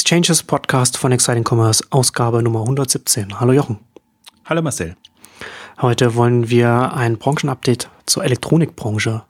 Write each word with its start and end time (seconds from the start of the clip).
Exchanges 0.00 0.44
Podcast 0.44 0.96
von 0.96 1.10
Exciting 1.10 1.42
Commerce, 1.42 1.84
Ausgabe 1.90 2.40
Nummer 2.40 2.60
117. 2.60 3.40
Hallo 3.40 3.52
Jochen. 3.52 3.80
Hallo 4.44 4.62
Marcel. 4.62 4.94
Heute 5.82 6.14
wollen 6.14 6.48
wir 6.48 6.92
ein 6.94 7.18
Branchenupdate 7.18 7.90
zur 8.06 8.22
Elektronikbranche 8.22 9.24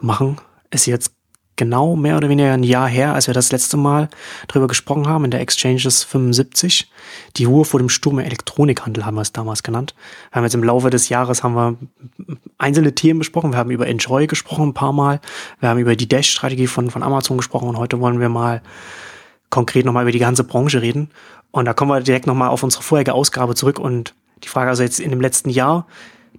machen. 0.00 0.38
Ist 0.70 0.86
jetzt 0.86 1.12
genau 1.56 1.96
mehr 1.96 2.16
oder 2.16 2.30
weniger 2.30 2.54
ein 2.54 2.62
Jahr 2.62 2.88
her, 2.88 3.12
als 3.12 3.26
wir 3.26 3.34
das 3.34 3.52
letzte 3.52 3.76
Mal 3.76 4.08
drüber 4.48 4.68
gesprochen 4.68 5.06
haben, 5.06 5.26
in 5.26 5.30
der 5.30 5.40
Exchanges 5.40 6.02
75. 6.04 6.90
Die 7.36 7.44
Ruhe 7.44 7.66
vor 7.66 7.78
dem 7.78 7.90
Sturm 7.90 8.18
im 8.18 8.24
Elektronikhandel 8.24 9.04
haben 9.04 9.16
wir 9.16 9.22
es 9.22 9.32
damals 9.32 9.62
genannt. 9.62 9.94
Wir 10.30 10.36
haben 10.36 10.44
jetzt 10.44 10.54
im 10.54 10.64
Laufe 10.64 10.88
des 10.88 11.10
Jahres 11.10 11.42
haben 11.44 11.54
wir 11.54 11.76
einzelne 12.56 12.94
Themen 12.94 13.18
besprochen. 13.18 13.52
Wir 13.52 13.58
haben 13.58 13.70
über 13.70 13.86
Enjoy 13.86 14.26
gesprochen 14.26 14.70
ein 14.70 14.74
paar 14.74 14.94
Mal. 14.94 15.20
Wir 15.60 15.68
haben 15.68 15.78
über 15.78 15.94
die 15.94 16.08
Dash-Strategie 16.08 16.68
von, 16.68 16.90
von 16.90 17.02
Amazon 17.02 17.36
gesprochen 17.36 17.68
und 17.68 17.76
heute 17.76 18.00
wollen 18.00 18.18
wir 18.18 18.30
mal 18.30 18.62
konkret 19.50 19.84
nochmal 19.84 20.04
über 20.04 20.12
die 20.12 20.18
ganze 20.18 20.44
Branche 20.44 20.82
reden. 20.82 21.10
Und 21.50 21.64
da 21.64 21.72
kommen 21.72 21.90
wir 21.90 22.00
direkt 22.00 22.26
nochmal 22.26 22.48
auf 22.48 22.62
unsere 22.62 22.82
vorherige 22.82 23.14
Ausgabe 23.14 23.54
zurück 23.54 23.78
und 23.78 24.14
die 24.44 24.48
Frage 24.48 24.70
also 24.70 24.82
jetzt 24.82 25.00
in 25.00 25.10
dem 25.10 25.20
letzten 25.20 25.50
Jahr, 25.50 25.86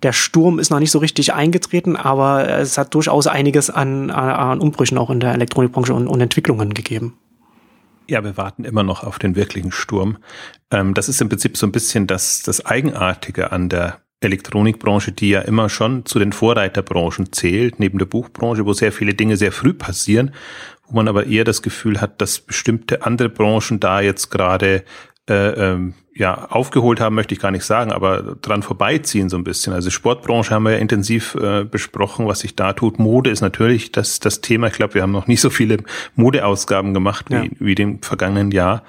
der 0.04 0.14
Sturm 0.14 0.60
ist 0.60 0.70
noch 0.70 0.80
nicht 0.80 0.92
so 0.92 1.00
richtig 1.00 1.34
eingetreten, 1.34 1.96
aber 1.96 2.48
es 2.48 2.78
hat 2.78 2.94
durchaus 2.94 3.26
einiges 3.28 3.70
an, 3.70 4.12
an 4.12 4.60
Umbrüchen 4.60 4.98
auch 4.98 5.10
in 5.10 5.20
der 5.20 5.34
Elektronikbranche 5.34 5.94
und, 5.94 6.08
und 6.08 6.22
Entwicklungen 6.22 6.74
gegeben. 6.74 7.18
Ja, 8.08 8.24
wir 8.24 8.38
warten 8.38 8.64
immer 8.64 8.84
noch 8.84 9.04
auf 9.04 9.20
den 9.20 9.36
wirklichen 9.36 9.72
Sturm. 9.72 10.18
Ähm, 10.72 10.94
das 10.94 11.10
ist 11.10 11.20
im 11.20 11.30
Prinzip 11.30 11.58
so 11.58 11.66
ein 11.66 11.72
bisschen 11.72 12.08
das, 12.08 12.42
das 12.42 12.66
Eigenartige 12.66 13.52
an 13.52 13.70
der 13.70 14.00
Elektronikbranche, 14.22 15.12
die 15.12 15.30
ja 15.30 15.42
immer 15.42 15.70
schon 15.70 16.06
zu 16.06 16.18
den 16.18 16.32
Vorreiterbranchen 16.32 17.34
zählt, 17.34 17.80
neben 17.80 18.00
der 18.00 18.06
Buchbranche, 18.06 18.66
wo 18.66 18.74
sehr 18.74 18.92
viele 18.92 19.14
Dinge 19.14 19.38
sehr 19.38 19.52
früh 19.52 19.74
passieren, 19.74 20.32
wo 20.90 20.96
man 20.96 21.08
aber 21.08 21.28
eher 21.28 21.44
das 21.44 21.62
Gefühl 21.62 22.02
hat, 22.02 22.22
dass 22.22 22.40
bestimmte 22.40 23.06
andere 23.06 23.30
Branchen 23.30 23.80
da 23.80 24.02
jetzt 24.02 24.30
gerade 24.30 24.84
äh, 25.30 25.34
ähm, 25.50 25.94
ja, 26.16 26.46
aufgeholt 26.50 27.00
haben, 27.00 27.16
möchte 27.16 27.36
ich 27.36 27.40
gar 27.40 27.52
nicht 27.52 27.64
sagen, 27.64 27.92
aber 27.92 28.38
dran 28.42 28.64
vorbeiziehen 28.64 29.30
so 29.30 29.38
ein 29.38 29.44
bisschen. 29.44 29.74
Also 29.74 29.92
Sportbranche 29.92 30.52
haben 30.52 30.64
wir 30.64 30.72
ja 30.72 30.78
intensiv 30.78 31.36
äh, 31.36 31.64
besprochen, 31.64 32.28
was 32.28 32.40
sich 32.40 32.56
da 32.56 32.74
tut. 32.74 32.98
Mode 32.98 33.30
ist 33.30 33.42
natürlich 33.42 33.92
das, 33.92 34.20
das 34.20 34.42
Thema. 34.42 34.68
Ich 34.68 34.74
glaube, 34.74 34.96
wir 34.96 35.04
haben 35.04 35.12
noch 35.12 35.28
nicht 35.28 35.42
so 35.42 35.52
viele 35.52 35.78
Modeausgaben 36.16 36.94
gemacht 36.94 37.28
ja. 37.30 37.44
wie, 37.44 37.52
wie 37.60 37.76
dem 37.76 38.02
vergangenen 38.02 38.52
Jahr. 38.52 38.84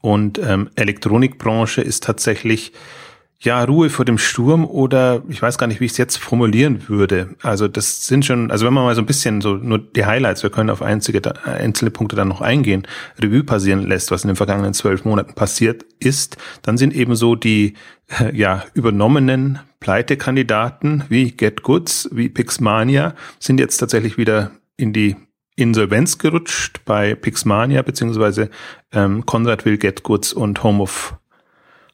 Und 0.00 0.38
ähm, 0.38 0.70
Elektronikbranche 0.76 1.80
ist 1.80 2.04
tatsächlich 2.04 2.72
ja, 3.40 3.62
Ruhe 3.62 3.88
vor 3.88 4.04
dem 4.04 4.18
Sturm 4.18 4.64
oder 4.64 5.22
ich 5.28 5.40
weiß 5.40 5.58
gar 5.58 5.68
nicht, 5.68 5.80
wie 5.80 5.84
ich 5.84 5.92
es 5.92 5.98
jetzt 5.98 6.16
formulieren 6.16 6.88
würde. 6.88 7.36
Also 7.42 7.68
das 7.68 8.04
sind 8.06 8.24
schon, 8.24 8.50
also 8.50 8.66
wenn 8.66 8.74
man 8.74 8.84
mal 8.84 8.96
so 8.96 9.00
ein 9.00 9.06
bisschen 9.06 9.40
so 9.40 9.54
nur 9.54 9.78
die 9.78 10.04
Highlights, 10.04 10.42
wir 10.42 10.50
können 10.50 10.70
auf 10.70 10.82
einzige, 10.82 11.22
einzelne 11.44 11.92
Punkte 11.92 12.16
dann 12.16 12.26
noch 12.26 12.40
eingehen, 12.40 12.86
Revue 13.22 13.44
passieren 13.44 13.86
lässt, 13.86 14.10
was 14.10 14.24
in 14.24 14.28
den 14.28 14.36
vergangenen 14.36 14.74
zwölf 14.74 15.04
Monaten 15.04 15.34
passiert 15.34 15.84
ist, 16.00 16.36
dann 16.62 16.76
sind 16.76 16.94
eben 16.94 17.14
so 17.14 17.36
die 17.36 17.74
ja 18.32 18.64
übernommenen 18.74 19.60
Pleitekandidaten 19.78 21.04
wie 21.08 21.30
Get 21.30 21.62
Goods, 21.62 22.08
wie 22.10 22.28
Pixmania 22.28 23.14
sind 23.38 23.60
jetzt 23.60 23.76
tatsächlich 23.76 24.18
wieder 24.18 24.50
in 24.76 24.92
die 24.92 25.14
Insolvenz 25.54 26.18
gerutscht 26.18 26.80
bei 26.84 27.14
Pixmania 27.14 27.82
beziehungsweise 27.82 28.50
ähm, 28.92 29.26
Konrad 29.26 29.64
will 29.64 29.76
Get 29.76 30.02
Goods 30.02 30.32
und 30.32 30.62
Home 30.62 30.82
of 30.82 31.16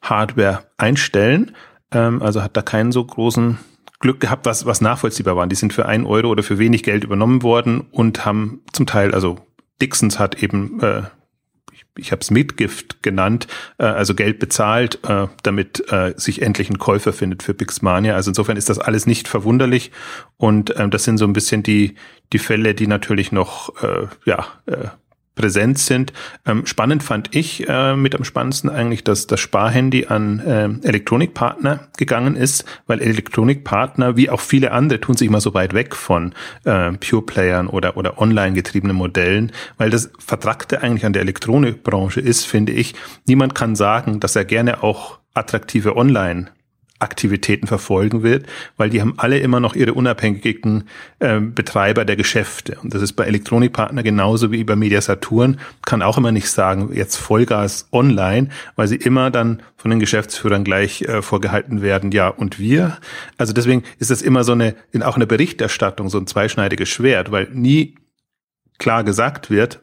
Hardware 0.09 0.63
einstellen. 0.77 1.55
Ähm, 1.91 2.21
also 2.21 2.41
hat 2.41 2.55
da 2.57 2.61
keinen 2.61 2.91
so 2.91 3.03
großen 3.03 3.57
Glück 3.99 4.19
gehabt, 4.19 4.45
was, 4.45 4.65
was 4.65 4.81
nachvollziehbar 4.81 5.35
war. 5.35 5.47
Die 5.47 5.55
sind 5.55 5.73
für 5.73 5.85
ein 5.85 6.05
Euro 6.05 6.29
oder 6.29 6.43
für 6.43 6.59
wenig 6.59 6.83
Geld 6.83 7.03
übernommen 7.03 7.43
worden 7.43 7.81
und 7.91 8.25
haben 8.25 8.61
zum 8.71 8.85
Teil, 8.85 9.13
also 9.13 9.39
Dixons 9.81 10.19
hat 10.19 10.41
eben, 10.41 10.79
äh, 10.81 11.03
ich, 11.97 12.11
habe 12.11 12.21
es 12.21 12.29
Mitgift 12.29 13.01
genannt, 13.03 13.47
äh, 13.77 13.85
also 13.85 14.13
Geld 14.13 14.39
bezahlt, 14.39 14.99
äh, 15.07 15.27
damit 15.43 15.91
äh, 15.91 16.13
sich 16.17 16.41
endlich 16.41 16.69
ein 16.69 16.77
Käufer 16.77 17.13
findet 17.13 17.43
für 17.43 17.53
Pixmania. 17.53 18.15
Also 18.15 18.31
insofern 18.31 18.57
ist 18.57 18.69
das 18.69 18.79
alles 18.79 19.05
nicht 19.07 19.27
verwunderlich 19.27 19.91
und 20.37 20.71
äh, 20.75 20.87
das 20.89 21.03
sind 21.03 21.17
so 21.17 21.25
ein 21.25 21.33
bisschen 21.33 21.63
die 21.63 21.95
die 22.33 22.39
Fälle, 22.39 22.73
die 22.73 22.87
natürlich 22.87 23.31
noch 23.31 23.81
äh, 23.81 24.07
ja 24.25 24.45
äh, 24.65 24.87
präsent 25.35 25.77
sind. 25.77 26.13
Ähm, 26.45 26.65
spannend 26.65 27.03
fand 27.03 27.35
ich 27.35 27.67
äh, 27.67 27.95
mit 27.95 28.15
am 28.15 28.23
spannendsten 28.23 28.69
eigentlich, 28.69 29.03
dass 29.03 29.27
das 29.27 29.39
Sparhandy 29.39 30.07
an 30.07 30.39
äh, 30.39 30.87
Elektronikpartner 30.87 31.87
gegangen 31.97 32.35
ist, 32.35 32.65
weil 32.87 33.01
Elektronikpartner, 33.01 34.17
wie 34.17 34.29
auch 34.29 34.39
viele 34.39 34.71
andere, 34.71 35.01
tun 35.01 35.15
sich 35.15 35.27
immer 35.27 35.41
so 35.41 35.53
weit 35.53 35.73
weg 35.73 35.95
von 35.95 36.33
äh, 36.63 36.91
Pure-Playern 36.93 37.67
oder, 37.67 37.97
oder 37.97 38.19
online 38.19 38.53
getriebenen 38.53 38.95
Modellen, 38.95 39.51
weil 39.77 39.89
das 39.89 40.09
Vertragte 40.19 40.81
eigentlich 40.81 41.05
an 41.05 41.13
der 41.13 41.21
Elektronikbranche 41.21 42.21
ist, 42.21 42.45
finde 42.45 42.71
ich. 42.71 42.95
Niemand 43.27 43.55
kann 43.55 43.75
sagen, 43.75 44.19
dass 44.19 44.35
er 44.35 44.45
gerne 44.45 44.83
auch 44.83 45.19
attraktive 45.33 45.97
Online 45.97 46.47
Aktivitäten 47.05 47.67
verfolgen 47.67 48.23
wird, 48.23 48.47
weil 48.75 48.89
die 48.89 48.99
haben 48.99 49.13
alle 49.17 49.37
immer 49.39 49.59
noch 49.59 49.75
ihre 49.75 49.93
unabhängigen 49.93 50.89
äh, 51.19 51.39
Betreiber 51.39 52.03
der 52.03 52.15
Geschäfte. 52.15 52.77
Und 52.81 52.93
das 52.93 53.01
ist 53.01 53.13
bei 53.13 53.25
Elektronikpartner 53.25 54.03
genauso 54.03 54.51
wie 54.51 54.63
bei 54.63 54.75
Media 54.75 54.99
Saturn, 54.99 55.59
kann 55.85 56.01
auch 56.01 56.17
immer 56.17 56.31
nicht 56.31 56.49
sagen, 56.49 56.89
jetzt 56.93 57.15
Vollgas 57.15 57.87
online, 57.91 58.49
weil 58.75 58.87
sie 58.87 58.97
immer 58.97 59.31
dann 59.31 59.61
von 59.77 59.91
den 59.91 59.99
Geschäftsführern 59.99 60.63
gleich 60.63 61.03
äh, 61.03 61.21
vorgehalten 61.21 61.81
werden, 61.81 62.11
ja, 62.11 62.27
und 62.27 62.57
wir. 62.59 62.97
Also 63.37 63.53
deswegen 63.53 63.83
ist 63.99 64.09
das 64.11 64.23
immer 64.23 64.43
so 64.43 64.53
eine, 64.53 64.75
in 64.91 65.03
auch 65.03 65.15
eine 65.15 65.27
Berichterstattung 65.27 66.09
so 66.09 66.17
ein 66.17 66.27
zweischneidiges 66.27 66.89
Schwert, 66.89 67.31
weil 67.31 67.49
nie 67.53 67.95
klar 68.79 69.03
gesagt 69.03 69.49
wird, 69.49 69.81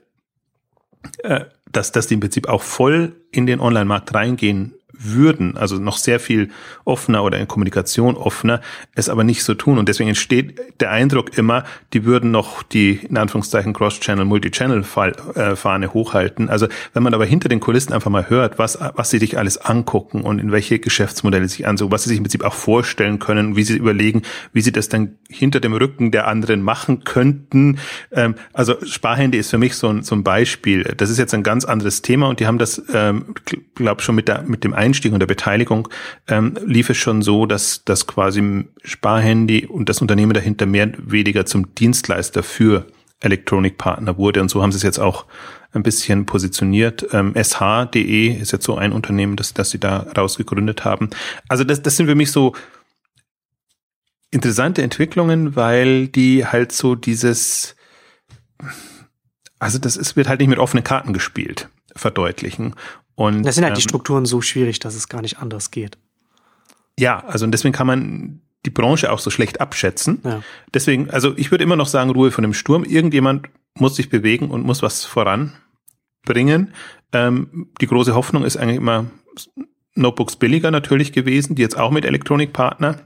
äh, 1.22 1.44
dass, 1.70 1.92
dass 1.92 2.06
die 2.06 2.14
im 2.14 2.20
Prinzip 2.20 2.48
auch 2.48 2.62
voll 2.62 3.16
in 3.30 3.46
den 3.46 3.60
Online-Markt 3.60 4.14
reingehen 4.14 4.74
würden, 5.04 5.56
also 5.56 5.76
noch 5.76 5.96
sehr 5.96 6.20
viel 6.20 6.50
offener 6.84 7.24
oder 7.24 7.38
in 7.38 7.48
Kommunikation 7.48 8.16
offener, 8.16 8.60
es 8.94 9.08
aber 9.08 9.24
nicht 9.24 9.44
so 9.44 9.54
tun. 9.54 9.78
Und 9.78 9.88
deswegen 9.88 10.08
entsteht 10.08 10.60
der 10.80 10.90
Eindruck 10.90 11.36
immer, 11.36 11.64
die 11.92 12.04
würden 12.04 12.30
noch 12.30 12.62
die, 12.62 13.00
in 13.08 13.16
Anführungszeichen, 13.16 13.72
Cross-Channel, 13.72 14.24
Multi-Channel-Fahne 14.24 15.94
hochhalten. 15.94 16.48
Also 16.48 16.68
wenn 16.92 17.02
man 17.02 17.14
aber 17.14 17.24
hinter 17.24 17.48
den 17.48 17.60
Kulissen 17.60 17.92
einfach 17.92 18.10
mal 18.10 18.28
hört, 18.30 18.58
was, 18.58 18.78
was 18.94 19.10
sie 19.10 19.18
sich 19.18 19.38
alles 19.38 19.58
angucken 19.58 20.22
und 20.22 20.38
in 20.38 20.52
welche 20.52 20.78
Geschäftsmodelle 20.78 21.48
sich 21.48 21.66
ansuchen, 21.66 21.92
was 21.92 22.04
sie 22.04 22.10
sich 22.10 22.18
im 22.18 22.24
Prinzip 22.24 22.44
auch 22.44 22.54
vorstellen 22.54 23.18
können, 23.18 23.56
wie 23.56 23.62
sie 23.62 23.76
überlegen, 23.76 24.22
wie 24.52 24.60
sie 24.60 24.72
das 24.72 24.88
dann 24.88 25.16
hinter 25.28 25.60
dem 25.60 25.72
Rücken 25.72 26.10
der 26.10 26.28
anderen 26.28 26.62
machen 26.62 27.04
könnten. 27.04 27.78
Ähm, 28.12 28.34
also 28.52 28.76
Sparhandy 28.84 29.38
ist 29.38 29.50
für 29.50 29.58
mich 29.58 29.76
so 29.76 29.88
ein, 29.88 30.02
so 30.02 30.14
ein 30.14 30.24
Beispiel. 30.24 30.82
Das 30.96 31.10
ist 31.10 31.18
jetzt 31.18 31.34
ein 31.34 31.42
ganz 31.42 31.64
anderes 31.64 32.02
Thema 32.02 32.28
und 32.28 32.40
die 32.40 32.46
haben 32.46 32.58
das, 32.58 32.82
ähm, 32.92 33.34
glaube 33.74 34.02
schon 34.02 34.14
mit, 34.14 34.28
der, 34.28 34.42
mit 34.42 34.64
dem 34.64 34.74
Einstieg 34.92 35.14
und 35.14 35.20
der 35.20 35.26
Beteiligung 35.26 35.88
ähm, 36.28 36.58
lief 36.66 36.90
es 36.90 36.98
schon 36.98 37.22
so, 37.22 37.46
dass 37.46 37.82
das 37.84 38.06
quasi 38.06 38.66
Sparhandy 38.84 39.66
und 39.66 39.88
das 39.88 40.02
Unternehmen 40.02 40.34
dahinter 40.34 40.66
mehr 40.66 40.92
weniger 40.98 41.46
zum 41.46 41.74
Dienstleister 41.74 42.42
für 42.42 42.86
Elektronikpartner 43.20 44.18
wurde. 44.18 44.42
Und 44.42 44.50
so 44.50 44.62
haben 44.62 44.70
sie 44.70 44.76
es 44.76 44.82
jetzt 44.82 44.98
auch 44.98 45.24
ein 45.72 45.82
bisschen 45.82 46.26
positioniert. 46.26 47.06
Ähm, 47.12 47.34
SH.de 47.34 48.28
ist 48.28 48.52
jetzt 48.52 48.66
so 48.66 48.76
ein 48.76 48.92
Unternehmen, 48.92 49.36
das, 49.36 49.54
das 49.54 49.70
sie 49.70 49.78
da 49.78 50.06
rausgegründet 50.16 50.84
haben. 50.84 51.08
Also 51.48 51.64
das, 51.64 51.80
das 51.80 51.96
sind 51.96 52.06
für 52.06 52.14
mich 52.14 52.30
so 52.30 52.54
interessante 54.30 54.82
Entwicklungen, 54.82 55.56
weil 55.56 56.08
die 56.08 56.44
halt 56.44 56.72
so 56.72 56.94
dieses, 56.94 57.76
also 59.58 59.78
das 59.78 59.96
ist, 59.96 60.16
wird 60.16 60.28
halt 60.28 60.40
nicht 60.40 60.50
mit 60.50 60.58
offenen 60.58 60.84
Karten 60.84 61.14
gespielt, 61.14 61.68
verdeutlichen. 61.96 62.74
Und, 63.14 63.44
das 63.44 63.56
sind 63.56 63.64
halt 63.64 63.72
ähm, 63.72 63.76
die 63.76 63.82
Strukturen 63.82 64.24
so 64.24 64.40
schwierig, 64.40 64.78
dass 64.78 64.94
es 64.94 65.08
gar 65.08 65.22
nicht 65.22 65.38
anders 65.38 65.70
geht. 65.70 65.98
Ja, 66.98 67.24
also 67.24 67.44
und 67.44 67.52
deswegen 67.52 67.72
kann 67.72 67.86
man 67.86 68.40
die 68.64 68.70
Branche 68.70 69.10
auch 69.12 69.18
so 69.18 69.30
schlecht 69.30 69.60
abschätzen. 69.60 70.20
Ja. 70.24 70.42
Deswegen, 70.72 71.10
also 71.10 71.36
ich 71.36 71.50
würde 71.50 71.64
immer 71.64 71.76
noch 71.76 71.88
sagen, 71.88 72.10
Ruhe 72.10 72.30
von 72.30 72.42
dem 72.42 72.54
Sturm. 72.54 72.84
Irgendjemand 72.84 73.48
muss 73.74 73.96
sich 73.96 74.08
bewegen 74.08 74.50
und 74.50 74.64
muss 74.64 74.82
was 74.82 75.04
voranbringen. 75.04 76.74
Ähm, 77.12 77.70
die 77.80 77.86
große 77.86 78.14
Hoffnung 78.14 78.44
ist 78.44 78.56
eigentlich 78.56 78.76
immer 78.76 79.06
Notebooks 79.94 80.36
billiger 80.36 80.70
natürlich 80.70 81.12
gewesen, 81.12 81.54
die 81.54 81.62
jetzt 81.62 81.76
auch 81.76 81.90
mit 81.90 82.04
Elektronikpartner 82.04 83.00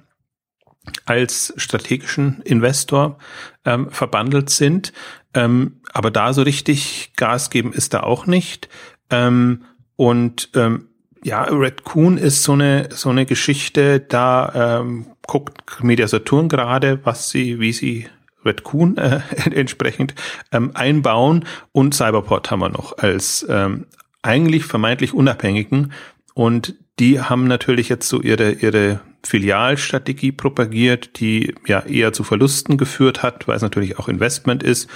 als 1.04 1.52
strategischen 1.56 2.42
Investor 2.42 3.18
ähm, 3.64 3.90
verbandelt 3.90 4.50
sind. 4.50 4.92
Ähm, 5.34 5.80
aber 5.92 6.10
da 6.10 6.32
so 6.32 6.42
richtig 6.42 7.12
Gas 7.16 7.50
geben 7.50 7.72
ist 7.72 7.94
da 7.94 8.00
auch 8.00 8.26
nicht. 8.26 8.68
Ähm, 9.10 9.64
und 9.96 10.50
ähm, 10.54 10.88
ja, 11.24 11.42
Red 11.44 11.84
Coon 11.84 12.18
ist 12.18 12.42
so 12.42 12.52
eine 12.52 12.88
so 12.92 13.08
eine 13.08 13.26
Geschichte. 13.26 14.00
Da 14.00 14.80
ähm, 14.80 15.06
guckt 15.26 15.82
Media 15.82 16.06
Saturn 16.06 16.48
gerade, 16.48 17.00
was 17.04 17.30
sie, 17.30 17.58
wie 17.58 17.72
sie 17.72 18.06
Red 18.44 18.62
Coon 18.62 18.96
äh, 18.96 19.20
entsprechend 19.50 20.14
ähm, 20.52 20.70
einbauen. 20.74 21.44
Und 21.72 21.94
Cyberport 21.94 22.50
haben 22.50 22.60
wir 22.60 22.68
noch 22.68 22.98
als 22.98 23.44
ähm, 23.48 23.86
eigentlich 24.22 24.64
vermeintlich 24.64 25.14
unabhängigen. 25.14 25.92
Und 26.34 26.74
die 26.98 27.20
haben 27.20 27.48
natürlich 27.48 27.88
jetzt 27.88 28.08
so 28.08 28.20
ihre 28.20 28.52
ihre 28.52 29.00
Filialstrategie 29.24 30.32
propagiert, 30.32 31.18
die 31.18 31.54
ja 31.66 31.80
eher 31.80 32.12
zu 32.12 32.22
Verlusten 32.22 32.78
geführt 32.78 33.22
hat, 33.22 33.48
weil 33.48 33.56
es 33.56 33.62
natürlich 33.62 33.98
auch 33.98 34.08
Investment 34.08 34.62
ist 34.62 34.88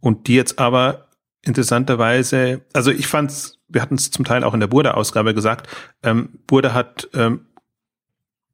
und 0.00 0.26
die 0.26 0.34
jetzt 0.34 0.58
aber 0.58 1.08
interessanterweise, 1.42 2.60
also 2.74 2.90
ich 2.90 3.06
fand's 3.06 3.57
wir 3.68 3.82
hatten 3.82 3.96
es 3.96 4.10
zum 4.10 4.24
Teil 4.24 4.44
auch 4.44 4.54
in 4.54 4.60
der 4.60 4.66
Burda-Ausgabe 4.66 5.34
gesagt, 5.34 5.68
ähm, 6.02 6.30
Burda 6.46 6.72
hat 6.72 7.08
ähm, 7.14 7.46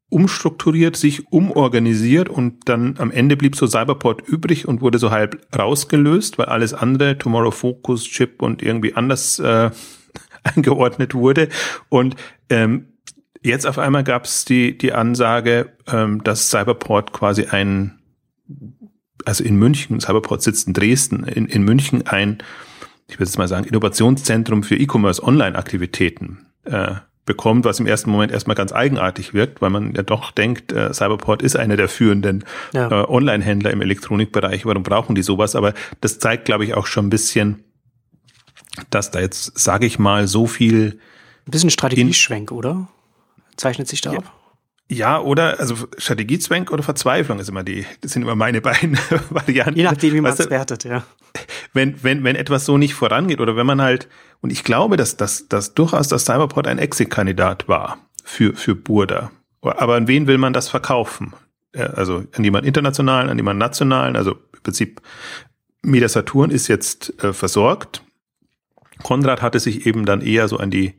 umstrukturiert, 0.09 0.95
sich 0.95 1.31
umorganisiert 1.31 2.29
und 2.29 2.69
dann 2.69 2.95
am 2.99 3.11
Ende 3.11 3.35
blieb 3.35 3.55
so 3.55 3.67
Cyberport 3.67 4.27
übrig 4.27 4.67
und 4.67 4.81
wurde 4.81 4.99
so 4.99 5.11
halb 5.11 5.45
rausgelöst, 5.57 6.37
weil 6.37 6.45
alles 6.45 6.73
andere, 6.73 7.17
Tomorrow 7.17 7.51
Focus, 7.51 8.03
Chip 8.05 8.41
und 8.41 8.61
irgendwie 8.61 8.93
anders 8.93 9.39
äh, 9.39 9.71
eingeordnet 10.43 11.15
wurde. 11.15 11.49
Und 11.89 12.15
ähm, 12.49 12.93
jetzt 13.41 13.65
auf 13.65 13.79
einmal 13.79 14.03
gab 14.03 14.25
es 14.25 14.45
die, 14.45 14.77
die 14.77 14.93
Ansage, 14.93 15.73
ähm, 15.87 16.23
dass 16.23 16.49
Cyberport 16.49 17.11
quasi 17.11 17.45
ein, 17.45 17.99
also 19.25 19.43
in 19.43 19.57
München, 19.57 19.99
Cyberport 19.99 20.43
sitzt 20.43 20.67
in 20.67 20.73
Dresden, 20.73 21.23
in, 21.23 21.47
in 21.47 21.63
München 21.63 22.05
ein, 22.05 22.37
ich 23.07 23.15
würde 23.15 23.29
jetzt 23.29 23.37
mal 23.37 23.47
sagen, 23.47 23.65
Innovationszentrum 23.65 24.63
für 24.63 24.75
E-Commerce 24.75 25.23
Online-Aktivitäten 25.23 26.47
äh, 26.63 26.95
bekommt, 27.25 27.65
was 27.65 27.79
im 27.79 27.87
ersten 27.87 28.11
Moment 28.11 28.31
erstmal 28.31 28.55
ganz 28.55 28.71
eigenartig 28.71 29.33
wirkt, 29.33 29.61
weil 29.61 29.71
man 29.71 29.93
ja 29.95 30.03
doch 30.03 30.31
denkt, 30.31 30.71
äh, 30.71 30.93
Cyberport 30.93 31.41
ist 31.41 31.55
einer 31.55 31.75
der 31.75 31.89
führenden 31.89 32.45
ja. 32.73 32.87
äh, 32.89 33.07
Online-Händler 33.07 33.71
im 33.71 33.81
Elektronikbereich, 33.81 34.65
warum 34.65 34.83
brauchen 34.83 35.15
die 35.15 35.23
sowas? 35.23 35.55
Aber 35.55 35.73
das 36.01 36.19
zeigt, 36.19 36.45
glaube 36.45 36.65
ich, 36.65 36.75
auch 36.75 36.85
schon 36.85 37.07
ein 37.07 37.09
bisschen, 37.09 37.63
dass 38.89 39.11
da 39.11 39.19
jetzt, 39.19 39.57
sage 39.57 39.85
ich 39.85 39.99
mal, 39.99 40.27
so 40.27 40.45
viel. 40.45 40.99
Ein 41.47 41.51
bisschen 41.51 41.69
Strategieschwenk, 41.69 42.51
oder? 42.51 42.87
Zeichnet 43.55 43.87
sich 43.87 44.01
da 44.01 44.13
ja. 44.13 44.19
ab? 44.19 44.33
Ja, 44.87 45.19
oder, 45.19 45.59
also 45.59 45.75
Strategiezwänk 45.97 46.71
oder 46.71 46.83
Verzweiflung 46.83 47.39
ist 47.39 47.49
immer 47.49 47.63
die, 47.63 47.85
das 48.01 48.11
sind 48.11 48.21
immer 48.21 48.35
meine 48.35 48.61
beiden 48.61 48.97
Varianten. 49.29 49.77
Je 49.77 49.83
nachdem, 49.83 50.13
wie 50.13 50.21
man 50.21 50.33
es 50.33 50.49
wertet, 50.49 50.83
ja. 50.83 51.03
Wenn, 51.73 52.03
wenn, 52.03 52.23
wenn 52.23 52.35
etwas 52.35 52.65
so 52.65 52.77
nicht 52.77 52.93
vorangeht 52.93 53.39
oder 53.39 53.55
wenn 53.55 53.65
man 53.65 53.81
halt, 53.81 54.07
und 54.41 54.51
ich 54.51 54.63
glaube, 54.63 54.95
dass, 54.95 55.17
dass, 55.17 55.47
dass 55.47 55.73
durchaus 55.73 56.07
das 56.07 56.25
Cyberport 56.25 56.67
ein 56.67 56.77
Exit-Kandidat 56.77 57.67
war 57.67 57.97
für, 58.23 58.55
für 58.55 58.75
Burda. 58.75 59.31
Aber 59.61 59.95
an 59.95 60.07
wen 60.07 60.27
will 60.27 60.37
man 60.37 60.53
das 60.53 60.69
verkaufen? 60.69 61.33
Also 61.73 62.23
an 62.33 62.43
jemand 62.43 62.65
internationalen, 62.65 63.29
an 63.29 63.37
jemand 63.37 63.59
nationalen, 63.59 64.15
also 64.15 64.33
im 64.33 64.61
Prinzip 64.63 65.01
Media 65.81 66.07
Saturn 66.07 66.51
ist 66.51 66.67
jetzt 66.67 67.21
äh, 67.23 67.33
versorgt. 67.33 68.03
Konrad 69.03 69.41
hatte 69.41 69.59
sich 69.59 69.85
eben 69.85 70.05
dann 70.05 70.21
eher 70.21 70.47
so 70.47 70.57
an 70.57 70.71
die 70.71 70.93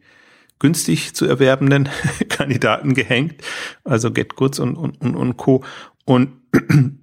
günstig 0.58 1.14
zu 1.14 1.26
erwerbenden 1.26 1.88
Kandidaten 2.28 2.94
gehängt, 2.94 3.42
also 3.84 4.10
GetGoods 4.10 4.58
und, 4.58 4.76
und, 4.76 4.96
und 5.00 5.36
Co. 5.36 5.64
Und 6.04 6.32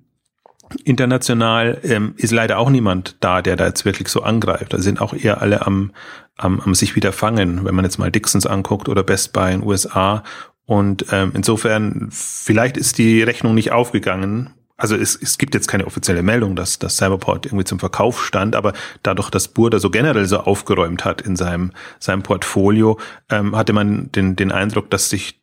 international 0.84 1.80
ähm, 1.84 2.14
ist 2.18 2.32
leider 2.32 2.58
auch 2.58 2.70
niemand 2.70 3.18
da, 3.20 3.42
der 3.42 3.56
da 3.56 3.68
jetzt 3.68 3.86
wirklich 3.86 4.08
so 4.08 4.24
angreift. 4.24 4.74
Da 4.74 4.80
sind 4.80 5.02
auch 5.02 5.14
eher 5.14 5.42
alle 5.42 5.66
am, 5.66 5.92
am, 6.38 6.60
am 6.62 6.76
sich 6.76 6.96
wieder 6.96 7.12
fangen, 7.12 7.66
wenn 7.66 7.76
man 7.76 7.86
jetzt 7.86 8.00
mal 8.00 8.12
Dixons 8.12 8.46
anguckt 8.46 8.90
oder 8.90 9.04
Best 9.04 9.34
Buy 9.34 9.54
in 9.54 9.64
USA. 9.64 10.24
Und 10.66 11.06
ähm, 11.12 11.34
insofern, 11.36 12.08
vielleicht 12.12 12.78
ist 12.78 12.98
die 12.98 13.22
Rechnung 13.22 13.54
nicht 13.54 13.72
aufgegangen 13.72 14.52
also 14.78 14.96
es, 14.96 15.16
es 15.16 15.38
gibt 15.38 15.54
jetzt 15.54 15.68
keine 15.68 15.86
offizielle 15.86 16.24
Meldung, 16.24 16.56
dass 16.56 16.80
das 16.80 16.98
Cyberport 16.98 17.46
irgendwie 17.46 17.66
zum 17.66 17.80
Verkauf 17.80 18.26
stand, 18.26 18.56
aber 18.56 18.74
dadurch, 19.04 19.30
dass 19.30 19.48
Burda 19.48 19.80
so 19.80 19.90
generell 19.90 20.26
so 20.26 20.40
aufgeräumt 20.40 21.06
hat 21.06 21.22
in 21.22 21.36
seinem, 21.36 21.72
seinem 22.00 22.24
Portfolio, 22.24 23.00
ähm, 23.30 23.56
hatte 23.56 23.74
man 23.74 24.12
den, 24.12 24.36
den 24.36 24.52
Eindruck, 24.52 24.90
dass 24.90 25.10
sich 25.10 25.40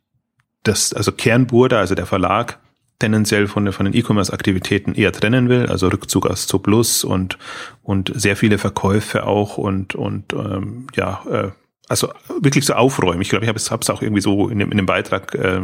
das, 0.65 0.93
also 0.93 1.13
Kernburda, 1.13 1.79
also 1.79 1.95
der 1.95 2.07
Verlag, 2.07 2.59
tendenziell 2.99 3.47
von, 3.47 3.73
von 3.73 3.87
den 3.87 3.95
E-Commerce-Aktivitäten 3.95 4.95
eher 4.95 5.13
trennen 5.13 5.49
will, 5.49 5.67
also 5.67 5.89
Rückzug 5.89 6.27
aus 6.27 6.47
Zooplus 6.47 7.03
und, 7.03 7.39
und 7.83 8.13
sehr 8.15 8.37
viele 8.37 8.59
Verkäufe 8.59 9.27
auch 9.27 9.59
und, 9.59 9.95
und 9.95 10.33
ähm, 10.35 10.87
ja, 10.95 11.23
äh, 11.31 11.51
also 11.91 12.13
wirklich 12.41 12.65
so 12.65 12.75
aufräumen. 12.75 13.21
Ich 13.21 13.31
glaube, 13.31 13.45
ich 13.45 13.49
habe 13.49 13.59
es 13.59 13.91
auch 13.91 14.01
irgendwie 14.01 14.23
so 14.23 14.49
in 14.49 14.61
dem, 14.61 14.71
in 14.71 14.77
dem 14.77 14.87
Beitrag 14.87 15.35
äh, 15.35 15.61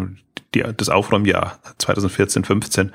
die, 0.55 0.65
das 0.77 0.89
Aufräumjahr 0.89 1.61
2014, 1.79 2.45
15 2.45 2.93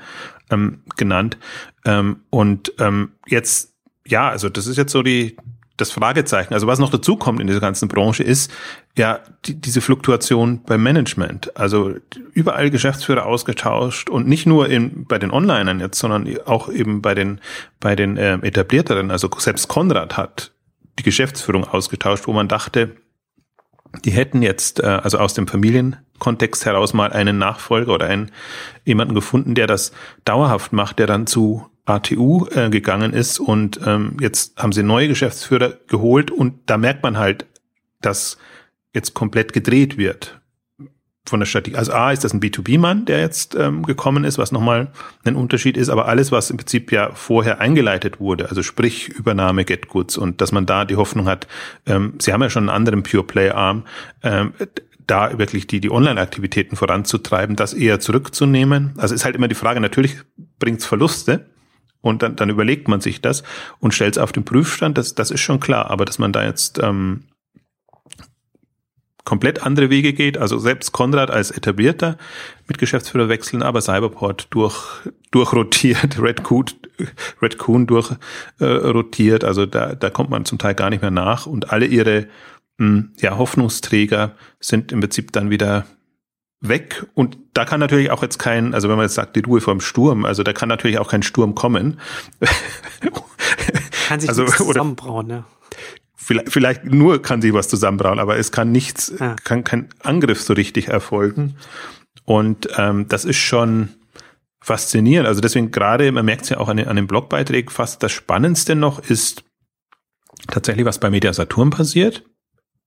ähm, 0.50 0.80
genannt. 0.98 1.38
Ähm, 1.86 2.20
und 2.28 2.74
ähm, 2.78 3.12
jetzt, 3.26 3.72
ja, 4.06 4.28
also 4.28 4.50
das 4.50 4.66
ist 4.66 4.76
jetzt 4.76 4.92
so 4.92 5.02
die 5.02 5.36
das 5.78 5.90
Fragezeichen. 5.90 6.52
Also 6.52 6.66
was 6.66 6.78
noch 6.78 6.90
dazu 6.90 7.16
kommt 7.16 7.40
in 7.40 7.46
dieser 7.46 7.60
ganzen 7.60 7.88
Branche 7.88 8.22
ist 8.22 8.52
ja 8.98 9.20
die, 9.46 9.54
diese 9.54 9.80
Fluktuation 9.80 10.62
beim 10.64 10.82
Management. 10.82 11.56
Also 11.56 11.94
überall 12.34 12.70
Geschäftsführer 12.70 13.24
ausgetauscht 13.24 14.10
und 14.10 14.28
nicht 14.28 14.44
nur 14.44 14.68
in, 14.68 15.06
bei 15.06 15.18
den 15.18 15.30
Onlinern 15.30 15.80
jetzt, 15.80 15.98
sondern 15.98 16.28
auch 16.44 16.68
eben 16.68 17.00
bei 17.00 17.14
den 17.14 17.40
bei 17.80 17.96
den 17.96 18.18
äh, 18.18 18.34
etablierteren. 18.34 19.10
Also 19.10 19.30
selbst 19.38 19.68
Konrad 19.68 20.18
hat 20.18 20.52
die 20.98 21.02
Geschäftsführung 21.02 21.64
ausgetauscht, 21.64 22.26
wo 22.26 22.34
man 22.34 22.48
dachte, 22.48 22.94
die 24.04 24.10
hätten 24.10 24.42
jetzt 24.42 24.80
äh, 24.80 24.86
also 24.86 25.18
aus 25.18 25.34
dem 25.34 25.46
Familienkontext 25.46 26.64
heraus 26.64 26.94
mal 26.94 27.12
einen 27.12 27.38
Nachfolger 27.38 27.94
oder 27.94 28.06
einen 28.06 28.30
jemanden 28.84 29.14
gefunden, 29.14 29.54
der 29.54 29.66
das 29.66 29.92
dauerhaft 30.24 30.72
macht, 30.72 30.98
der 30.98 31.06
dann 31.06 31.26
zu 31.26 31.66
ATU 31.84 32.46
äh, 32.46 32.70
gegangen 32.70 33.12
ist 33.12 33.40
und 33.40 33.80
ähm, 33.84 34.16
jetzt 34.20 34.56
haben 34.56 34.72
sie 34.72 34.82
neue 34.82 35.08
Geschäftsführer 35.08 35.78
geholt 35.88 36.30
und 36.30 36.54
da 36.66 36.78
merkt 36.78 37.02
man 37.02 37.18
halt, 37.18 37.46
dass 38.00 38.38
jetzt 38.94 39.14
komplett 39.14 39.52
gedreht 39.52 39.96
wird 39.96 40.41
von 41.24 41.40
der 41.40 41.46
Strategie. 41.46 41.76
Also 41.76 41.92
A 41.92 42.10
ist 42.12 42.24
das 42.24 42.34
ein 42.34 42.40
B2B-Mann, 42.40 43.04
der 43.04 43.20
jetzt 43.20 43.54
ähm, 43.54 43.84
gekommen 43.84 44.24
ist, 44.24 44.38
was 44.38 44.50
nochmal 44.50 44.90
ein 45.24 45.36
Unterschied 45.36 45.76
ist, 45.76 45.88
aber 45.88 46.08
alles, 46.08 46.32
was 46.32 46.50
im 46.50 46.56
Prinzip 46.56 46.90
ja 46.90 47.12
vorher 47.14 47.60
eingeleitet 47.60 48.18
wurde, 48.18 48.48
also 48.48 48.62
sprich 48.62 49.08
Übernahme 49.08 49.64
Get 49.64 49.88
Goods 49.88 50.16
und 50.16 50.40
dass 50.40 50.52
man 50.52 50.66
da 50.66 50.84
die 50.84 50.96
Hoffnung 50.96 51.26
hat, 51.26 51.46
ähm, 51.86 52.14
sie 52.18 52.32
haben 52.32 52.42
ja 52.42 52.50
schon 52.50 52.68
einen 52.68 52.76
anderen 52.76 53.02
Pure 53.02 53.24
Play-Arm, 53.24 53.84
ähm, 54.22 54.52
da 55.06 55.38
wirklich 55.38 55.66
die, 55.66 55.80
die 55.80 55.90
Online-Aktivitäten 55.90 56.76
voranzutreiben, 56.76 57.56
das 57.56 57.74
eher 57.74 58.00
zurückzunehmen. 58.00 58.94
Also 58.96 59.14
ist 59.14 59.24
halt 59.24 59.34
immer 59.34 59.48
die 59.48 59.54
Frage, 59.54 59.80
natürlich 59.80 60.16
bringt's 60.58 60.86
Verluste, 60.86 61.46
und 62.02 62.22
dann, 62.22 62.36
dann 62.36 62.50
überlegt 62.50 62.88
man 62.88 63.00
sich 63.00 63.20
das 63.20 63.44
und 63.78 63.94
stellt 63.94 64.16
es 64.16 64.18
auf 64.22 64.32
den 64.32 64.44
Prüfstand, 64.44 64.98
das, 64.98 65.14
das 65.14 65.30
ist 65.30 65.40
schon 65.40 65.60
klar. 65.60 65.90
Aber 65.90 66.04
dass 66.04 66.18
man 66.18 66.32
da 66.32 66.44
jetzt 66.44 66.80
ähm, 66.82 67.24
komplett 69.24 69.62
andere 69.62 69.90
Wege 69.90 70.12
geht. 70.12 70.38
Also 70.38 70.58
selbst 70.58 70.92
Konrad 70.92 71.30
als 71.30 71.50
etablierter 71.50 72.18
mit 72.66 72.78
Geschäftsführer 72.78 73.28
wechseln, 73.28 73.62
aber 73.62 73.80
Cyberport 73.80 74.48
durch, 74.50 74.84
durchrotiert, 75.30 76.18
Red 76.22 76.42
Coon, 76.42 76.66
Red 77.40 77.58
Coon 77.58 77.86
durchrotiert. 77.86 79.42
Äh, 79.42 79.46
also 79.46 79.66
da, 79.66 79.94
da 79.94 80.10
kommt 80.10 80.30
man 80.30 80.44
zum 80.44 80.58
Teil 80.58 80.74
gar 80.74 80.90
nicht 80.90 81.02
mehr 81.02 81.10
nach 81.10 81.46
und 81.46 81.72
alle 81.72 81.86
ihre 81.86 82.26
mh, 82.78 82.86
hm, 82.86 83.12
ja, 83.20 83.38
Hoffnungsträger 83.38 84.34
sind 84.60 84.92
im 84.92 85.00
Prinzip 85.00 85.32
dann 85.32 85.50
wieder 85.50 85.86
weg 86.60 87.06
und 87.14 87.36
da 87.54 87.64
kann 87.64 87.80
natürlich 87.80 88.10
auch 88.12 88.22
jetzt 88.22 88.38
kein, 88.38 88.72
also 88.72 88.88
wenn 88.88 88.96
man 88.96 89.06
jetzt 89.06 89.14
sagt, 89.14 89.34
die 89.34 89.40
Ruhe 89.40 89.60
vom 89.60 89.80
Sturm, 89.80 90.24
also 90.24 90.44
da 90.44 90.52
kann 90.52 90.68
natürlich 90.68 90.98
auch 90.98 91.10
kein 91.10 91.24
Sturm 91.24 91.56
kommen. 91.56 92.00
Kann 94.06 94.20
sich 94.20 94.28
also, 94.30 94.46
zusammenbrauen, 94.46 95.26
ne? 95.26 95.44
Vielleicht, 96.22 96.52
vielleicht 96.52 96.84
nur 96.84 97.20
kann 97.20 97.42
sich 97.42 97.52
was 97.52 97.68
zusammenbrauen, 97.68 98.18
aber 98.18 98.38
es 98.38 98.52
kann 98.52 98.72
nichts, 98.72 99.12
ja. 99.18 99.36
kann 99.44 99.64
kein 99.64 99.88
Angriff 100.02 100.40
so 100.40 100.54
richtig 100.54 100.88
erfolgen. 100.88 101.56
Und 102.24 102.68
ähm, 102.76 103.08
das 103.08 103.24
ist 103.24 103.38
schon 103.38 103.90
faszinierend. 104.60 105.26
Also 105.26 105.40
deswegen 105.40 105.72
gerade, 105.72 106.10
man 106.12 106.24
merkt 106.24 106.42
es 106.42 106.50
ja 106.50 106.58
auch 106.58 106.68
an 106.68 106.76
den, 106.76 106.88
an 106.88 106.96
den 106.96 107.08
Blogbeiträgen, 107.08 107.70
fast 107.70 108.02
das 108.02 108.12
Spannendste 108.12 108.76
noch 108.76 109.00
ist 109.00 109.44
tatsächlich, 110.48 110.86
was 110.86 110.98
bei 110.98 111.10
Media 111.10 111.32
Saturn 111.32 111.70
passiert. 111.70 112.24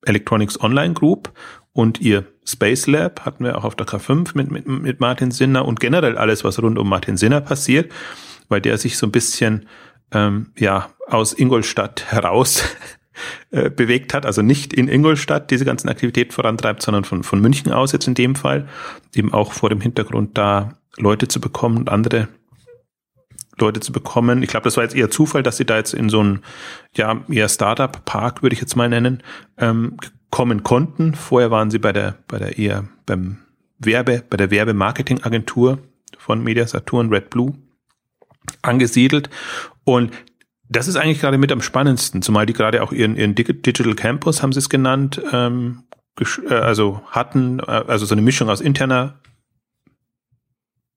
Electronics 0.06 0.62
Online 0.62 0.94
Group 0.94 1.34
und 1.74 2.00
ihr 2.00 2.26
Space 2.46 2.88
Lab 2.88 3.26
hatten 3.26 3.44
wir 3.44 3.58
auch 3.58 3.66
auf 3.66 3.76
der 3.76 3.88
K5 3.88 4.32
mit, 4.36 4.52
mit, 4.52 4.68
mit 4.68 5.00
Martin 5.00 5.32
Sinner 5.32 5.66
und 5.66 5.80
generell 5.80 6.18
alles, 6.18 6.44
was 6.44 6.62
rund 6.62 6.78
um 6.78 6.88
Martin 6.88 7.18
Sinner 7.18 7.42
passiert, 7.42 7.92
weil 8.48 8.62
der 8.62 8.78
sich 8.78 8.98
so 8.98 9.08
ein 9.08 9.12
bisschen 9.12 9.68
ähm, 10.12 10.52
ja 10.58 10.92
aus 11.08 11.34
Ingolstadt 11.34 12.12
heraus 12.12 12.64
äh, 13.52 13.70
bewegt 13.70 14.14
hat, 14.14 14.26
also 14.26 14.42
nicht 14.42 14.74
in 14.74 14.88
Ingolstadt 14.88 15.52
diese 15.52 15.66
ganzen 15.66 15.90
Aktivitäten 15.90 16.32
vorantreibt, 16.32 16.82
sondern 16.82 17.04
von, 17.04 17.24
von 17.24 17.42
München 17.42 17.72
aus 17.72 17.92
jetzt 17.92 18.08
in 18.08 18.14
dem 18.14 18.36
Fall, 18.36 18.68
eben 19.14 19.34
auch 19.34 19.54
vor 19.54 19.70
dem 19.70 19.82
Hintergrund 19.82 20.38
da 20.38 20.78
Leute 20.98 21.28
zu 21.28 21.42
bekommen 21.42 21.78
und 21.78 21.90
andere 21.90 22.28
Leute 23.58 23.80
zu 23.80 23.92
bekommen. 23.92 24.44
Ich 24.44 24.50
glaube, 24.50 24.66
das 24.66 24.78
war 24.78 24.84
jetzt 24.84 24.96
eher 24.96 25.10
Zufall, 25.10 25.44
dass 25.44 25.58
sie 25.58 25.66
da 25.66 25.78
jetzt 25.78 25.94
in 25.94 26.10
so 26.10 26.20
einen, 26.20 26.42
ja, 26.96 27.22
eher 27.30 27.50
Startup-Park, 27.50 28.44
würde 28.44 28.54
ich 28.54 28.62
jetzt 28.62 28.76
mal 28.76 28.90
nennen, 28.90 29.24
ähm, 29.58 29.98
kommen 30.30 30.64
konnten. 30.64 31.16
Vorher 31.16 31.52
waren 31.52 31.72
sie 31.72 31.80
bei 31.80 31.94
der, 31.94 32.16
bei 32.28 32.38
der 32.38 32.58
eher 32.58 32.86
beim 33.06 33.38
Werbe, 33.80 34.24
bei 34.30 34.38
der 34.38 34.52
Werbemarketing-Agentur 34.52 35.80
von 36.18 36.44
Media 36.44 36.68
Saturn 36.68 37.10
Red 37.10 37.30
Blue 37.30 37.54
angesiedelt. 38.62 39.30
Und 39.84 40.12
das 40.70 40.88
ist 40.88 40.96
eigentlich 40.96 41.20
gerade 41.20 41.38
mit 41.38 41.52
am 41.52 41.62
spannendsten, 41.62 42.22
zumal 42.22 42.46
die 42.46 42.54
gerade 42.54 42.82
auch 42.84 42.92
ihren, 42.92 43.16
ihren 43.16 43.36
Digital 43.36 43.96
Campus, 43.96 44.42
haben 44.42 44.52
sie 44.52 44.60
es 44.60 44.70
genannt, 44.70 45.22
ähm, 45.32 45.84
äh, 46.20 46.54
also 46.54 47.02
hatten, 47.10 47.60
äh, 47.60 47.84
also 47.88 48.06
so 48.06 48.16
eine 48.16 48.22
Mischung 48.22 48.50
aus 48.50 48.62
interner 48.62 49.20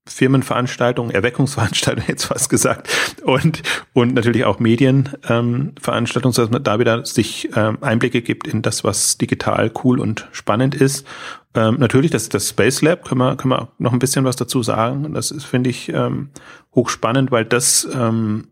Firmenveranstaltungen, 0.06 1.14
Erweckungsveranstaltungen 1.14 2.08
jetzt 2.08 2.24
fast 2.24 2.48
gesagt 2.48 2.88
und 3.24 3.62
und 3.92 4.14
natürlich 4.14 4.44
auch 4.44 4.58
Medienveranstaltungen, 4.58 6.34
ähm, 6.34 6.42
dass 6.42 6.50
man 6.50 6.62
da 6.62 6.78
wieder 6.78 7.04
sich 7.04 7.50
ähm, 7.54 7.78
Einblicke 7.82 8.22
gibt 8.22 8.48
in 8.48 8.62
das, 8.62 8.84
was 8.84 9.18
digital 9.18 9.70
cool 9.84 10.00
und 10.00 10.28
spannend 10.32 10.74
ist. 10.74 11.06
Ähm, 11.54 11.76
natürlich, 11.78 12.10
das 12.10 12.28
das 12.28 12.48
Space 12.48 12.82
Lab 12.82 13.06
können 13.06 13.20
wir 13.20 13.36
können 13.36 13.52
wir 13.52 13.68
noch 13.78 13.92
ein 13.92 13.98
bisschen 13.98 14.24
was 14.24 14.36
dazu 14.36 14.62
sagen. 14.62 15.12
Das 15.14 15.30
ist 15.30 15.44
finde 15.44 15.70
ich 15.70 15.90
ähm, 15.90 16.30
hochspannend, 16.74 17.30
weil 17.30 17.44
das 17.44 17.86
ähm, 17.92 18.48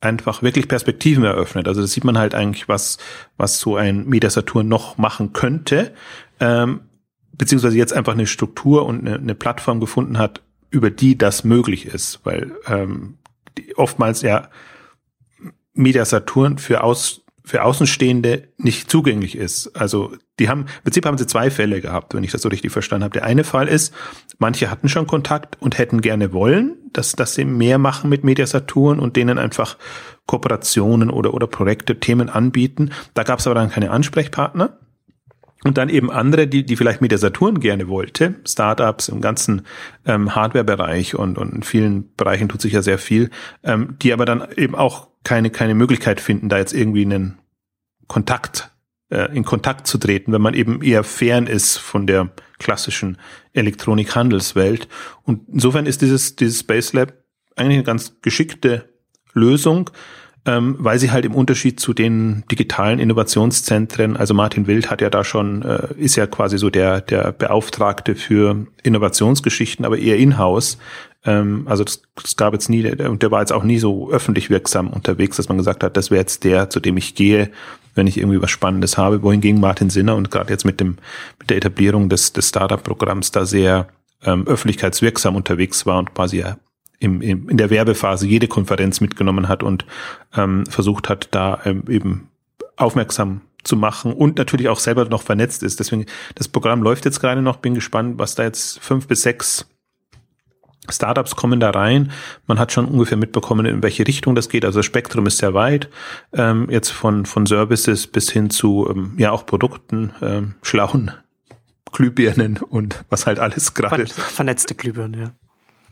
einfach 0.00 0.42
wirklich 0.42 0.68
Perspektiven 0.68 1.24
eröffnet. 1.24 1.66
Also 1.66 1.80
das 1.80 1.92
sieht 1.92 2.04
man 2.04 2.18
halt 2.18 2.34
eigentlich, 2.34 2.68
was 2.68 2.98
was 3.36 3.58
so 3.58 3.76
ein 3.76 4.06
Media 4.06 4.30
Saturn 4.30 4.68
noch 4.68 4.98
machen 4.98 5.32
könnte. 5.32 5.92
Ähm, 6.40 6.80
beziehungsweise 7.32 7.76
jetzt 7.76 7.92
einfach 7.92 8.12
eine 8.12 8.26
Struktur 8.26 8.86
und 8.86 9.06
eine, 9.06 9.16
eine 9.16 9.34
Plattform 9.34 9.80
gefunden 9.80 10.18
hat, 10.18 10.42
über 10.70 10.90
die 10.90 11.16
das 11.16 11.44
möglich 11.44 11.86
ist, 11.86 12.20
weil 12.24 12.52
ähm, 12.66 13.18
oftmals 13.76 14.22
ja 14.22 14.50
Media 15.72 16.04
Saturn 16.04 16.58
für 16.58 16.82
aus 16.82 17.22
für 17.48 17.64
Außenstehende 17.64 18.48
nicht 18.58 18.90
zugänglich 18.90 19.34
ist. 19.34 19.68
Also 19.74 20.12
die 20.38 20.50
haben, 20.50 20.66
im 20.66 20.82
Prinzip 20.84 21.06
haben 21.06 21.16
sie 21.16 21.26
zwei 21.26 21.50
Fälle 21.50 21.80
gehabt, 21.80 22.12
wenn 22.12 22.22
ich 22.22 22.30
das 22.30 22.42
so 22.42 22.50
richtig 22.50 22.72
verstanden 22.72 23.04
habe. 23.04 23.14
Der 23.14 23.24
eine 23.24 23.42
Fall 23.42 23.68
ist, 23.68 23.94
manche 24.38 24.70
hatten 24.70 24.90
schon 24.90 25.06
Kontakt 25.06 25.56
und 25.58 25.78
hätten 25.78 26.02
gerne 26.02 26.34
wollen, 26.34 26.76
dass, 26.92 27.12
dass 27.12 27.34
sie 27.34 27.46
mehr 27.46 27.78
machen 27.78 28.10
mit 28.10 28.22
Media 28.22 28.46
Saturn 28.46 29.00
und 29.00 29.16
denen 29.16 29.38
einfach 29.38 29.78
Kooperationen 30.26 31.08
oder, 31.08 31.32
oder 31.32 31.46
Projekte, 31.46 31.98
Themen 31.98 32.28
anbieten. 32.28 32.90
Da 33.14 33.22
gab 33.22 33.38
es 33.38 33.46
aber 33.46 33.54
dann 33.54 33.70
keine 33.70 33.92
Ansprechpartner. 33.92 34.76
Und 35.64 35.76
dann 35.76 35.88
eben 35.88 36.10
andere, 36.10 36.46
die, 36.46 36.64
die 36.64 36.76
vielleicht 36.76 37.00
mit 37.00 37.10
der 37.10 37.18
Saturn 37.18 37.58
gerne 37.58 37.88
wollte, 37.88 38.34
Startups 38.46 39.08
im 39.08 39.20
ganzen 39.20 39.62
ähm, 40.06 40.34
Hardware-Bereich 40.34 41.16
und, 41.16 41.36
und 41.36 41.52
in 41.52 41.62
vielen 41.64 42.14
Bereichen 42.14 42.48
tut 42.48 42.60
sich 42.60 42.74
ja 42.74 42.82
sehr 42.82 42.98
viel, 42.98 43.30
ähm, 43.64 43.96
die 44.00 44.12
aber 44.12 44.24
dann 44.24 44.46
eben 44.56 44.76
auch 44.76 45.08
keine, 45.28 45.50
keine 45.50 45.74
Möglichkeit 45.74 46.22
finden, 46.22 46.48
da 46.48 46.56
jetzt 46.56 46.72
irgendwie 46.72 47.02
einen 47.02 47.36
Kontakt, 48.06 48.70
äh, 49.10 49.30
in 49.36 49.44
Kontakt 49.44 49.86
zu 49.86 49.98
treten, 49.98 50.32
wenn 50.32 50.40
man 50.40 50.54
eben 50.54 50.80
eher 50.80 51.04
fern 51.04 51.46
ist 51.46 51.76
von 51.76 52.06
der 52.06 52.30
klassischen 52.58 53.18
Elektronik-Handelswelt. 53.52 54.88
Und 55.24 55.46
insofern 55.52 55.84
ist 55.84 56.00
dieses, 56.00 56.36
dieses 56.36 56.60
Space 56.60 56.94
Lab 56.94 57.12
eigentlich 57.56 57.76
eine 57.76 57.84
ganz 57.84 58.22
geschickte 58.22 58.88
Lösung, 59.34 59.90
ähm, 60.46 60.76
weil 60.78 60.98
sie 60.98 61.10
halt 61.10 61.26
im 61.26 61.34
Unterschied 61.34 61.78
zu 61.78 61.92
den 61.92 62.44
digitalen 62.50 62.98
Innovationszentren, 62.98 64.16
also 64.16 64.32
Martin 64.32 64.66
Wild 64.66 64.90
hat 64.90 65.02
ja 65.02 65.10
da 65.10 65.24
schon, 65.24 65.60
äh, 65.60 65.92
ist 65.98 66.16
ja 66.16 66.26
quasi 66.26 66.56
so 66.56 66.70
der, 66.70 67.02
der 67.02 67.32
Beauftragte 67.32 68.14
für 68.14 68.66
Innovationsgeschichten, 68.82 69.84
aber 69.84 69.98
eher 69.98 70.16
in-house. 70.16 70.78
Ähm, 71.24 71.66
also 71.66 71.84
das, 71.84 72.02
das 72.14 72.36
gab 72.36 72.52
jetzt 72.52 72.68
nie, 72.68 72.86
und 72.86 73.22
der 73.22 73.30
war 73.30 73.40
jetzt 73.40 73.52
auch 73.52 73.64
nie 73.64 73.78
so 73.78 74.10
öffentlich 74.10 74.50
wirksam 74.50 74.88
unterwegs, 74.88 75.36
dass 75.36 75.48
man 75.48 75.58
gesagt 75.58 75.82
hat, 75.82 75.96
das 75.96 76.10
wäre 76.10 76.20
jetzt 76.20 76.44
der, 76.44 76.70
zu 76.70 76.80
dem 76.80 76.96
ich 76.96 77.14
gehe, 77.14 77.50
wenn 77.94 78.06
ich 78.06 78.18
irgendwie 78.18 78.40
was 78.40 78.50
Spannendes 78.50 78.96
habe. 78.96 79.22
Wohingegen 79.22 79.60
Martin 79.60 79.90
Sinner 79.90 80.16
und 80.16 80.30
gerade 80.30 80.50
jetzt 80.50 80.64
mit 80.64 80.80
dem, 80.80 80.96
mit 81.38 81.50
der 81.50 81.56
Etablierung 81.56 82.08
des, 82.08 82.32
des 82.32 82.48
Startup-Programms 82.48 83.32
da 83.32 83.44
sehr 83.44 83.88
ähm, 84.22 84.46
öffentlichkeitswirksam 84.46 85.36
unterwegs 85.36 85.86
war 85.86 85.98
und 85.98 86.14
quasi 86.14 86.38
ja 86.38 86.56
im, 87.00 87.20
im, 87.20 87.48
in 87.48 87.56
der 87.56 87.70
Werbephase 87.70 88.26
jede 88.26 88.48
Konferenz 88.48 89.00
mitgenommen 89.00 89.48
hat 89.48 89.62
und 89.62 89.84
ähm, 90.36 90.66
versucht 90.66 91.08
hat, 91.08 91.28
da 91.32 91.60
ähm, 91.64 91.84
eben 91.88 92.28
aufmerksam 92.76 93.42
zu 93.64 93.76
machen 93.76 94.12
und 94.12 94.38
natürlich 94.38 94.68
auch 94.68 94.78
selber 94.78 95.04
noch 95.04 95.22
vernetzt 95.22 95.62
ist. 95.62 95.80
Deswegen, 95.80 96.06
das 96.34 96.48
Programm 96.48 96.82
läuft 96.82 97.04
jetzt 97.04 97.20
gerade 97.20 97.42
noch, 97.42 97.56
bin 97.56 97.74
gespannt, 97.74 98.18
was 98.18 98.34
da 98.34 98.44
jetzt 98.44 98.80
fünf 98.80 99.06
bis 99.06 99.22
sechs 99.22 99.66
Startups 100.92 101.36
kommen 101.36 101.60
da 101.60 101.70
rein. 101.70 102.12
Man 102.46 102.58
hat 102.58 102.72
schon 102.72 102.86
ungefähr 102.86 103.16
mitbekommen, 103.16 103.66
in 103.66 103.82
welche 103.82 104.06
Richtung 104.06 104.34
das 104.34 104.48
geht. 104.48 104.64
Also 104.64 104.80
das 104.80 104.86
Spektrum 104.86 105.26
ist 105.26 105.38
sehr 105.38 105.54
weit. 105.54 105.88
Ähm, 106.32 106.68
jetzt 106.70 106.90
von, 106.90 107.26
von 107.26 107.46
Services 107.46 108.06
bis 108.06 108.30
hin 108.30 108.50
zu 108.50 108.88
ähm, 108.90 109.14
ja 109.18 109.30
auch 109.30 109.46
Produkten, 109.46 110.12
ähm, 110.22 110.54
schlauen 110.62 111.12
Glühbirnen 111.92 112.58
und 112.58 113.04
was 113.08 113.26
halt 113.26 113.38
alles 113.38 113.74
gerade. 113.74 114.06
Vernetzte 114.06 114.74
Glühbirnen, 114.74 115.20
ja 115.20 115.32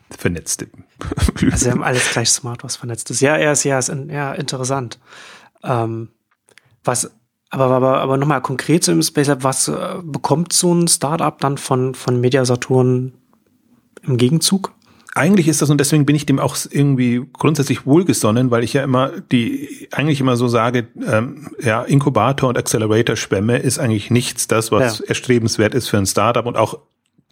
vernetzte. 0.09 0.69
also 1.43 1.57
sie 1.57 1.71
haben 1.71 1.83
alles 1.83 2.11
gleich 2.11 2.29
smart, 2.29 2.63
was 2.63 2.75
vernetzt 2.75 3.09
ist. 3.11 3.21
Ja, 3.21 3.35
er 3.35 3.51
ist 3.51 3.63
ja, 3.63 3.79
ist 3.79 3.89
ja 3.89 4.33
interessant. 4.33 4.99
Ähm, 5.63 6.09
was, 6.83 7.11
aber, 7.49 7.65
aber, 7.65 7.99
aber 7.99 8.17
nochmal 8.17 8.41
konkret 8.41 8.83
zu 8.83 8.91
im 8.91 9.01
Space 9.01 9.27
Lab, 9.27 9.43
was 9.43 9.67
äh, 9.67 9.97
bekommt 10.03 10.53
so 10.53 10.73
ein 10.73 10.87
Startup 10.87 11.37
dann 11.39 11.57
von, 11.57 11.95
von 11.95 12.19
Media 12.21 12.45
Saturn 12.45 13.13
im 14.03 14.17
Gegenzug? 14.17 14.73
Eigentlich 15.17 15.47
ist 15.47 15.61
das 15.61 15.69
und 15.69 15.79
deswegen 15.79 16.05
bin 16.05 16.15
ich 16.15 16.25
dem 16.25 16.39
auch 16.39 16.55
irgendwie 16.69 17.25
grundsätzlich 17.33 17.85
wohlgesonnen, 17.85 18.51
weil 18.51 18.63
ich 18.63 18.73
ja 18.73 18.83
immer 18.83 19.11
die 19.31 19.87
eigentlich 19.91 20.21
immer 20.21 20.37
so 20.37 20.47
sage, 20.47 20.87
ähm, 21.05 21.51
ja 21.59 21.83
Inkubator 21.83 22.49
und 22.49 22.57
Accelerator 22.57 23.15
Schwämme 23.15 23.57
ist 23.57 23.79
eigentlich 23.79 24.11
nichts 24.11 24.47
das, 24.47 24.71
was 24.71 24.99
ja. 24.99 25.05
erstrebenswert 25.05 25.73
ist 25.73 25.89
für 25.89 25.97
ein 25.97 26.05
Startup 26.05 26.45
und 26.45 26.57
auch 26.57 26.79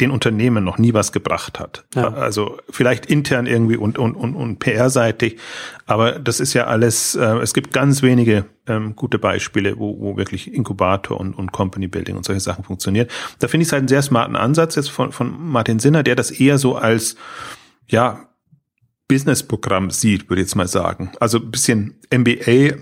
den 0.02 0.12
Unternehmen 0.12 0.64
noch 0.64 0.78
nie 0.78 0.94
was 0.94 1.14
gebracht 1.14 1.60
hat. 1.60 1.86
Ja. 1.96 2.14
Also 2.14 2.58
vielleicht 2.70 3.06
intern 3.06 3.46
irgendwie 3.46 3.78
und, 3.78 3.98
und, 3.98 4.16
und, 4.16 4.36
und 4.36 4.60
PR-seitig, 4.60 5.38
aber 5.86 6.20
das 6.20 6.42
ist 6.42 6.54
ja 6.54 6.66
alles, 6.66 7.16
äh, 7.16 7.38
es 7.38 7.54
gibt 7.54 7.72
ganz 7.72 8.02
wenige 8.04 8.46
ähm, 8.68 8.96
gute 8.98 9.20
Beispiele, 9.20 9.80
wo, 9.80 9.98
wo 10.02 10.18
wirklich 10.18 10.54
Inkubator 10.54 11.18
und, 11.18 11.34
und 11.34 11.54
Company 11.54 11.88
Building 11.88 12.18
und 12.18 12.26
solche 12.26 12.42
Sachen 12.42 12.66
funktioniert. 12.66 13.10
Da 13.40 13.48
finde 13.48 13.62
ich 13.62 13.70
es 13.70 13.72
halt 13.72 13.82
einen 13.82 13.88
sehr 13.88 14.02
smarten 14.02 14.36
Ansatz 14.36 14.76
jetzt 14.76 14.92
von, 14.92 15.14
von 15.14 15.34
Martin 15.50 15.80
Sinner, 15.80 16.04
der 16.04 16.16
das 16.16 16.30
eher 16.30 16.58
so 16.58 16.76
als, 16.76 17.16
ja, 17.88 18.30
Business-Programm 19.08 19.92
sieht, 19.92 20.30
würde 20.30 20.42
ich 20.42 20.48
jetzt 20.48 20.56
mal 20.56 20.68
sagen. 20.68 21.12
Also 21.20 21.40
ein 21.40 21.52
bisschen 21.52 22.00
MBA 22.12 22.76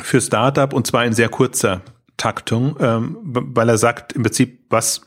für 0.00 0.20
Startup 0.20 0.72
und 0.72 0.86
zwar 0.86 1.04
in 1.04 1.12
sehr 1.12 1.28
kurzer 1.28 1.82
Taktung, 2.16 2.76
ähm, 2.80 3.18
weil 3.22 3.68
er 3.68 3.78
sagt 3.78 4.12
im 4.12 4.22
Prinzip, 4.22 4.66
was 4.70 5.02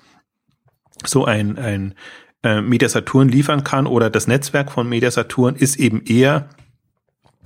so 1.06 1.26
ein, 1.26 1.58
ein 1.58 1.94
äh, 2.44 2.62
Media 2.62 2.90
Saturn 2.90 3.30
liefern 3.30 3.64
kann 3.64 3.88
oder 3.88 4.10
das 4.10 4.28
Netzwerk 4.28 4.72
von 4.72 4.90
Media 4.90 5.12
Saturn 5.12 5.56
ist 5.56 5.78
eben 5.78 6.04
eher 6.04 6.50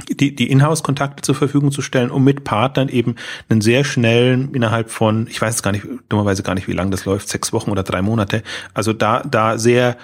die, 0.09 0.35
die 0.35 0.49
Inhouse-Kontakte 0.49 1.21
zur 1.21 1.35
Verfügung 1.35 1.71
zu 1.71 1.81
stellen, 1.81 2.09
um 2.09 2.23
mit 2.23 2.43
Partnern 2.43 2.89
eben 2.89 3.15
einen 3.49 3.61
sehr 3.61 3.83
schnellen, 3.83 4.53
innerhalb 4.53 4.89
von, 4.89 5.27
ich 5.27 5.39
weiß 5.39 5.61
gar 5.61 5.71
nicht, 5.71 5.85
dummerweise 6.09 6.41
gar 6.41 6.55
nicht, 6.55 6.67
wie 6.67 6.73
lange 6.73 6.91
das 6.91 7.05
läuft, 7.05 7.29
sechs 7.29 7.53
Wochen 7.53 7.69
oder 7.69 7.83
drei 7.83 8.01
Monate, 8.01 8.41
also 8.73 8.93
da, 8.93 9.21
da 9.21 9.59
sehr, 9.59 9.97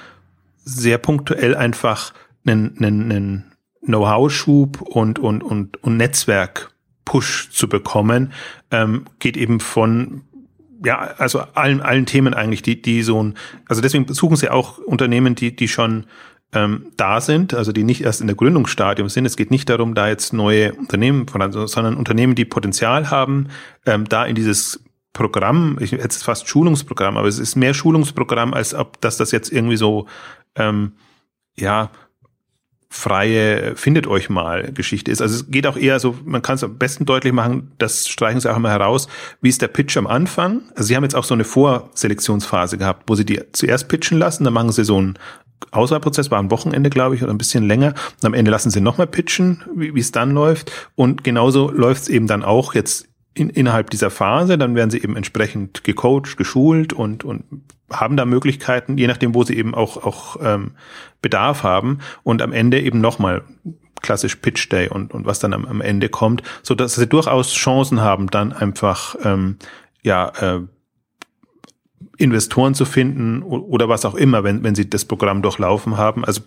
sehr 0.68 0.98
punktuell 0.98 1.56
einfach 1.56 2.14
einen, 2.46 2.78
einen, 2.78 3.12
einen 3.12 3.52
Know-how-Schub 3.82 4.82
und, 4.82 5.20
und, 5.20 5.42
und, 5.44 5.82
und 5.84 5.98
Netzwerk-Push 5.98 7.52
zu 7.52 7.70
bekommen, 7.70 8.34
ähm, 8.72 9.06
geht 9.20 9.38
eben 9.38 9.60
von 9.60 10.24
ja, 10.84 11.00
also 11.18 11.40
allen, 11.56 11.82
allen 11.82 12.06
Themen 12.06 12.34
eigentlich, 12.34 12.62
die, 12.62 12.82
die 12.82 13.02
so 13.02 13.24
ein, 13.24 13.34
also 13.68 13.82
deswegen 13.82 14.14
suchen 14.14 14.38
sie 14.38 14.50
auch 14.50 14.78
Unternehmen, 14.78 15.34
die, 15.34 15.56
die 15.56 15.68
schon 15.68 16.06
ähm, 16.54 16.92
da 16.98 17.20
sind, 17.20 17.54
also 17.54 17.72
die 17.72 17.84
nicht 17.84 18.02
erst 18.02 18.22
in 18.22 18.28
der 18.28 18.36
Gründungsstadium 18.36 19.10
sind. 19.10 19.26
Es 19.26 19.38
geht 19.38 19.52
nicht 19.52 19.70
darum, 19.70 19.96
da 19.96 20.08
jetzt 20.08 20.34
neue 20.34 20.74
Unternehmen, 20.74 21.26
sondern 21.52 21.96
Unternehmen, 21.96 22.36
die 22.36 22.46
Potenzial 22.46 23.10
haben, 23.10 23.48
ähm, 23.86 24.08
da 24.08 24.26
in 24.26 24.36
dieses 24.36 24.84
Programm, 25.14 25.78
ich 25.82 25.92
jetzt 25.92 26.24
fast 26.24 26.48
Schulungsprogramm, 26.48 27.18
aber 27.18 27.28
es 27.28 27.40
ist 27.40 27.56
mehr 27.56 27.74
Schulungsprogramm, 27.74 28.54
als 28.54 28.76
ob 28.76 29.02
dass 29.02 29.18
das 29.18 29.32
jetzt 29.32 29.52
irgendwie 29.52 29.78
so 29.78 30.06
ähm, 30.58 30.94
ja 31.56 31.92
freie 32.90 33.76
findet 33.76 34.08
euch 34.08 34.30
mal 34.30 34.72
Geschichte 34.72 35.12
ist. 35.12 35.22
Also 35.22 35.36
es 35.36 35.52
geht 35.52 35.68
auch 35.68 35.78
eher 35.78 36.00
so, 36.00 36.16
man 36.26 36.42
kann 36.42 36.56
es 36.56 36.64
am 36.64 36.78
besten 36.78 37.06
deutlich 37.06 37.34
machen, 37.34 37.72
das 37.78 38.08
streichen 38.08 38.40
sie 38.40 38.52
auch 38.52 38.58
mal 38.58 38.72
heraus, 38.72 39.08
wie 39.42 39.50
ist 39.50 39.62
der 39.62 39.68
Pitch 39.68 39.98
am 39.98 40.08
Anfang. 40.08 40.62
Also 40.72 40.84
sie 40.88 40.96
haben 40.96 41.04
jetzt 41.04 41.16
auch 41.16 41.24
so 41.24 41.34
eine 41.34 41.44
Vorselektionsphase 41.44 42.78
gehabt, 42.78 43.04
wo 43.08 43.16
sie 43.16 43.26
die 43.26 43.42
zuerst 43.52 43.88
pitchen 43.90 44.18
lassen, 44.18 44.46
dann 44.46 44.54
machen 44.54 44.72
sie 44.72 44.86
so 44.86 44.98
einen 44.98 45.20
Auswahlprozess, 45.72 46.32
war 46.32 46.40
am 46.40 46.52
Wochenende, 46.52 46.90
glaube 46.90 47.16
ich, 47.16 47.24
oder 47.24 47.34
ein 47.34 47.38
bisschen 47.38 47.68
länger. 47.68 47.94
Und 48.22 48.26
am 48.26 48.34
Ende 48.34 48.52
lassen 48.52 48.70
sie 48.70 48.80
nochmal 48.80 49.08
pitchen, 49.08 49.64
wie 49.76 50.00
es 50.00 50.12
dann 50.12 50.32
läuft. 50.32 50.72
Und 50.96 51.24
genauso 51.24 51.72
läuft 51.72 52.04
es 52.04 52.10
eben 52.10 52.28
dann 52.28 52.44
auch 52.44 52.76
jetzt 52.76 53.08
in, 53.38 53.50
innerhalb 53.50 53.90
dieser 53.90 54.10
Phase, 54.10 54.58
dann 54.58 54.76
werden 54.76 54.90
sie 54.90 55.02
eben 55.02 55.16
entsprechend 55.16 55.84
gecoacht, 55.84 56.38
geschult 56.38 56.94
und, 56.94 57.24
und 57.24 57.44
haben 57.92 58.18
da 58.18 58.26
Möglichkeiten, 58.26 58.98
je 58.98 59.08
nachdem, 59.08 59.34
wo 59.34 59.44
sie 59.44 59.56
eben 59.56 59.74
auch, 59.76 59.98
auch 60.04 60.38
ähm, 60.42 60.72
Bedarf 61.22 61.64
haben 61.64 62.00
und 62.24 62.42
am 62.42 62.52
Ende 62.52 62.82
eben 62.82 63.00
nochmal 63.00 63.44
klassisch 64.02 64.36
Pitch 64.36 64.72
Day 64.72 64.90
und, 64.90 65.14
und 65.14 65.26
was 65.26 65.40
dann 65.40 65.54
am, 65.54 65.66
am 65.66 65.82
Ende 65.82 66.10
kommt, 66.10 66.44
so 66.64 66.76
dass 66.76 66.96
sie 66.96 67.08
durchaus 67.08 67.54
Chancen 67.54 68.02
haben, 68.02 68.28
dann 68.28 68.54
einfach 68.54 69.16
ähm, 69.24 69.58
ja 70.04 70.32
äh, 70.40 70.62
Investoren 72.18 72.74
zu 72.74 72.86
finden 72.86 73.44
oder 73.44 73.90
was 73.90 74.04
auch 74.04 74.16
immer, 74.16 74.44
wenn, 74.44 74.64
wenn 74.64 74.76
sie 74.76 74.90
das 74.90 75.06
Programm 75.06 75.42
durchlaufen 75.44 75.98
haben. 75.98 76.26
Also 76.26 76.42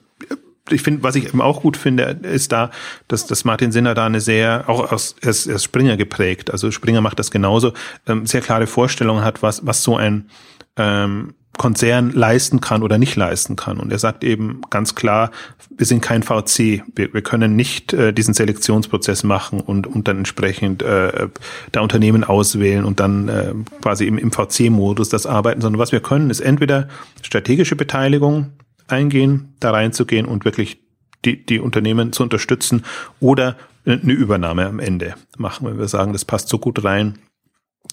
ich 0.73 0.83
finde, 0.83 1.03
was 1.03 1.17
ich 1.17 1.27
eben 1.27 1.41
auch 1.41 1.63
gut 1.63 1.77
finde, 1.77 2.19
ist 2.23 2.53
da, 2.53 2.71
dass, 3.09 3.27
dass 3.27 3.45
Martin 3.45 3.73
Sinner 3.73 3.95
da 3.95 4.07
eine 4.07 4.21
sehr, 4.21 4.65
auch 4.69 4.93
aus, 4.93 5.17
er 5.21 5.31
ist, 5.31 5.47
er 5.47 5.59
Springer 5.59 5.97
geprägt, 5.97 6.51
also 6.51 6.71
Springer 6.71 7.01
macht 7.01 7.19
das 7.19 7.31
genauso, 7.31 7.73
ähm, 8.07 8.27
sehr 8.27 8.41
klare 8.41 8.67
Vorstellungen 8.67 9.25
hat, 9.25 9.43
was, 9.43 9.67
was 9.67 9.83
so 9.83 9.97
ein 9.97 10.31
ähm, 10.77 11.35
Konzern 11.61 12.13
leisten 12.13 12.63
kann 12.63 12.83
oder 12.83 12.97
nicht 12.97 13.17
leisten 13.17 13.55
kann. 13.55 13.81
Und 13.81 13.93
er 13.93 13.99
sagt 13.99 14.25
eben 14.25 14.63
ganz 14.71 14.95
klar, 14.95 15.31
wir 15.77 15.85
sind 15.85 16.01
kein 16.01 16.23
VC, 16.23 16.83
wir, 16.95 17.13
wir 17.13 17.21
können 17.23 17.55
nicht 17.55 17.93
äh, 17.93 18.15
diesen 18.15 18.33
Selektionsprozess 18.33 19.25
machen 19.25 19.61
und, 19.61 19.87
und 19.87 20.09
dann 20.09 20.19
entsprechend 20.19 20.83
äh, 20.83 21.29
da 21.73 21.81
Unternehmen 21.83 22.25
auswählen 22.25 22.87
und 22.87 22.99
dann 22.99 23.29
äh, 23.29 23.53
quasi 23.83 24.07
im, 24.07 24.17
im 24.17 24.33
VC-Modus 24.33 25.11
das 25.11 25.27
arbeiten, 25.27 25.61
sondern 25.61 25.81
was 25.81 25.93
wir 25.93 26.01
können, 26.01 26.31
ist 26.31 26.41
entweder 26.41 26.89
strategische 27.21 27.77
Beteiligung 27.77 28.53
eingehen, 28.93 29.55
da 29.61 29.71
reinzugehen 29.71 30.27
und 30.27 30.45
wirklich 30.45 30.81
die, 31.25 31.45
die 31.45 31.61
Unternehmen 31.61 32.13
zu 32.13 32.23
unterstützen 32.23 32.85
oder 33.21 33.57
eine 33.85 34.13
Übernahme 34.13 34.67
am 34.67 34.79
Ende 34.79 35.15
machen, 35.37 35.67
wenn 35.67 35.79
wir 35.79 35.89
sagen, 35.89 36.13
das 36.13 36.25
passt 36.25 36.49
so 36.49 36.59
gut 36.59 36.85
rein, 36.85 37.19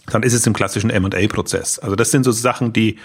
dann 0.07 0.23
ist 0.23 0.33
es 0.33 0.45
im 0.45 0.53
klassischen 0.53 0.89
M&A-Prozess. 0.89 1.79
Also 1.79 1.95
das 1.95 2.11
sind 2.11 2.23
so 2.23 2.31
Sachen, 2.31 2.73
die 2.73 2.97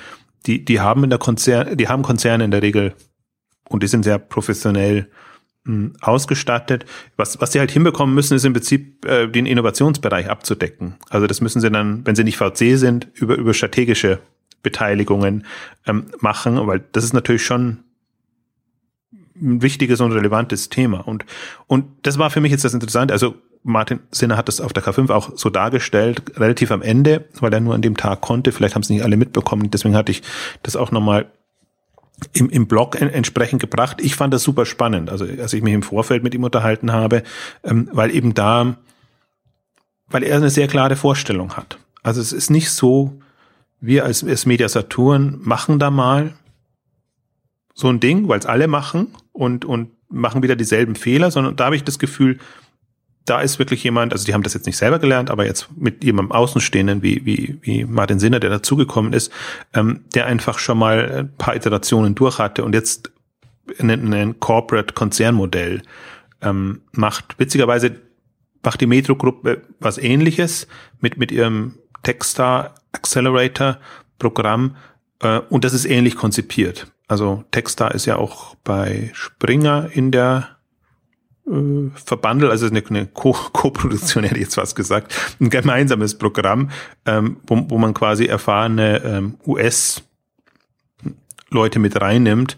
die, 0.46 0.64
die 0.64 0.80
haben 0.80 1.04
in 1.04 1.11
der 1.11 1.18
Konzern, 1.18 1.76
die 1.76 1.88
haben 1.88 2.02
Konzerne 2.02 2.44
in 2.44 2.50
der 2.50 2.62
Regel 2.62 2.94
und 3.68 3.82
die 3.82 3.87
sind 3.87 4.02
sehr 4.02 4.18
professionell 4.18 5.08
hm, 5.64 5.94
ausgestattet. 6.00 6.84
Was, 7.16 7.40
was 7.40 7.52
sie 7.52 7.58
halt 7.58 7.70
hinbekommen 7.70 8.14
müssen, 8.14 8.34
ist 8.34 8.44
im 8.44 8.52
Prinzip 8.52 9.04
äh, 9.04 9.28
den 9.28 9.46
Innovationsbereich 9.46 10.28
abzudecken. 10.28 10.96
Also 11.11 11.26
das 11.26 11.40
müssen 11.40 11.61
sie 11.61 11.70
dann, 11.70 12.06
wenn 12.06 12.16
sie 12.16 12.25
nicht 12.25 12.37
VC 12.37 12.76
sind, 12.76 13.08
über, 13.14 13.37
über 13.37 13.54
strategische 13.54 14.20
Beteiligungen 14.62 15.47
ähm, 15.87 16.07
machen, 16.21 16.66
weil 16.66 16.85
das 16.92 17.04
ist 17.04 17.12
natürlich 17.12 17.45
schon 17.45 17.78
ein 19.35 19.62
wichtiges 19.62 20.00
und 20.00 20.12
relevantes 20.12 20.69
Thema. 20.69 21.00
Und, 21.07 21.25
und 21.66 21.85
das 22.02 22.19
war 22.19 22.31
für 22.31 22.40
mich 22.40 22.52
jetzt 22.52 22.64
das 22.64 22.75
Interessante. 22.75 23.12
Also 23.12 23.35
Martin 23.64 24.00
Sinner 24.11 24.37
hat 24.37 24.49
das 24.49 24.61
auf 24.61 24.73
der 24.73 24.83
K5 24.83 25.11
auch 25.11 25.31
so 25.37 25.50
dargestellt, 25.50 26.38
relativ 26.38 26.71
am 26.71 26.83
Ende, 26.83 27.26
weil 27.40 27.52
er 27.52 27.61
nur 27.61 27.75
an 27.75 27.83
dem 27.83 27.97
Tag 27.97 28.21
konnte. 28.21 28.52
Vielleicht 28.52 28.75
haben 28.75 28.83
es 28.83 28.90
nicht 28.90 29.02
alle 29.02 29.16
mitbekommen. 29.16 29.71
Deswegen 29.71 29.97
hatte 29.97 30.12
ich 30.12 30.23
das 30.62 30.76
auch 30.76 30.90
nochmal 30.90 31.26
im, 32.33 32.50
im 32.50 32.66
Blog 32.66 33.00
en 33.00 33.09
entsprechend 33.09 33.61
gebracht. 33.61 33.99
Ich 34.00 34.16
fand 34.16 34.35
das 34.35 34.42
super 34.42 34.66
spannend, 34.66 35.11
also 35.11 35.25
als 35.25 35.52
ich 35.52 35.62
mich 35.62 35.75
im 35.75 35.83
Vorfeld 35.83 36.23
mit 36.23 36.35
ihm 36.35 36.45
unterhalten 36.45 36.92
habe, 36.92 37.23
ähm, 37.64 37.88
weil 37.92 38.14
eben 38.14 38.35
da, 38.35 38.76
weil 40.09 40.23
er 40.23 40.37
eine 40.37 40.50
sehr 40.50 40.69
klare 40.69 40.97
Vorstellung 40.97 41.57
hat. 41.57 41.78
Also 42.02 42.21
es 42.21 42.33
ist 42.33 42.50
nicht 42.50 42.71
so, 42.71 43.21
wir 43.83 44.05
als, 44.05 44.25
als 44.25 44.47
Media 44.47 44.69
Saturn 44.69 45.41
machen 45.43 45.79
da 45.79 45.91
mal 45.91 46.35
so 47.75 47.89
ein 47.89 48.01
Ding, 48.01 48.29
weil 48.29 48.39
es 48.39 48.47
alle 48.47 48.69
machen 48.69 49.09
und, 49.33 49.65
und 49.65 49.91
machen 50.09 50.43
wieder 50.43 50.57
dieselben 50.57 50.95
Fehler, 50.95 51.31
sondern 51.31 51.57
da 51.57 51.67
habe 51.67 51.77
ich 51.77 51.85
das 51.85 51.99
Gefühl, 51.99 52.39
da 53.25 53.41
ist 53.41 53.59
wirklich 53.59 53.83
jemand, 53.83 54.12
also 54.12 54.25
die 54.25 54.35
haben 54.35 54.43
das 54.43 54.55
jetzt 54.55 54.67
nicht 54.67 54.77
selber 54.77 54.99
gelernt, 54.99 55.31
aber 55.31 55.47
jetzt 55.47 55.69
mit 55.77 56.05
jemandem 56.05 56.33
Außenstehenden 56.33 57.03
wie, 57.03 57.25
wie, 57.25 57.59
wie 57.62 57.85
Martin 57.85 58.21
Sinner, 58.21 58.41
der 58.41 58.51
dazugekommen 58.51 59.12
ist, 59.12 59.33
ähm, 59.75 60.05
der 60.15 60.27
einfach 60.27 60.59
schon 60.59 60.79
mal 60.79 61.11
ein 61.11 61.37
paar 61.37 61.57
Iterationen 61.57 62.15
durch 62.15 62.39
hatte 62.39 62.65
und 62.65 62.75
jetzt 62.75 63.11
ein, 63.81 64.39
Corporate-Konzernmodell 64.39 65.83
ähm, 66.41 66.83
macht. 66.93 67.39
Witzigerweise 67.39 67.97
macht 68.62 68.81
die 68.81 68.87
Metro-Gruppe 68.87 69.62
was 69.81 69.99
ähnliches 69.99 70.69
mit, 71.01 71.17
mit 71.17 71.33
ihrem 71.33 71.79
Techstar 72.03 72.75
Accelerator 72.92 73.78
Programm 74.18 74.76
äh, 75.20 75.40
und 75.49 75.64
das 75.64 75.72
ist 75.72 75.84
ähnlich 75.84 76.16
konzipiert. 76.16 76.92
Also 77.08 77.44
Techstar 77.50 77.94
ist 77.94 78.06
ja 78.06 78.16
auch 78.16 78.54
bei 78.64 79.11
Springer 79.12 79.88
in 79.92 80.11
der 80.11 80.49
äh, 81.46 81.90
verbandelt, 81.94 82.50
also 82.50 82.66
eine, 82.66 82.82
eine 82.87 83.06
Co-Produktion 83.12 84.25
hätte 84.25 84.37
ich 84.37 84.42
jetzt 84.42 84.56
was 84.56 84.75
gesagt, 84.75 85.14
ein 85.40 85.50
gemeinsames 85.50 86.16
Programm, 86.16 86.70
ähm, 87.04 87.38
wo, 87.46 87.64
wo 87.68 87.78
man 87.78 87.94
quasi 87.94 88.26
erfahrene 88.26 89.02
ähm, 89.04 89.38
US-Leute 89.46 90.00
mit 91.78 92.00
reinnimmt. 92.00 92.56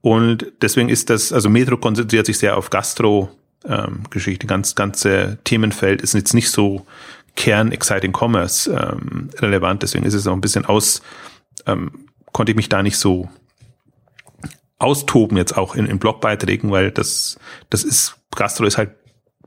Und 0.00 0.52
deswegen 0.60 0.90
ist 0.90 1.08
das, 1.10 1.32
also 1.32 1.48
Metro 1.48 1.76
konzentriert 1.78 2.26
sich 2.26 2.38
sehr 2.38 2.56
auf 2.58 2.70
Gastro, 2.70 3.30
ähm, 3.64 4.02
ganz 4.46 4.74
ganze 4.74 5.38
Themenfeld 5.44 6.02
ist 6.02 6.12
jetzt 6.12 6.34
nicht 6.34 6.50
so 6.50 6.84
Kern 7.36 7.72
Exciting 7.72 8.12
Commerce 8.16 8.70
ähm, 8.70 9.30
relevant, 9.38 9.82
deswegen 9.82 10.04
ist 10.04 10.14
es 10.14 10.26
auch 10.26 10.32
ein 10.32 10.40
bisschen 10.40 10.64
aus, 10.64 11.02
ähm, 11.66 12.08
konnte 12.32 12.52
ich 12.52 12.56
mich 12.56 12.68
da 12.68 12.82
nicht 12.82 12.96
so 12.96 13.28
austoben 14.78 15.36
jetzt 15.36 15.56
auch 15.56 15.74
in, 15.74 15.86
in 15.86 15.98
Blogbeiträgen, 15.98 16.70
weil 16.70 16.90
das, 16.90 17.38
das 17.70 17.84
ist 17.84 18.16
Gastro 18.34 18.66
ist 18.66 18.78
halt 18.78 18.90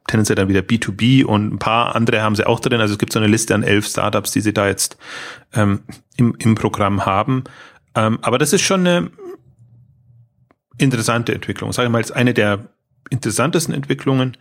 tendenziell 0.07 0.35
dann 0.35 0.47
wieder 0.47 0.61
B2B 0.61 1.25
und 1.25 1.53
ein 1.53 1.59
paar 1.59 1.95
andere 1.95 2.21
haben 2.21 2.35
sie 2.35 2.47
auch 2.47 2.59
drin. 2.59 2.79
Also 2.79 2.93
es 2.93 2.97
gibt 2.97 3.11
so 3.11 3.19
eine 3.19 3.27
Liste 3.27 3.53
an 3.53 3.63
elf 3.63 3.85
Startups, 3.85 4.31
die 4.31 4.41
sie 4.41 4.53
da 4.53 4.67
jetzt 4.67 4.97
ähm, 5.53 5.81
im, 6.15 6.33
im 6.39 6.55
Programm 6.55 7.05
haben. 7.05 7.43
Ähm, 7.93 8.19
aber 8.21 8.37
das 8.37 8.53
ist 8.53 8.61
schon 8.61 8.87
eine 8.87 9.11
interessante 10.77 11.35
Entwicklung. 11.35 11.73
Sage 11.73 11.87
ich 11.87 11.91
mal, 11.91 11.99
ist 11.99 12.11
eine 12.11 12.33
der 12.33 12.69
interessantesten 13.09 13.73
Entwicklungen 13.73 14.37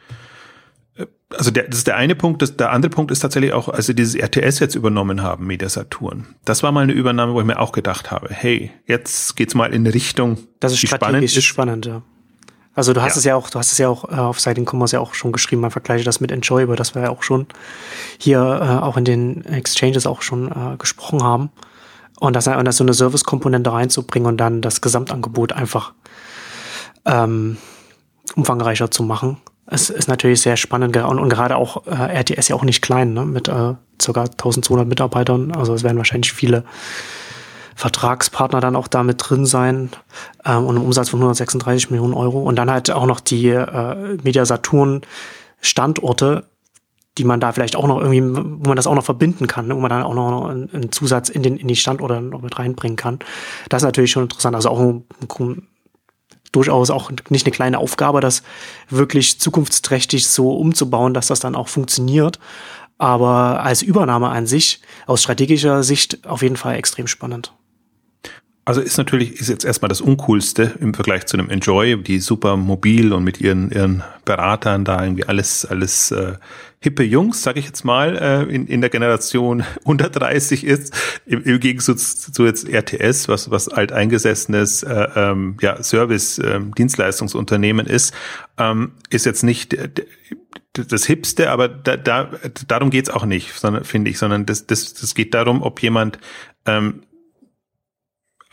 also 1.30 1.50
der, 1.50 1.64
das 1.64 1.78
ist 1.78 1.86
der 1.86 1.96
eine 1.96 2.14
Punkt. 2.14 2.40
Das, 2.42 2.56
der 2.56 2.70
andere 2.70 2.90
Punkt 2.90 3.10
ist 3.10 3.20
tatsächlich 3.20 3.52
auch, 3.52 3.68
als 3.68 3.86
sie 3.86 3.94
dieses 3.94 4.14
RTS 4.14 4.60
jetzt 4.60 4.74
übernommen 4.74 5.22
haben, 5.22 5.46
Media 5.46 5.68
Saturn. 5.68 6.26
Das 6.44 6.62
war 6.62 6.72
mal 6.72 6.82
eine 6.82 6.92
Übernahme, 6.92 7.34
wo 7.34 7.40
ich 7.40 7.46
mir 7.46 7.58
auch 7.58 7.72
gedacht 7.72 8.10
habe, 8.10 8.28
hey, 8.30 8.70
jetzt 8.86 9.36
geht's 9.36 9.54
mal 9.54 9.72
in 9.72 9.84
eine 9.84 9.94
Richtung, 9.94 10.38
das 10.60 10.72
ist 10.72 10.82
die 10.82 10.86
strategisch 10.86 11.32
spannend 11.32 11.36
ist. 11.36 11.44
spannend, 11.44 11.86
ja. 11.86 12.02
Also 12.74 12.92
du 12.92 13.00
hast 13.00 13.14
ja. 13.14 13.18
es 13.18 13.24
ja 13.24 13.36
auch, 13.36 13.48
du 13.48 13.58
hast 13.58 13.72
es 13.72 13.78
ja 13.78 13.88
auch 13.88 14.04
äh, 14.04 14.14
auf 14.14 14.38
Seiten 14.38 14.66
Commerce 14.66 14.96
ja 14.96 15.00
auch 15.00 15.14
schon 15.14 15.32
geschrieben, 15.32 15.62
man 15.62 15.70
vergleiche 15.70 16.04
das 16.04 16.20
mit 16.20 16.30
Enjoy, 16.30 16.62
über 16.62 16.76
das 16.76 16.94
wir 16.94 17.02
ja 17.02 17.10
auch 17.10 17.22
schon 17.22 17.46
hier 18.18 18.38
äh, 18.38 18.84
auch 18.84 18.98
in 18.98 19.06
den 19.06 19.44
Exchanges 19.46 20.06
auch 20.06 20.20
schon 20.20 20.52
äh, 20.52 20.76
gesprochen 20.76 21.22
haben. 21.22 21.50
Und 22.20 22.36
das, 22.36 22.46
und 22.46 22.64
das 22.64 22.76
so 22.76 22.84
eine 22.84 22.94
Service-Komponente 22.94 23.72
reinzubringen 23.72 24.26
und 24.28 24.36
dann 24.38 24.62
das 24.62 24.80
Gesamtangebot 24.80 25.52
einfach 25.52 25.92
ähm, 27.04 27.58
umfangreicher 28.34 28.90
zu 28.90 29.02
machen 29.02 29.38
es 29.66 29.90
ist 29.90 30.08
natürlich 30.08 30.40
sehr 30.40 30.56
spannend 30.56 30.96
und, 30.96 31.28
gerade 31.28 31.56
auch 31.56 31.86
äh, 31.86 32.20
RTS 32.20 32.48
ja 32.48 32.56
auch 32.56 32.62
nicht 32.62 32.82
klein, 32.82 33.12
ne, 33.14 33.24
mit 33.24 33.48
äh, 33.48 33.52
ca. 33.52 34.20
1200 34.20 34.86
Mitarbeitern. 34.86 35.52
Also 35.52 35.74
es 35.74 35.82
werden 35.82 35.96
wahrscheinlich 35.96 36.32
viele 36.32 36.64
Vertragspartner 37.74 38.60
dann 38.60 38.76
auch 38.76 38.88
damit 38.88 39.16
drin 39.18 39.44
sein 39.44 39.90
ähm, 40.44 40.64
und 40.64 40.76
einem 40.76 40.84
Umsatz 40.84 41.08
von 41.08 41.18
136 41.18 41.90
Millionen 41.90 42.14
Euro. 42.14 42.42
Und 42.42 42.56
dann 42.56 42.70
halt 42.70 42.90
auch 42.90 43.06
noch 43.06 43.20
die 43.20 43.48
äh, 43.48 44.16
Media 44.22 44.46
Saturn 44.46 45.02
Standorte, 45.60 46.44
die 47.18 47.24
man 47.24 47.40
da 47.40 47.50
vielleicht 47.50 47.76
auch 47.76 47.88
noch 47.88 48.00
irgendwie, 48.00 48.22
wo 48.22 48.68
man 48.68 48.76
das 48.76 48.86
auch 48.86 48.94
noch 48.94 49.04
verbinden 49.04 49.48
kann, 49.48 49.66
ne, 49.66 49.74
wo 49.74 49.80
man 49.80 49.90
dann 49.90 50.04
auch 50.04 50.14
noch 50.14 50.48
einen, 50.48 50.70
einen 50.72 50.92
Zusatz 50.92 51.28
in, 51.28 51.42
den, 51.42 51.56
in 51.56 51.66
die 51.66 51.76
Standorte 51.76 52.20
noch 52.20 52.42
mit 52.42 52.56
reinbringen 52.58 52.96
kann. 52.96 53.18
Das 53.68 53.82
ist 53.82 53.86
natürlich 53.86 54.12
schon 54.12 54.24
interessant. 54.24 54.54
Also 54.54 54.70
auch 54.70 54.78
ein, 54.78 55.04
ein 55.20 55.28
durchaus 56.52 56.90
auch 56.90 57.10
nicht 57.28 57.46
eine 57.46 57.54
kleine 57.54 57.78
Aufgabe, 57.78 58.20
das 58.20 58.42
wirklich 58.88 59.38
zukunftsträchtig 59.40 60.26
so 60.26 60.52
umzubauen, 60.52 61.14
dass 61.14 61.26
das 61.28 61.40
dann 61.40 61.54
auch 61.54 61.68
funktioniert. 61.68 62.38
Aber 62.98 63.62
als 63.62 63.82
Übernahme 63.82 64.28
an 64.28 64.46
sich, 64.46 64.80
aus 65.06 65.22
strategischer 65.22 65.82
Sicht, 65.82 66.26
auf 66.26 66.42
jeden 66.42 66.56
Fall 66.56 66.76
extrem 66.76 67.06
spannend. 67.06 67.52
Also 68.68 68.80
ist 68.80 68.98
natürlich, 68.98 69.40
ist 69.40 69.48
jetzt 69.48 69.64
erstmal 69.64 69.88
das 69.88 70.00
Uncoolste 70.00 70.74
im 70.80 70.92
Vergleich 70.92 71.26
zu 71.26 71.36
einem 71.36 71.50
Enjoy, 71.50 72.02
die 72.02 72.18
super 72.18 72.56
mobil 72.56 73.12
und 73.12 73.22
mit 73.22 73.40
ihren, 73.40 73.70
ihren 73.70 74.02
Beratern 74.24 74.84
da 74.84 75.04
irgendwie 75.04 75.22
alles, 75.22 75.64
alles 75.64 76.10
äh, 76.10 76.32
hippe 76.80 77.04
Jungs, 77.04 77.44
sage 77.44 77.60
ich 77.60 77.66
jetzt 77.66 77.84
mal, 77.84 78.16
äh, 78.16 78.42
in, 78.52 78.66
in 78.66 78.80
der 78.80 78.90
Generation 78.90 79.62
unter 79.84 80.10
30 80.10 80.64
ist, 80.64 80.92
im, 81.26 81.44
im 81.44 81.60
Gegensatz 81.60 82.32
zu 82.32 82.44
jetzt 82.44 82.68
RTS, 82.68 83.28
was, 83.28 83.52
was 83.52 83.68
alteingesessenes 83.68 84.82
äh, 84.82 85.10
ähm, 85.14 85.58
ja, 85.60 85.80
Service-Dienstleistungsunternehmen 85.80 87.86
ähm, 87.86 87.94
ist, 87.94 88.14
ähm, 88.58 88.94
ist 89.10 89.26
jetzt 89.26 89.44
nicht 89.44 89.76
das 90.72 91.06
Hipste, 91.06 91.52
aber 91.52 91.68
da, 91.68 91.96
da, 91.96 92.30
darum 92.66 92.90
geht's 92.90 93.10
auch 93.10 93.26
nicht, 93.26 93.52
sondern 93.52 93.84
finde 93.84 94.10
ich, 94.10 94.18
sondern 94.18 94.44
das, 94.44 94.66
das, 94.66 94.92
das 94.92 95.14
geht 95.14 95.34
darum, 95.34 95.62
ob 95.62 95.80
jemand 95.82 96.18
ähm, 96.66 97.02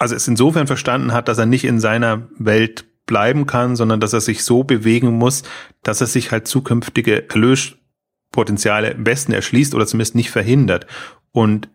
also 0.03 0.15
es 0.15 0.27
insofern 0.27 0.67
verstanden 0.67 1.13
hat, 1.13 1.29
dass 1.29 1.37
er 1.37 1.45
nicht 1.45 1.63
in 1.63 1.79
seiner 1.79 2.27
Welt 2.37 2.83
bleiben 3.05 3.45
kann, 3.45 3.77
sondern 3.77 4.01
dass 4.01 4.11
er 4.11 4.19
sich 4.19 4.43
so 4.43 4.65
bewegen 4.65 5.13
muss, 5.13 5.43
dass 5.81 6.01
er 6.01 6.07
sich 6.07 6.31
halt 6.31 6.45
zukünftige 6.45 7.29
Erlöspotenziale 7.29 8.91
im 8.91 9.05
besten 9.05 9.31
erschließt 9.31 9.73
oder 9.73 9.87
zumindest 9.87 10.15
nicht 10.15 10.29
verhindert. 10.29 10.87
Und 11.31 11.69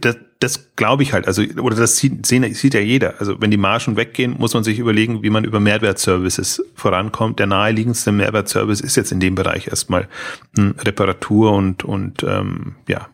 das, 0.00 0.16
das 0.40 0.74
glaube 0.74 1.04
ich 1.04 1.12
halt, 1.12 1.28
also, 1.28 1.42
oder 1.42 1.76
das 1.76 1.96
sieht, 1.96 2.26
sieht 2.26 2.74
ja 2.74 2.80
jeder. 2.80 3.20
Also 3.20 3.40
wenn 3.40 3.52
die 3.52 3.56
Margen 3.56 3.96
weggehen, 3.96 4.34
muss 4.36 4.54
man 4.54 4.64
sich 4.64 4.80
überlegen, 4.80 5.22
wie 5.22 5.30
man 5.30 5.44
über 5.44 5.60
Mehrwertservices 5.60 6.60
vorankommt. 6.74 7.38
Der 7.38 7.46
naheliegendste 7.46 8.10
Mehrwertservice 8.10 8.80
ist 8.80 8.96
jetzt 8.96 9.12
in 9.12 9.20
dem 9.20 9.36
Bereich 9.36 9.68
erstmal 9.68 10.08
hm, 10.56 10.74
Reparatur 10.80 11.52
und, 11.52 11.84
und 11.84 12.24
ähm, 12.24 12.74
ja, 12.88 13.10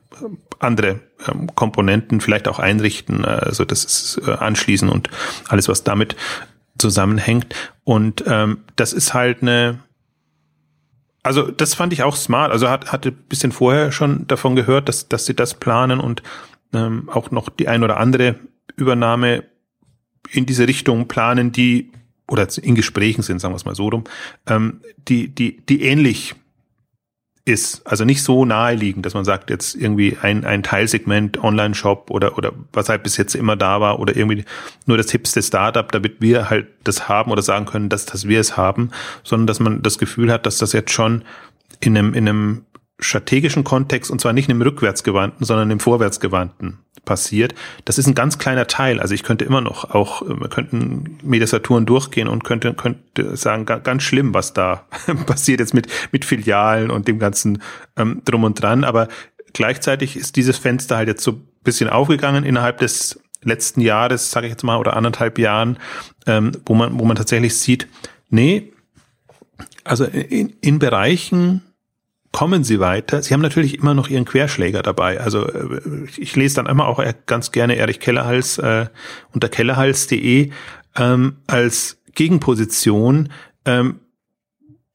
andere 0.59 1.00
ähm, 1.28 1.54
Komponenten 1.54 2.20
vielleicht 2.20 2.48
auch 2.48 2.59
einrichten, 2.59 3.24
also 3.24 3.64
das 3.64 3.85
ist 3.85 4.20
äh, 4.26 4.33
anschließen 4.33 4.88
und 4.88 5.09
alles, 5.48 5.68
was 5.68 5.85
damit 5.85 6.16
zusammenhängt. 6.78 7.54
Und 7.85 8.24
ähm, 8.26 8.59
das 8.76 8.92
ist 8.92 9.14
halt 9.14 9.42
eine, 9.42 9.80
also 11.22 11.50
das 11.50 11.74
fand 11.74 11.92
ich 11.92 12.02
auch 12.02 12.16
smart. 12.16 12.52
Also 12.52 12.68
hat, 12.68 12.92
hatte 12.92 13.12
bisschen 13.12 13.52
vorher 13.52 13.92
schon 13.92 14.26
davon 14.26 14.56
gehört, 14.56 14.88
dass, 14.88 15.09
dass 15.09 15.26
sie 15.26 15.35
das 15.35 15.54
planen 15.54 16.00
und 16.00 16.22
ähm, 16.72 17.09
auch 17.09 17.30
noch 17.30 17.48
die 17.48 17.68
ein 17.68 17.83
oder 17.83 17.98
andere 17.98 18.37
Übernahme 18.76 19.44
in 20.30 20.46
diese 20.46 20.68
Richtung 20.68 21.09
planen, 21.09 21.52
die 21.52 21.92
oder 22.28 22.46
in 22.62 22.76
Gesprächen 22.76 23.22
sind, 23.22 23.40
sagen 23.40 23.52
wir 23.52 23.56
es 23.56 23.64
mal 23.64 23.74
so 23.74 23.88
rum, 23.88 24.04
ähm, 24.46 24.80
die, 25.09 25.28
die, 25.28 25.61
die 25.66 25.83
ähnlich 25.83 26.37
ist. 27.44 27.87
Also 27.87 28.05
nicht 28.05 28.22
so 28.22 28.44
naheliegend, 28.44 29.07
dass 29.07 29.14
man 29.14 29.24
sagt, 29.24 29.50
jetzt 29.50 29.74
irgendwie 29.74 30.16
ein, 30.20 30.44
ein 30.44 30.62
Teilsegment 30.62 31.42
Online-Shop 31.42 32.11
oder, 32.11 32.37
oder 32.37 32.53
was 32.72 32.88
halt 32.88 33.03
bis 33.03 33.16
jetzt 33.16 33.35
immer 33.35 33.57
da 33.57 33.81
war 33.81 33.98
oder 33.98 34.14
irgendwie 34.14 34.44
nur 34.87 34.96
das 34.96 35.11
hipste 35.11 35.42
Startup, 35.42 35.90
damit 35.90 36.20
wir 36.20 36.50
halt 36.50 36.68
das 36.85 37.09
haben 37.09 37.31
oder 37.31 37.42
sagen 37.42 37.66
können, 37.66 37.88
dass, 37.88 38.07
dass 38.07 38.29
wir 38.29 38.40
es 38.40 38.57
haben, 38.57 38.90
sondern 39.24 39.46
dass 39.46 39.61
man 39.61 39.83
das 39.83 39.98
Gefühl 39.98 40.31
hat, 40.31 40.46
dass 40.46 40.59
das 40.59 40.72
jetzt 40.72 40.92
schon 40.92 41.24
in 41.81 41.96
einem, 41.96 42.14
in 42.14 42.29
einem 42.29 42.64
strategischen 43.00 43.64
Kontext 43.64 44.10
und 44.10 44.20
zwar 44.20 44.32
nicht 44.32 44.48
im 44.48 44.62
rückwärtsgewandten, 44.62 45.44
sondern 45.44 45.70
im 45.70 45.80
vorwärtsgewandten 45.80 46.78
passiert. 47.04 47.54
Das 47.84 47.98
ist 47.98 48.06
ein 48.06 48.14
ganz 48.14 48.38
kleiner 48.38 48.66
Teil. 48.66 49.00
Also 49.00 49.14
ich 49.14 49.22
könnte 49.22 49.44
immer 49.44 49.60
noch 49.60 49.90
auch, 49.90 50.22
wir 50.22 50.48
könnten 50.48 51.18
Mediasaturen 51.22 51.86
durchgehen 51.86 52.28
und 52.28 52.44
könnte, 52.44 52.74
könnte 52.74 53.36
sagen, 53.36 53.64
ganz 53.64 54.02
schlimm, 54.02 54.34
was 54.34 54.52
da 54.52 54.86
passiert 55.26 55.60
jetzt 55.60 55.74
mit, 55.74 55.88
mit 56.12 56.24
Filialen 56.24 56.90
und 56.90 57.08
dem 57.08 57.18
ganzen 57.18 57.62
ähm, 57.96 58.22
drum 58.24 58.44
und 58.44 58.60
dran. 58.60 58.84
Aber 58.84 59.08
gleichzeitig 59.52 60.16
ist 60.16 60.36
dieses 60.36 60.58
Fenster 60.58 60.96
halt 60.96 61.08
jetzt 61.08 61.24
so 61.24 61.32
ein 61.32 61.48
bisschen 61.64 61.88
aufgegangen 61.88 62.44
innerhalb 62.44 62.78
des 62.78 63.20
letzten 63.42 63.80
Jahres, 63.80 64.30
sage 64.30 64.46
ich 64.46 64.50
jetzt 64.50 64.64
mal, 64.64 64.76
oder 64.76 64.96
anderthalb 64.96 65.38
Jahren, 65.38 65.78
ähm, 66.26 66.52
wo 66.66 66.74
man, 66.74 66.98
wo 66.98 67.04
man 67.04 67.16
tatsächlich 67.16 67.56
sieht, 67.56 67.88
nee, 68.28 68.72
also 69.84 70.04
in, 70.04 70.50
in 70.60 70.78
Bereichen, 70.78 71.62
kommen 72.32 72.62
sie 72.62 72.78
weiter. 72.78 73.22
Sie 73.22 73.34
haben 73.34 73.40
natürlich 73.40 73.78
immer 73.78 73.94
noch 73.94 74.08
ihren 74.08 74.24
Querschläger 74.24 74.82
dabei. 74.82 75.20
Also 75.20 75.46
äh, 75.48 76.06
ich 76.16 76.36
lese 76.36 76.56
dann 76.56 76.66
immer 76.66 76.86
auch 76.86 77.02
ganz 77.26 77.50
gerne 77.52 77.76
Erich 77.76 78.00
Kellerhals 78.00 78.58
äh, 78.58 78.86
unter 79.32 79.48
kellerhals.de 79.48 80.50
ähm, 80.96 81.36
als 81.46 82.00
Gegenposition, 82.14 83.30
ähm, 83.64 84.00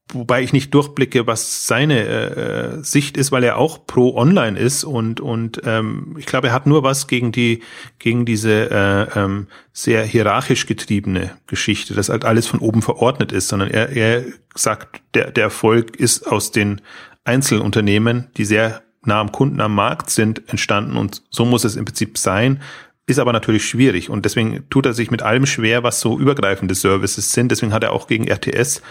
wobei 0.09 0.43
ich 0.43 0.53
nicht 0.53 0.73
durchblicke, 0.73 1.27
was 1.27 1.67
seine 1.67 2.05
äh, 2.05 2.83
Sicht 2.83 3.17
ist, 3.17 3.31
weil 3.31 3.43
er 3.43 3.57
auch 3.57 3.87
pro 3.87 4.15
Online 4.15 4.57
ist 4.57 4.83
und 4.83 5.19
und 5.19 5.61
ähm, 5.65 6.15
ich 6.19 6.25
glaube, 6.25 6.47
er 6.47 6.53
hat 6.53 6.67
nur 6.67 6.83
was 6.83 7.07
gegen 7.07 7.31
die 7.31 7.63
gegen 7.99 8.25
diese 8.25 8.69
äh, 8.69 9.19
ähm, 9.19 9.47
sehr 9.73 10.03
hierarchisch 10.03 10.67
getriebene 10.67 11.31
Geschichte, 11.47 11.93
dass 11.93 12.09
halt 12.09 12.25
alles 12.25 12.47
von 12.47 12.59
oben 12.59 12.81
verordnet 12.81 13.31
ist, 13.31 13.47
sondern 13.47 13.71
er 13.71 13.89
er 13.89 14.23
sagt, 14.53 15.01
der 15.15 15.31
der 15.31 15.45
Erfolg 15.45 15.95
ist 15.95 16.27
aus 16.27 16.51
den 16.51 16.81
Einzelunternehmen, 17.25 18.27
die 18.37 18.45
sehr 18.45 18.83
nah 19.03 19.19
am 19.19 19.31
Kunden 19.31 19.61
am 19.61 19.75
Markt 19.75 20.09
sind, 20.09 20.47
entstanden 20.49 20.97
und 20.97 21.23
so 21.29 21.45
muss 21.45 21.63
es 21.63 21.75
im 21.75 21.85
Prinzip 21.85 22.17
sein. 22.17 22.61
Ist 23.07 23.19
aber 23.19 23.33
natürlich 23.33 23.67
schwierig 23.67 24.09
und 24.09 24.25
deswegen 24.25 24.67
tut 24.71 24.87
er 24.87 24.93
sich 24.93 25.11
mit 25.11 25.21
allem 25.21 25.45
schwer, 25.45 25.83
was 25.83 25.99
so 25.99 26.17
übergreifende 26.17 26.73
Services 26.73 27.33
sind. 27.33 27.51
Deswegen 27.51 27.71
hat 27.71 27.83
er 27.83 27.91
auch 27.91 28.07
gegen 28.07 28.27
RTS 28.27 28.81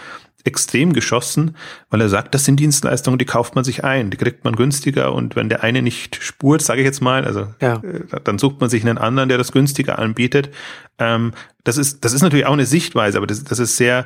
extrem 0.45 0.93
geschossen, 0.93 1.57
weil 1.89 2.01
er 2.01 2.07
sagt, 2.07 2.33
das 2.33 2.45
sind 2.45 2.59
Dienstleistungen, 2.59 3.17
die 3.17 3.25
kauft 3.25 3.55
man 3.55 3.63
sich 3.63 3.83
ein, 3.83 4.11
die 4.11 4.17
kriegt 4.17 4.43
man 4.43 4.55
günstiger 4.55 5.13
und 5.13 5.35
wenn 5.35 5.49
der 5.49 5.63
eine 5.63 5.81
nicht 5.81 6.15
spurt, 6.21 6.61
sage 6.61 6.81
ich 6.81 6.85
jetzt 6.85 7.01
mal, 7.01 7.25
also 7.25 7.47
ja. 7.59 7.81
Äh, 7.83 8.21
dann 8.23 8.37
sucht 8.37 8.61
man 8.61 8.69
sich 8.69 8.83
einen 8.83 8.97
anderen, 8.97 9.27
der 9.27 9.37
das 9.37 9.51
günstiger 9.51 9.99
anbietet. 9.99 10.51
Ähm, 10.99 11.33
das 11.63 11.77
ist 11.77 12.05
das 12.05 12.13
ist 12.13 12.21
natürlich 12.21 12.45
auch 12.45 12.53
eine 12.53 12.67
Sichtweise, 12.67 13.17
aber 13.17 13.27
das, 13.27 13.43
das 13.43 13.59
ist 13.59 13.75
sehr 13.75 14.05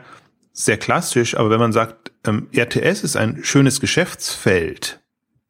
sehr 0.54 0.78
klassisch, 0.78 1.38
aber 1.38 1.50
wenn 1.50 1.60
man 1.60 1.74
sagt, 1.74 2.09
ähm, 2.26 2.48
RTS 2.54 3.04
ist 3.04 3.16
ein 3.16 3.40
schönes 3.44 3.80
Geschäftsfeld, 3.80 5.00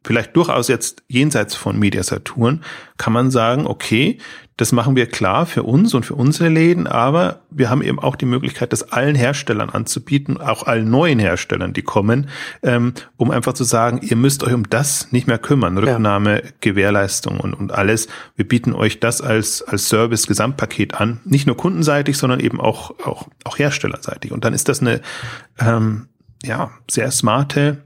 vielleicht 0.03 0.35
durchaus 0.35 0.67
jetzt 0.67 1.03
jenseits 1.07 1.55
von 1.55 1.77
Mediasaturn, 1.77 2.63
kann 2.97 3.13
man 3.13 3.31
sagen, 3.31 3.67
okay, 3.67 4.17
das 4.59 4.73
machen 4.73 4.97
wir 4.97 5.05
klar 5.05 5.45
für 5.45 5.63
uns 5.63 5.93
und 5.93 6.05
für 6.05 6.15
unsere 6.15 6.49
Läden, 6.49 6.85
aber 6.85 7.43
wir 7.49 7.69
haben 7.69 7.81
eben 7.81 7.97
auch 7.97 8.17
die 8.17 8.25
Möglichkeit, 8.25 8.73
das 8.73 8.91
allen 8.91 9.15
Herstellern 9.15 9.69
anzubieten, 9.69 10.37
auch 10.37 10.63
allen 10.67 10.89
neuen 10.89 11.17
Herstellern, 11.17 11.71
die 11.71 11.81
kommen, 11.81 12.27
ähm, 12.61 12.93
um 13.15 13.31
einfach 13.31 13.53
zu 13.53 13.63
sagen, 13.63 14.01
ihr 14.01 14.17
müsst 14.17 14.43
euch 14.43 14.53
um 14.53 14.67
das 14.69 15.13
nicht 15.13 15.27
mehr 15.27 15.37
kümmern, 15.37 15.77
Rücknahme, 15.77 16.43
ja. 16.43 16.49
Gewährleistung 16.59 17.39
und, 17.39 17.53
und 17.53 17.71
alles. 17.71 18.09
Wir 18.35 18.45
bieten 18.45 18.73
euch 18.73 18.99
das 18.99 19.21
als, 19.21 19.61
als 19.61 19.87
Service-Gesamtpaket 19.87 20.93
an, 20.95 21.21
nicht 21.23 21.47
nur 21.47 21.55
kundenseitig, 21.55 22.17
sondern 22.17 22.41
eben 22.41 22.59
auch, 22.59 22.99
auch, 23.05 23.29
auch 23.45 23.57
herstellerseitig. 23.57 24.33
Und 24.33 24.43
dann 24.43 24.53
ist 24.53 24.67
das 24.67 24.81
eine 24.81 24.99
ähm, 25.57 26.08
ja, 26.43 26.71
sehr 26.89 27.11
smarte 27.11 27.83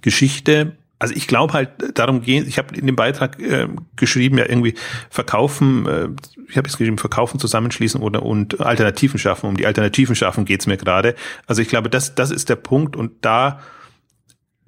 Geschichte, 0.00 0.76
also 0.98 1.14
ich 1.14 1.28
glaube 1.28 1.52
halt, 1.52 1.70
darum 1.96 2.22
gehen, 2.22 2.46
ich 2.48 2.58
habe 2.58 2.74
in 2.74 2.86
dem 2.86 2.96
Beitrag 2.96 3.38
äh, 3.40 3.68
geschrieben, 3.94 4.36
ja 4.38 4.46
irgendwie 4.48 4.74
verkaufen, 5.10 5.86
äh, 5.86 6.08
ich 6.48 6.56
habe 6.56 6.66
jetzt 6.66 6.76
geschrieben, 6.76 6.98
verkaufen, 6.98 7.38
zusammenschließen 7.38 8.00
oder 8.00 8.24
und 8.24 8.60
Alternativen 8.60 9.18
schaffen. 9.18 9.48
Um 9.48 9.56
die 9.56 9.66
Alternativen 9.66 10.16
schaffen 10.16 10.44
geht's 10.44 10.66
mir 10.66 10.76
gerade. 10.76 11.14
Also 11.46 11.62
ich 11.62 11.68
glaube, 11.68 11.88
das, 11.88 12.14
das 12.16 12.30
ist 12.30 12.48
der 12.48 12.56
Punkt 12.56 12.96
und 12.96 13.24
da, 13.24 13.60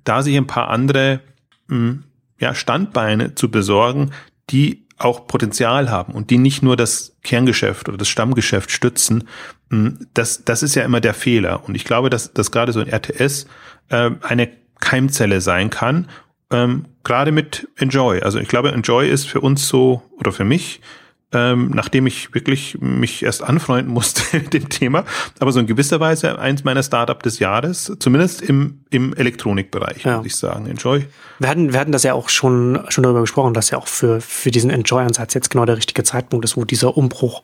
da 0.05 0.23
sich 0.23 0.37
ein 0.37 0.47
paar 0.47 0.69
andere 0.69 1.21
mh, 1.67 1.77
hm, 1.77 2.05
ja, 2.39 2.55
Standbeine 2.55 3.35
zu 3.35 3.51
besorgen, 3.51 4.13
die 4.51 4.87
auch 5.01 5.27
Potenzial 5.27 5.91
haben 5.91 6.13
und 6.13 6.31
die 6.31 6.39
nicht 6.39 6.63
nur 6.63 6.77
das 6.77 7.17
Kerngeschäft 7.23 7.89
oder 7.89 7.99
das 7.99 8.09
Stammgeschäft 8.09 8.71
stützen, 8.71 9.29
hm, 9.71 10.07
das, 10.15 10.45
das 10.45 10.63
ist 10.63 10.75
ja 10.75 10.85
immer 10.85 11.01
der 11.01 11.15
Fehler. 11.15 11.65
Und 11.67 11.75
ich 11.75 11.85
glaube, 11.85 12.11
dass, 12.11 12.33
dass 12.33 12.51
gerade 12.51 12.73
so 12.73 12.81
ein 12.81 12.89
RTS 12.89 13.47
äh, 13.89 14.11
eine 14.23 14.51
Keimzelle 14.81 15.41
sein 15.41 15.71
kann. 15.71 16.09
Ähm, 16.51 16.87
gerade 17.05 17.33
mit 17.33 17.69
Enjoy. 17.77 18.21
Also 18.23 18.39
ich 18.39 18.49
glaube, 18.49 18.73
Enjoy 18.73 19.09
ist 19.09 19.27
für 19.27 19.41
uns 19.41 19.69
so 19.69 20.03
oder 20.19 20.33
für 20.33 20.45
mich 20.45 20.81
ähm, 21.33 21.71
nachdem 21.75 22.07
ich 22.07 22.35
wirklich 22.35 22.79
mich 22.81 23.23
erst 23.23 23.43
anfreunden 23.43 23.93
musste 23.95 24.37
mit 24.37 24.53
dem 24.53 24.69
Thema, 24.69 25.05
aber 25.39 25.53
so 25.53 25.61
in 25.61 25.67
gewisser 25.67 26.01
Weise 26.01 26.39
eins 26.39 26.65
meiner 26.65 26.83
Startup 26.83 27.23
des 27.23 27.39
Jahres, 27.39 27.93
zumindest 27.99 28.43
im, 28.43 28.80
im 28.91 29.15
Elektronikbereich, 29.15 30.05
ja. 30.05 30.17
würde 30.17 30.27
ich 30.27 30.37
sagen. 30.37 30.67
Enjoy. 30.67 31.07
Wir 31.39 31.49
hatten, 31.49 31.73
wir 31.73 31.81
hatten 31.81 31.93
das 31.93 32.03
ja 32.03 32.15
auch 32.15 32.29
schon, 32.29 32.81
schon 32.89 33.05
darüber 33.05 33.21
gesprochen, 33.21 33.55
dass 33.55 33.71
ja 33.71 33.79
auch 33.79 33.87
für, 33.87 34.21
für 34.21 34.51
diesen 34.51 34.71
Enjoy-Ansatz 34.71 35.33
jetzt 35.35 35.49
genau 35.49 35.65
der 35.65 35.77
richtige 35.77 36.03
Zeitpunkt 36.03 36.45
ist, 36.45 36.57
wo 36.57 36.65
dieser 36.65 36.97
Umbruch 36.97 37.43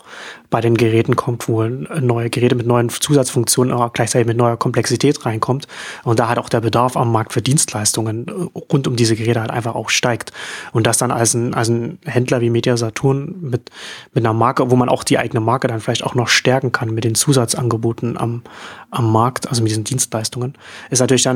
bei 0.51 0.61
den 0.61 0.77
Geräten 0.77 1.17
kommt, 1.17 1.49
wo 1.49 1.63
neue 1.65 2.31
Geräte 2.31 2.57
mit 2.57 2.67
neuen 2.67 2.89
Zusatzfunktionen, 2.89 3.73
aber 3.73 3.91
gleichzeitig 3.91 4.27
mit 4.27 4.37
neuer 4.37 4.57
Komplexität 4.57 5.25
reinkommt. 5.25 5.67
Und 6.03 6.19
da 6.19 6.29
halt 6.29 6.39
auch 6.39 6.49
der 6.49 6.61
Bedarf 6.61 6.97
am 6.97 7.13
Markt 7.13 7.33
für 7.33 7.43
Dienstleistungen 7.43 8.27
rund 8.55 8.89
um 8.89 8.97
diese 8.97 9.17
Geräte 9.17 9.41
halt 9.41 9.51
einfach 9.51 9.75
auch 9.75 9.89
steigt. 9.89 10.33
Und 10.73 10.87
das 10.87 10.99
dann 10.99 11.11
als 11.11 11.35
ein, 11.35 11.55
als 11.55 11.69
ein 11.69 11.99
Händler 12.05 12.41
wie 12.41 12.51
Media 12.51 12.77
Saturn 12.77 13.37
mit 13.41 13.71
mit 14.13 14.25
einer 14.25 14.33
Marke, 14.33 14.71
wo 14.71 14.77
man 14.77 14.89
auch 14.89 15.05
die 15.05 15.19
eigene 15.19 15.41
Marke 15.41 15.69
dann 15.69 15.81
vielleicht 15.81 16.05
auch 16.05 16.15
noch 16.15 16.29
stärken 16.29 16.73
kann 16.73 16.91
mit 16.91 17.05
den 17.05 17.15
Zusatzangeboten 17.15 18.17
am, 18.17 18.43
am 18.91 19.13
Markt, 19.13 19.49
also 19.49 19.63
mit 19.63 19.71
diesen 19.71 19.85
Dienstleistungen, 19.85 20.55
ist 20.91 21.01
natürlich 21.01 21.23
dann 21.23 21.36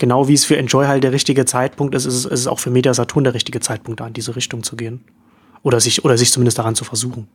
genau 0.00 0.26
wie 0.26 0.34
es 0.34 0.44
für 0.44 0.56
Enjoy 0.56 0.86
halt 0.86 1.04
der 1.04 1.12
richtige 1.12 1.44
Zeitpunkt 1.44 1.94
ist, 1.94 2.06
ist 2.06 2.14
es, 2.14 2.24
ist 2.24 2.40
es 2.40 2.46
auch 2.48 2.58
für 2.58 2.70
Media 2.70 2.92
Saturn 2.92 3.22
der 3.22 3.34
richtige 3.34 3.60
Zeitpunkt, 3.60 4.00
da 4.00 4.08
in 4.08 4.12
diese 4.12 4.34
Richtung 4.34 4.64
zu 4.64 4.74
gehen. 4.74 5.04
Oder 5.62 5.78
sich, 5.78 6.04
oder 6.04 6.18
sich 6.18 6.32
zumindest 6.32 6.58
daran 6.58 6.74
zu 6.74 6.84
versuchen. 6.84 7.28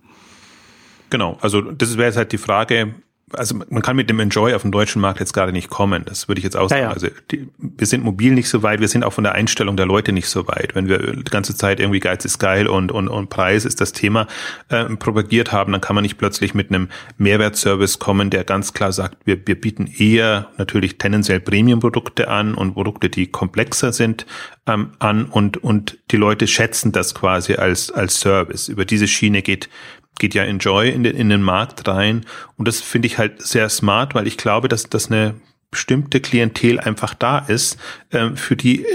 Genau, 1.11 1.37
also 1.39 1.61
das 1.61 1.95
wäre 1.95 2.07
jetzt 2.07 2.17
halt 2.17 2.31
die 2.31 2.39
Frage, 2.39 2.95
also 3.33 3.55
man 3.55 3.81
kann 3.81 3.95
mit 3.95 4.09
dem 4.09 4.19
Enjoy 4.19 4.53
auf 4.53 4.61
den 4.61 4.71
deutschen 4.71 5.01
Markt 5.01 5.19
jetzt 5.19 5.33
gerade 5.33 5.51
nicht 5.51 5.69
kommen. 5.69 6.03
Das 6.05 6.27
würde 6.27 6.39
ich 6.39 6.43
jetzt 6.43 6.55
auch 6.55 6.69
sagen. 6.69 6.81
Ja, 6.81 6.89
ja. 6.89 6.93
Also 6.93 7.07
die, 7.31 7.49
wir 7.57 7.87
sind 7.87 8.03
mobil 8.03 8.33
nicht 8.33 8.49
so 8.49 8.61
weit, 8.61 8.81
wir 8.81 8.87
sind 8.87 9.03
auch 9.03 9.13
von 9.13 9.23
der 9.23 9.33
Einstellung 9.33 9.77
der 9.77 9.87
Leute 9.87 10.11
nicht 10.11 10.27
so 10.27 10.47
weit. 10.47 10.75
Wenn 10.75 10.87
wir 10.87 10.99
die 10.99 11.23
ganze 11.23 11.55
Zeit 11.55 11.79
irgendwie 11.79 11.99
Geiz 11.99 12.23
ist 12.23 12.37
geil 12.37 12.67
und, 12.67 12.91
und, 12.91 13.07
und 13.07 13.29
Preis 13.29 13.65
ist 13.65 13.81
das 13.81 13.93
Thema 13.93 14.27
äh, 14.69 14.85
propagiert 14.85 15.51
haben, 15.51 15.71
dann 15.71 15.81
kann 15.81 15.95
man 15.95 16.03
nicht 16.03 16.17
plötzlich 16.17 16.53
mit 16.53 16.69
einem 16.69 16.89
Mehrwertservice 17.17 17.97
kommen, 17.97 18.29
der 18.29 18.43
ganz 18.43 18.73
klar 18.73 18.91
sagt, 18.91 19.17
wir, 19.25 19.39
wir 19.47 19.59
bieten 19.59 19.87
eher 19.87 20.49
natürlich 20.57 20.97
tendenziell 20.99 21.39
Premium-Produkte 21.39 22.27
an 22.27 22.53
und 22.53 22.73
Produkte, 22.73 23.09
die 23.09 23.27
komplexer 23.27 23.91
sind, 23.91 24.27
ähm, 24.67 24.91
an 24.99 25.25
und, 25.25 25.57
und 25.57 25.97
die 26.11 26.17
Leute 26.17 26.47
schätzen 26.47 26.91
das 26.91 27.15
quasi 27.15 27.55
als, 27.55 27.89
als 27.91 28.19
Service. 28.19 28.67
Über 28.67 28.85
diese 28.85 29.07
Schiene 29.07 29.41
geht 29.41 29.69
geht 30.19 30.33
ja 30.33 30.43
Enjoy 30.43 30.89
in 30.89 31.03
den, 31.03 31.15
in 31.15 31.29
den 31.29 31.41
Markt 31.41 31.87
rein. 31.87 32.25
Und 32.57 32.67
das 32.67 32.81
finde 32.81 33.07
ich 33.07 33.17
halt 33.17 33.41
sehr 33.41 33.69
smart, 33.69 34.15
weil 34.15 34.27
ich 34.27 34.37
glaube, 34.37 34.67
dass 34.67 34.83
das 34.83 35.11
eine 35.11 35.35
bestimmte 35.71 36.21
Klientel 36.21 36.79
einfach 36.79 37.13
da 37.13 37.39
ist, 37.39 37.77
äh, 38.09 38.31
für 38.35 38.55
die 38.55 38.85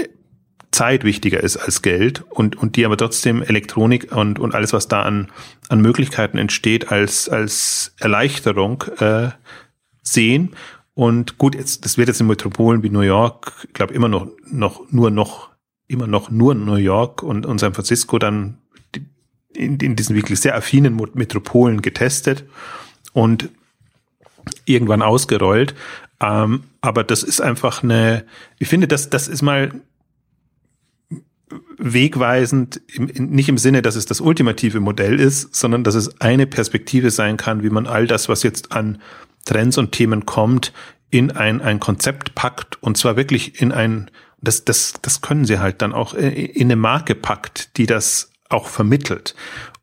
Zeit 0.71 1.03
wichtiger 1.03 1.41
ist 1.41 1.57
als 1.57 1.81
Geld 1.81 2.23
und, 2.29 2.55
und 2.55 2.75
die 2.75 2.85
aber 2.85 2.97
trotzdem 2.97 3.43
Elektronik 3.43 4.15
und, 4.15 4.39
und 4.39 4.55
alles, 4.55 4.71
was 4.71 4.87
da 4.87 5.03
an, 5.03 5.29
an 5.67 5.81
Möglichkeiten 5.81 6.37
entsteht, 6.37 6.91
als, 6.91 7.27
als 7.27 7.93
Erleichterung 7.99 8.83
äh, 8.99 9.29
sehen. 10.01 10.55
Und 10.93 11.37
gut, 11.37 11.55
jetzt, 11.55 11.83
das 11.85 11.97
wird 11.97 12.07
jetzt 12.07 12.21
in 12.21 12.27
Metropolen 12.27 12.83
wie 12.83 12.89
New 12.89 13.01
York, 13.01 13.51
ich 13.67 13.73
glaube, 13.73 13.93
immer 13.93 14.07
noch, 14.07 14.27
noch, 14.45 14.89
nur 14.91 15.11
noch, 15.11 15.49
immer 15.87 16.07
noch 16.07 16.31
nur 16.31 16.55
New 16.55 16.75
York 16.75 17.21
und, 17.21 17.45
und 17.45 17.59
San 17.59 17.73
Francisco 17.73 18.17
dann 18.17 18.60
in, 19.53 19.77
in 19.79 19.95
diesen 19.95 20.15
wirklich 20.15 20.39
sehr 20.39 20.55
affinen 20.55 20.99
Metropolen 21.13 21.81
getestet 21.81 22.45
und 23.13 23.49
irgendwann 24.65 25.01
ausgerollt. 25.01 25.75
Ähm, 26.19 26.63
aber 26.81 27.03
das 27.03 27.23
ist 27.23 27.41
einfach 27.41 27.83
eine, 27.83 28.25
ich 28.59 28.67
finde, 28.67 28.87
das, 28.87 29.09
das 29.09 29.27
ist 29.27 29.41
mal 29.41 29.71
wegweisend, 31.77 32.81
im, 32.93 33.07
nicht 33.07 33.49
im 33.49 33.57
Sinne, 33.57 33.81
dass 33.81 33.95
es 33.95 34.05
das 34.05 34.21
ultimative 34.21 34.79
Modell 34.79 35.19
ist, 35.19 35.55
sondern 35.55 35.83
dass 35.83 35.95
es 35.95 36.21
eine 36.21 36.47
Perspektive 36.47 37.11
sein 37.11 37.37
kann, 37.37 37.63
wie 37.63 37.69
man 37.69 37.87
all 37.87 38.07
das, 38.07 38.29
was 38.29 38.43
jetzt 38.43 38.71
an 38.71 39.01
Trends 39.45 39.77
und 39.77 39.91
Themen 39.91 40.25
kommt, 40.25 40.71
in 41.09 41.31
ein, 41.31 41.61
ein 41.61 41.79
Konzept 41.79 42.35
packt 42.35 42.81
und 42.81 42.97
zwar 42.97 43.17
wirklich 43.17 43.61
in 43.61 43.71
ein, 43.71 44.09
das, 44.41 44.63
das, 44.63 44.93
das 45.01 45.21
können 45.21 45.45
sie 45.45 45.59
halt 45.59 45.81
dann 45.81 45.93
auch 45.93 46.13
in 46.13 46.67
eine 46.67 46.75
Marke 46.75 47.15
packt, 47.15 47.77
die 47.77 47.85
das 47.85 48.30
auch 48.51 48.67
vermittelt. 48.67 49.35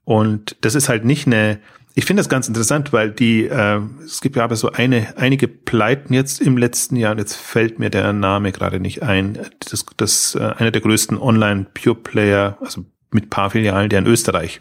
Und 0.05 0.57
das 0.63 0.75
ist 0.75 0.89
halt 0.89 1.05
nicht 1.05 1.27
eine, 1.27 1.61
ich 1.95 2.05
finde 2.05 2.21
das 2.21 2.29
ganz 2.29 2.49
interessant, 2.49 2.93
weil 2.93 3.11
die, 3.11 3.47
äh, 3.47 3.81
es 4.05 4.21
gibt 4.21 4.37
ja 4.37 4.45
aber 4.45 4.57
so 4.57 4.71
eine, 4.71 5.15
einige 5.17 5.49
Pleiten 5.49 6.15
jetzt 6.15 6.41
im 6.41 6.57
letzten 6.57 6.97
Jahr, 6.97 7.13
und 7.13 7.19
jetzt 7.19 7.35
fällt 7.35 7.79
mir 7.79 7.91
der 7.91 8.13
Name 8.13 8.53
gerade 8.53 8.81
nicht 8.81 9.03
ein, 9.03 9.39
das, 9.69 9.85
das 9.97 10.35
äh, 10.35 10.55
einer 10.59 10.71
der 10.71 10.81
größten 10.81 11.19
Online-Pure-Player, 11.19 12.57
also 12.61 12.85
mit 13.11 13.31
paar 13.31 13.51
Filialen, 13.51 13.89
der 13.89 14.01
in 14.01 14.07
Österreich 14.07 14.61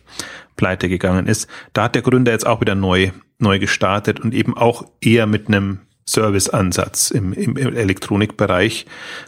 pleite 0.56 0.90
gegangen 0.90 1.28
ist. 1.28 1.48
Da 1.74 1.84
hat 1.84 1.96
der 1.96 2.02
Gründer 2.02 2.32
jetzt 2.32 2.48
auch 2.48 2.62
wieder 2.62 2.76
neu, 2.76 3.12
neu 3.40 3.60
gestartet 3.60 4.20
und 4.20 4.34
eben 4.34 4.58
auch 4.58 4.86
eher 5.00 5.28
mit 5.28 5.48
einem 5.48 5.82
Service-Ansatz 6.08 7.12
im, 7.12 7.34
im, 7.34 7.58
Elektronikbereich. 7.58 8.86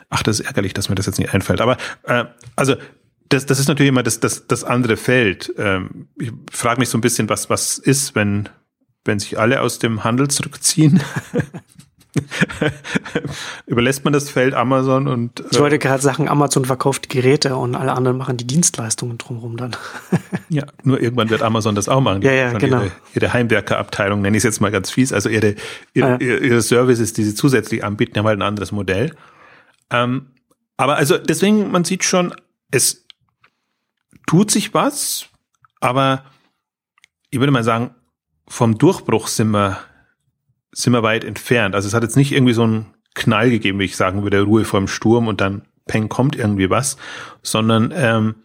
Ach, 0.09 0.23
das 0.23 0.39
ist 0.39 0.47
ärgerlich, 0.47 0.73
dass 0.73 0.89
mir 0.89 0.95
das 0.95 1.05
jetzt 1.05 1.19
nicht 1.19 1.33
einfällt. 1.33 1.61
Aber 1.61 1.77
äh, 2.03 2.25
also 2.55 2.75
das, 3.29 3.45
das 3.45 3.59
ist 3.59 3.67
natürlich 3.67 3.89
immer 3.89 4.03
das, 4.03 4.19
das, 4.19 4.47
das 4.47 4.63
andere 4.63 4.97
Feld. 4.97 5.53
Ähm, 5.57 6.07
ich 6.19 6.31
frage 6.51 6.79
mich 6.79 6.89
so 6.89 6.97
ein 6.97 7.01
bisschen, 7.01 7.29
was, 7.29 7.49
was 7.49 7.77
ist, 7.77 8.15
wenn, 8.15 8.49
wenn 9.05 9.19
sich 9.19 9.39
alle 9.39 9.61
aus 9.61 9.79
dem 9.79 10.03
Handel 10.03 10.27
zurückziehen? 10.29 11.01
Überlässt 13.67 14.03
man 14.03 14.13
das 14.13 14.31
Feld 14.31 14.55
Amazon 14.55 15.07
und. 15.07 15.41
Äh 15.41 15.43
ich 15.51 15.59
wollte 15.59 15.77
gerade 15.77 16.01
sagen, 16.01 16.27
Amazon 16.27 16.65
verkauft 16.65 17.05
die 17.05 17.09
Geräte 17.09 17.55
und 17.55 17.75
alle 17.75 17.93
anderen 17.93 18.17
machen 18.17 18.35
die 18.37 18.47
Dienstleistungen 18.47 19.19
drumherum 19.19 19.57
dann. 19.57 19.75
ja, 20.49 20.65
nur 20.83 20.99
irgendwann 20.99 21.29
wird 21.29 21.43
Amazon 21.43 21.75
das 21.75 21.87
auch 21.87 22.01
machen. 22.01 22.23
Ja, 22.23 22.31
ja, 22.31 22.53
genau. 22.53 22.81
Ihre, 22.81 22.91
ihre 23.13 23.33
Heimwerkerabteilung, 23.33 24.21
nenne 24.21 24.37
ich 24.37 24.41
es 24.41 24.45
jetzt 24.45 24.59
mal 24.59 24.71
ganz 24.71 24.89
fies. 24.89 25.13
Also 25.13 25.29
ihre, 25.29 25.53
ihre, 25.93 26.15
ah, 26.15 26.17
ja. 26.19 26.37
ihre 26.37 26.61
Services, 26.63 27.13
die 27.13 27.23
sie 27.23 27.35
zusätzlich 27.35 27.83
anbieten, 27.83 28.17
haben 28.17 28.25
halt 28.25 28.39
ein 28.39 28.47
anderes 28.47 28.71
Modell. 28.71 29.15
Ähm, 29.91 30.31
aber 30.77 30.97
also 30.97 31.19
deswegen, 31.19 31.69
man 31.69 31.83
sieht 31.83 32.03
schon, 32.03 32.33
es 32.71 33.05
tut 34.29 34.51
sich 34.51 34.75
was, 34.75 35.27
aber 35.79 36.23
ich 37.31 37.39
würde 37.39 37.51
mal 37.51 37.63
sagen, 37.63 37.95
vom 38.47 38.77
Durchbruch 38.77 39.27
sind 39.27 39.49
wir, 39.49 39.79
sind 40.71 40.93
wir 40.93 41.01
weit 41.01 41.23
entfernt. 41.23 41.73
Also 41.73 41.87
es 41.87 41.95
hat 41.95 42.03
jetzt 42.03 42.15
nicht 42.15 42.31
irgendwie 42.31 42.53
so 42.53 42.61
einen 42.61 42.93
Knall 43.15 43.49
gegeben, 43.49 43.79
wie 43.79 43.85
ich 43.85 43.95
sagen 43.95 44.21
würde, 44.21 44.43
Ruhe 44.43 44.65
vor 44.65 44.79
dem 44.81 44.87
Sturm 44.87 45.27
und 45.27 45.41
dann 45.41 45.63
Peng 45.87 46.09
kommt 46.09 46.35
irgendwie 46.35 46.69
was, 46.69 46.97
sondern 47.41 47.91
ähm, 47.95 48.35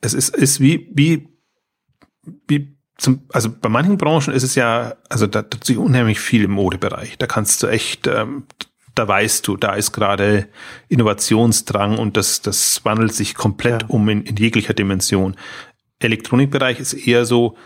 es 0.00 0.14
ist, 0.14 0.34
ist 0.34 0.60
wie, 0.60 0.90
wie, 0.94 1.28
wie 2.48 2.78
zum, 2.96 3.26
also 3.30 3.50
bei 3.50 3.68
manchen 3.68 3.98
Branchen 3.98 4.32
ist 4.32 4.42
es 4.42 4.54
ja, 4.54 4.94
also 5.10 5.26
da 5.26 5.42
tut 5.42 5.64
sich 5.64 5.76
unheimlich 5.76 6.18
viel 6.18 6.44
im 6.44 6.52
Modebereich. 6.52 7.18
Da 7.18 7.26
kannst 7.26 7.62
du 7.62 7.66
echt, 7.66 8.06
ähm, 8.06 8.44
da 8.96 9.06
weißt 9.06 9.46
du, 9.46 9.56
da 9.56 9.74
ist 9.74 9.92
gerade 9.92 10.48
Innovationsdrang 10.88 11.98
und 11.98 12.16
das, 12.16 12.40
das 12.40 12.84
wandelt 12.84 13.14
sich 13.14 13.34
komplett 13.34 13.82
ja. 13.82 13.88
um 13.88 14.08
in, 14.08 14.22
in 14.22 14.36
jeglicher 14.36 14.74
Dimension. 14.74 15.36
Elektronikbereich 16.00 16.80
ist 16.80 16.94
eher 16.94 17.24
so. 17.24 17.56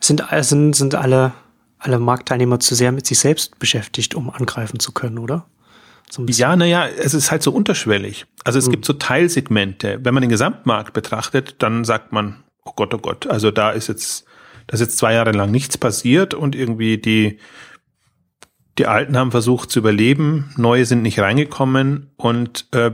Sind, 0.00 0.24
sind, 0.40 0.74
sind 0.74 0.94
alle, 0.94 1.32
alle 1.78 1.98
Marktteilnehmer 1.98 2.60
zu 2.60 2.74
sehr 2.74 2.92
mit 2.92 3.06
sich 3.06 3.18
selbst 3.18 3.58
beschäftigt, 3.58 4.14
um 4.14 4.30
angreifen 4.30 4.80
zu 4.80 4.92
können, 4.92 5.18
oder? 5.18 5.46
So 6.10 6.24
ja, 6.26 6.56
naja, 6.56 6.86
es 6.86 7.14
ist 7.14 7.30
halt 7.30 7.42
so 7.42 7.52
unterschwellig. 7.52 8.26
Also 8.44 8.58
es 8.58 8.66
hm. 8.66 8.72
gibt 8.72 8.84
so 8.84 8.94
Teilsegmente. 8.94 10.00
Wenn 10.02 10.14
man 10.14 10.22
den 10.22 10.30
Gesamtmarkt 10.30 10.92
betrachtet, 10.92 11.56
dann 11.58 11.84
sagt 11.84 12.12
man, 12.12 12.42
oh 12.64 12.72
Gott, 12.74 12.94
oh 12.94 12.98
Gott, 12.98 13.26
also 13.26 13.50
da 13.50 13.70
ist 13.70 13.88
jetzt, 13.88 14.24
da 14.66 14.74
ist 14.74 14.80
jetzt 14.80 14.98
zwei 14.98 15.14
Jahre 15.14 15.32
lang 15.32 15.50
nichts 15.50 15.76
passiert 15.76 16.32
und 16.32 16.54
irgendwie 16.54 16.98
die, 16.98 17.38
die 18.78 18.86
Alten 18.86 19.16
haben 19.16 19.30
versucht 19.30 19.70
zu 19.70 19.78
überleben, 19.78 20.52
neue 20.56 20.84
sind 20.84 21.02
nicht 21.02 21.18
reingekommen 21.20 22.10
und 22.16 22.66
äh, 22.72 22.92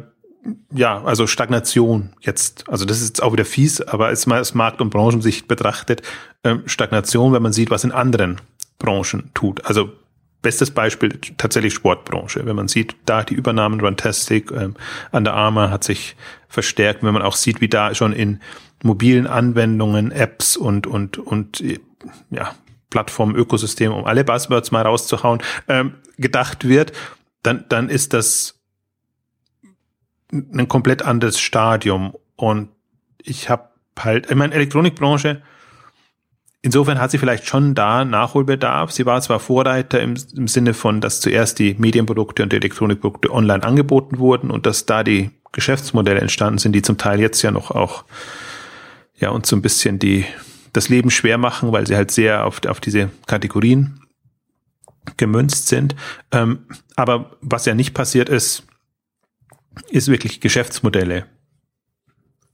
ja, 0.73 1.03
also 1.05 1.27
Stagnation 1.27 2.11
jetzt. 2.21 2.69
Also 2.69 2.85
das 2.85 3.01
ist 3.01 3.09
jetzt 3.09 3.23
auch 3.23 3.33
wieder 3.33 3.45
fies, 3.45 3.81
aber 3.81 4.07
als 4.07 4.27
man 4.27 4.41
aus 4.41 4.55
Markt- 4.55 4.81
und 4.81 4.91
Branchensicht 4.91 5.49
betrachtet, 5.49 6.03
äh, 6.43 6.57
Stagnation, 6.67 7.33
wenn 7.33 7.43
man 7.43 7.53
sieht, 7.53 7.71
was 7.71 7.85
in 7.85 7.93
anderen 7.93 8.41
Branchen 8.79 9.31
tut. 9.35 9.65
Also 9.67 9.91
bestes 10.43 10.71
Beispiel 10.71 11.19
tatsächlich 11.37 11.75
Sportbranche. 11.75 12.47
Wenn 12.47 12.57
man 12.57 12.69
sieht, 12.69 12.97
da 13.05 13.23
die 13.23 13.35
Übernahmen 13.35 13.81
Runtastic, 13.81 14.51
ähm, 14.51 14.75
Under 15.13 15.35
Armour 15.35 15.71
hat 15.71 15.85
sich 15.85 16.17
verstärkt, 16.49 17.03
wenn 17.03 17.13
man 17.13 17.23
auch 17.23 17.37
sieht, 17.37 17.61
wie 17.61 17.69
da 17.69 17.95
schon 17.95 18.13
in 18.13 18.41
mobilen 18.83 19.27
Anwendungen, 19.27 20.11
Apps 20.11 20.57
und 20.57 20.87
und 20.87 21.19
und 21.19 21.63
ja 22.31 22.55
Plattform-Ökosystem, 22.91 23.93
um 23.93 24.05
alle 24.05 24.25
Buzzwords 24.25 24.71
mal 24.71 24.83
rauszuhauen, 24.83 25.41
ähm, 25.69 25.95
gedacht 26.19 26.69
wird, 26.69 26.93
dann, 27.43 27.65
dann 27.69 27.89
ist 27.89 28.13
das 28.13 28.61
ein 30.33 30.69
komplett 30.69 31.03
anderes 31.03 31.41
Stadium. 31.41 32.15
Und 32.37 32.69
ich 33.23 33.49
habe 33.49 33.71
halt, 33.99 34.31
ich 34.31 34.37
meine, 34.37 34.55
Elektronikbranche, 34.55 35.43
insofern 36.63 37.01
hat 37.01 37.11
sie 37.11 37.19
vielleicht 37.19 37.47
schon 37.47 37.75
da 37.75 38.05
Nachholbedarf. 38.05 38.93
Sie 38.93 39.07
war 39.07 39.21
zwar 39.21 39.41
Vorreiter 39.41 40.01
im, 40.01 40.15
im 40.37 40.49
Sinne 40.49 40.75
von, 40.75 41.01
dass 41.01 41.21
zuerst 41.21 41.59
die 41.59 41.75
Medienprodukte 41.79 42.43
und 42.43 42.53
die 42.53 42.57
Elektronikprodukte 42.57 43.33
online 43.33 43.63
angeboten 43.63 44.19
wurden 44.19 44.51
und 44.51 44.67
dass 44.67 44.87
da 44.87 45.03
die 45.03 45.31
Geschäftsmodelle 45.53 46.21
entstanden 46.21 46.59
sind, 46.59 46.73
die 46.73 46.83
zum 46.83 46.97
Teil 46.97 47.21
jetzt 47.21 47.43
ja 47.43 47.51
noch 47.51 47.71
auch 47.71 48.05
ja 49.19 49.31
uns 49.31 49.49
so 49.49 49.57
ein 49.57 49.63
bisschen 49.63 49.99
die 49.99 50.25
das 50.73 50.89
Leben 50.89 51.11
schwer 51.11 51.39
machen, 51.39 51.73
weil 51.73 51.87
sie 51.87 51.97
halt 51.97 52.11
sehr 52.11 52.47
auf, 52.47 52.65
auf 52.67 52.81
diese 52.81 53.11
Kategorien 53.27 54.01
gemünzt 55.17 55.69
sind. 55.69 55.97
Ähm, 56.33 56.61
aber 56.97 57.37
was 57.41 57.67
ja 57.67 57.75
nicht 57.75 57.95
passiert 57.95 58.29
ist, 58.29 58.65
ist 59.91 60.09
wirklich 60.09 60.41
Geschäftsmodelle, 60.41 61.27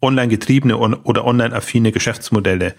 online 0.01 0.29
getriebene 0.29 0.77
oder 0.77 1.25
online 1.25 1.55
affine 1.55 1.93
Geschäftsmodelle 1.93 2.75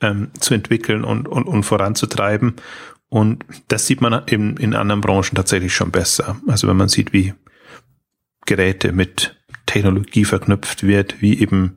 ähm, 0.00 0.30
zu 0.38 0.54
entwickeln 0.54 1.04
und, 1.04 1.26
und, 1.28 1.44
und 1.44 1.62
voranzutreiben. 1.64 2.56
Und 3.08 3.44
das 3.68 3.86
sieht 3.86 4.00
man 4.00 4.22
in, 4.26 4.56
in 4.58 4.74
anderen 4.74 5.00
Branchen 5.00 5.34
tatsächlich 5.34 5.74
schon 5.74 5.90
besser. 5.90 6.40
Also 6.46 6.68
wenn 6.68 6.76
man 6.76 6.88
sieht, 6.88 7.12
wie 7.12 7.34
Geräte 8.46 8.92
mit 8.92 9.36
Technologie 9.66 10.24
verknüpft 10.24 10.82
wird, 10.82 11.20
wie 11.20 11.40
eben 11.40 11.76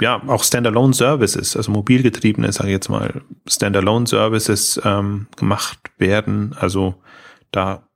ja, 0.00 0.22
auch 0.26 0.44
Standalone 0.44 0.92
Services, 0.92 1.56
also 1.56 1.72
mobilgetriebene, 1.72 2.52
sage 2.52 2.68
ich 2.68 2.74
jetzt 2.74 2.88
mal, 2.88 3.22
Standalone 3.48 4.06
Services 4.06 4.80
ähm, 4.84 5.26
gemacht 5.36 5.78
werden. 5.96 6.54
Also 6.58 6.96
da, 7.50 7.88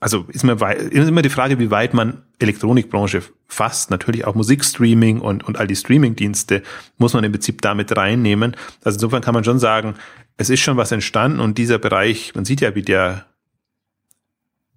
also 0.00 0.24
ist 0.28 0.42
mir 0.42 0.54
ist 0.90 1.08
immer 1.08 1.22
die 1.22 1.28
Frage, 1.28 1.58
wie 1.58 1.70
weit 1.70 1.94
man 1.94 2.22
Elektronikbranche 2.40 3.22
fasst. 3.46 3.90
Natürlich 3.90 4.24
auch 4.24 4.34
Musikstreaming 4.34 5.20
und, 5.20 5.44
und 5.44 5.56
all 5.56 5.68
die 5.68 5.76
Streamingdienste 5.76 6.62
muss 6.98 7.14
man 7.14 7.22
im 7.22 7.32
Prinzip 7.32 7.62
damit 7.62 7.96
reinnehmen. 7.96 8.56
Also 8.82 8.96
insofern 8.96 9.22
kann 9.22 9.34
man 9.34 9.44
schon 9.44 9.60
sagen, 9.60 9.94
es 10.36 10.50
ist 10.50 10.60
schon 10.60 10.76
was 10.76 10.90
entstanden 10.90 11.38
und 11.38 11.56
dieser 11.58 11.78
Bereich, 11.78 12.34
man 12.34 12.44
sieht 12.44 12.60
ja, 12.60 12.74
wie 12.74 12.82
der 12.82 13.26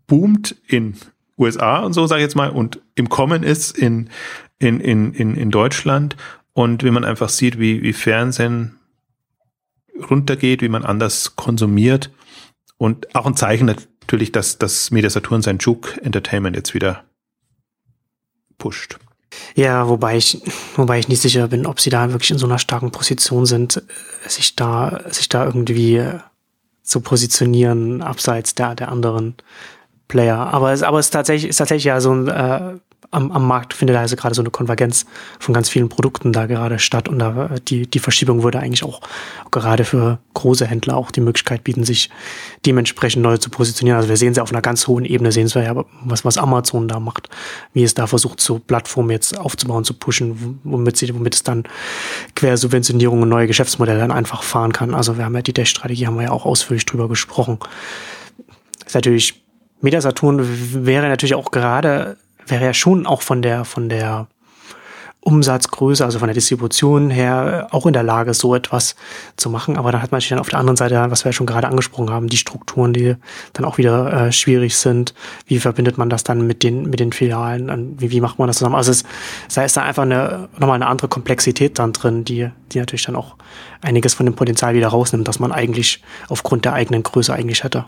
boomt 0.05 0.55
in 0.67 0.95
USA 1.37 1.79
und 1.79 1.93
so, 1.93 2.05
sage 2.05 2.21
ich 2.21 2.25
jetzt 2.25 2.35
mal, 2.35 2.49
und 2.49 2.79
im 2.95 3.09
Kommen 3.09 3.43
ist 3.43 3.77
in, 3.77 4.09
in, 4.59 4.79
in, 4.79 5.13
in, 5.13 5.35
in 5.35 5.51
Deutschland 5.51 6.15
und 6.57 6.83
wie 6.83 6.89
man 6.89 7.05
einfach 7.05 7.29
sieht, 7.29 7.59
wie, 7.59 7.83
wie 7.83 7.93
Fernsehen 7.93 8.79
runtergeht, 10.09 10.63
wie 10.63 10.69
man 10.69 10.83
anders 10.83 11.35
konsumiert 11.35 12.09
und 12.77 13.13
auch 13.15 13.27
ein 13.27 13.35
Zeichen 13.35 13.67
natürlich, 13.67 14.31
dass 14.31 14.57
das 14.57 14.89
Media 14.89 15.11
Saturn 15.11 15.43
sein 15.43 15.59
Juke 15.59 16.01
Entertainment 16.01 16.55
jetzt 16.55 16.73
wieder 16.73 17.03
pusht. 18.57 18.97
Ja, 19.53 19.87
wobei 19.87 20.17
ich, 20.17 20.41
wobei 20.75 20.97
ich 20.97 21.07
nicht 21.07 21.21
sicher 21.21 21.47
bin, 21.47 21.67
ob 21.67 21.79
sie 21.79 21.91
da 21.91 22.11
wirklich 22.11 22.31
in 22.31 22.39
so 22.39 22.47
einer 22.47 22.57
starken 22.57 22.89
Position 22.89 23.45
sind, 23.45 23.83
sich 24.25 24.55
da, 24.55 25.01
sich 25.11 25.29
da 25.29 25.45
irgendwie 25.45 26.03
zu 26.81 27.01
positionieren, 27.01 28.01
abseits 28.01 28.55
der, 28.55 28.73
der 28.73 28.89
anderen 28.89 29.35
Player. 30.07 30.37
Aber 30.37 30.71
es, 30.71 30.81
aber 30.81 30.97
es 30.97 31.07
ist 31.07 31.11
tatsächlich, 31.11 31.49
ist 31.49 31.57
tatsächlich 31.57 31.83
ja 31.83 32.01
so 32.01 32.15
ein, 32.15 32.27
äh, 32.27 32.79
am, 33.11 33.31
am 33.31 33.47
Markt 33.47 33.73
findet 33.73 33.95
also 33.95 34.15
gerade 34.15 34.35
so 34.35 34.41
eine 34.41 34.49
Konvergenz 34.49 35.05
von 35.39 35.53
ganz 35.53 35.69
vielen 35.69 35.89
Produkten 35.89 36.33
da 36.33 36.45
gerade 36.45 36.79
statt 36.79 37.07
und 37.07 37.19
da 37.19 37.55
die, 37.67 37.87
die 37.87 37.99
Verschiebung 37.99 38.43
würde 38.43 38.59
eigentlich 38.59 38.83
auch 38.83 39.01
gerade 39.51 39.85
für 39.85 40.19
große 40.33 40.65
Händler 40.65 40.97
auch 40.97 41.11
die 41.11 41.21
Möglichkeit 41.21 41.63
bieten, 41.63 41.83
sich 41.83 42.09
dementsprechend 42.65 43.23
neu 43.23 43.37
zu 43.37 43.49
positionieren. 43.49 43.97
Also 43.97 44.09
wir 44.09 44.17
sehen 44.17 44.33
sie 44.33 44.41
auf 44.41 44.51
einer 44.51 44.61
ganz 44.61 44.87
hohen 44.87 45.05
Ebene, 45.05 45.31
sehen 45.31 45.53
wir 45.53 45.63
ja, 45.63 45.85
was, 46.03 46.25
was 46.25 46.37
Amazon 46.37 46.87
da 46.87 46.99
macht, 46.99 47.29
wie 47.73 47.83
es 47.83 47.93
da 47.93 48.07
versucht, 48.07 48.41
so 48.41 48.59
Plattformen 48.59 49.11
jetzt 49.11 49.37
aufzubauen, 49.37 49.85
zu 49.85 49.93
pushen, 49.93 50.59
womit, 50.63 50.97
sie, 50.97 51.13
womit 51.13 51.35
es 51.35 51.43
dann 51.43 51.63
Quersubventionierung 52.35 53.21
und 53.21 53.29
neue 53.29 53.47
Geschäftsmodelle 53.47 53.99
dann 53.99 54.11
einfach 54.11 54.43
fahren 54.43 54.73
kann. 54.73 54.93
Also 54.93 55.17
wir 55.17 55.25
haben 55.25 55.35
ja 55.35 55.41
die 55.41 55.53
Dash-Strategie, 55.53 56.07
haben 56.07 56.17
wir 56.17 56.23
ja 56.23 56.31
auch 56.31 56.45
ausführlich 56.45 56.85
drüber 56.85 57.07
gesprochen. 57.07 57.59
Ist 58.85 58.95
natürlich 58.95 59.43
Metasaturn 59.81 60.85
wäre 60.85 61.07
natürlich 61.07 61.35
auch 61.35 61.51
gerade 61.51 62.17
wäre 62.49 62.65
ja 62.65 62.73
schon 62.73 63.05
auch 63.05 63.21
von 63.21 63.41
der, 63.41 63.65
von 63.65 63.89
der 63.89 64.27
Umsatzgröße, 65.27 66.05
also 66.05 66.19
von 66.19 66.29
der 66.29 66.35
Distribution 66.35 67.09
her, 67.09 67.67
auch 67.71 67.85
in 67.85 67.91
der 67.91 68.03
Lage, 68.03 68.33
so 68.33 68.55
etwas 68.55 68.95
zu 69.35 69.49
machen. 69.49 69.75
Aber 69.75 69.91
dann 69.91 70.01
hat 70.01 70.11
man 70.11 70.17
natürlich 70.17 70.29
dann 70.29 70.39
auf 70.39 70.47
der 70.47 70.59
anderen 70.59 70.77
Seite, 70.77 71.05
was 71.09 71.25
wir 71.25 71.31
ja 71.31 71.33
schon 71.33 71.45
gerade 71.45 71.67
angesprochen 71.67 72.09
haben, 72.09 72.27
die 72.27 72.37
Strukturen, 72.37 72.93
die 72.93 73.15
dann 73.51 73.65
auch 73.65 73.77
wieder 73.77 74.27
äh, 74.27 74.31
schwierig 74.31 74.77
sind. 74.77 75.13
Wie 75.45 75.59
verbindet 75.59 75.97
man 75.97 76.09
das 76.09 76.23
dann 76.23 76.47
mit 76.47 76.63
den, 76.63 76.89
mit 76.89 77.01
den 77.01 77.11
Filialen? 77.11 77.99
Wie, 77.99 78.09
wie 78.09 78.21
macht 78.21 78.39
man 78.39 78.47
das 78.47 78.59
zusammen? 78.59 78.75
Also 78.75 78.91
es, 78.91 79.03
da 79.53 79.65
ist 79.65 79.75
da 79.75 79.81
einfach 79.81 80.03
eine, 80.03 80.47
nochmal 80.59 80.75
eine 80.75 80.87
andere 80.87 81.09
Komplexität 81.09 81.77
dann 81.77 81.91
drin, 81.91 82.23
die, 82.23 82.49
die 82.71 82.79
natürlich 82.79 83.03
dann 83.03 83.17
auch 83.17 83.35
einiges 83.81 84.13
von 84.13 84.25
dem 84.25 84.35
Potenzial 84.35 84.75
wieder 84.75 84.87
rausnimmt, 84.87 85.27
das 85.27 85.39
man 85.39 85.51
eigentlich 85.51 86.01
aufgrund 86.29 86.63
der 86.63 86.71
eigenen 86.71 87.03
Größe 87.03 87.33
eigentlich 87.33 87.65
hätte. 87.65 87.83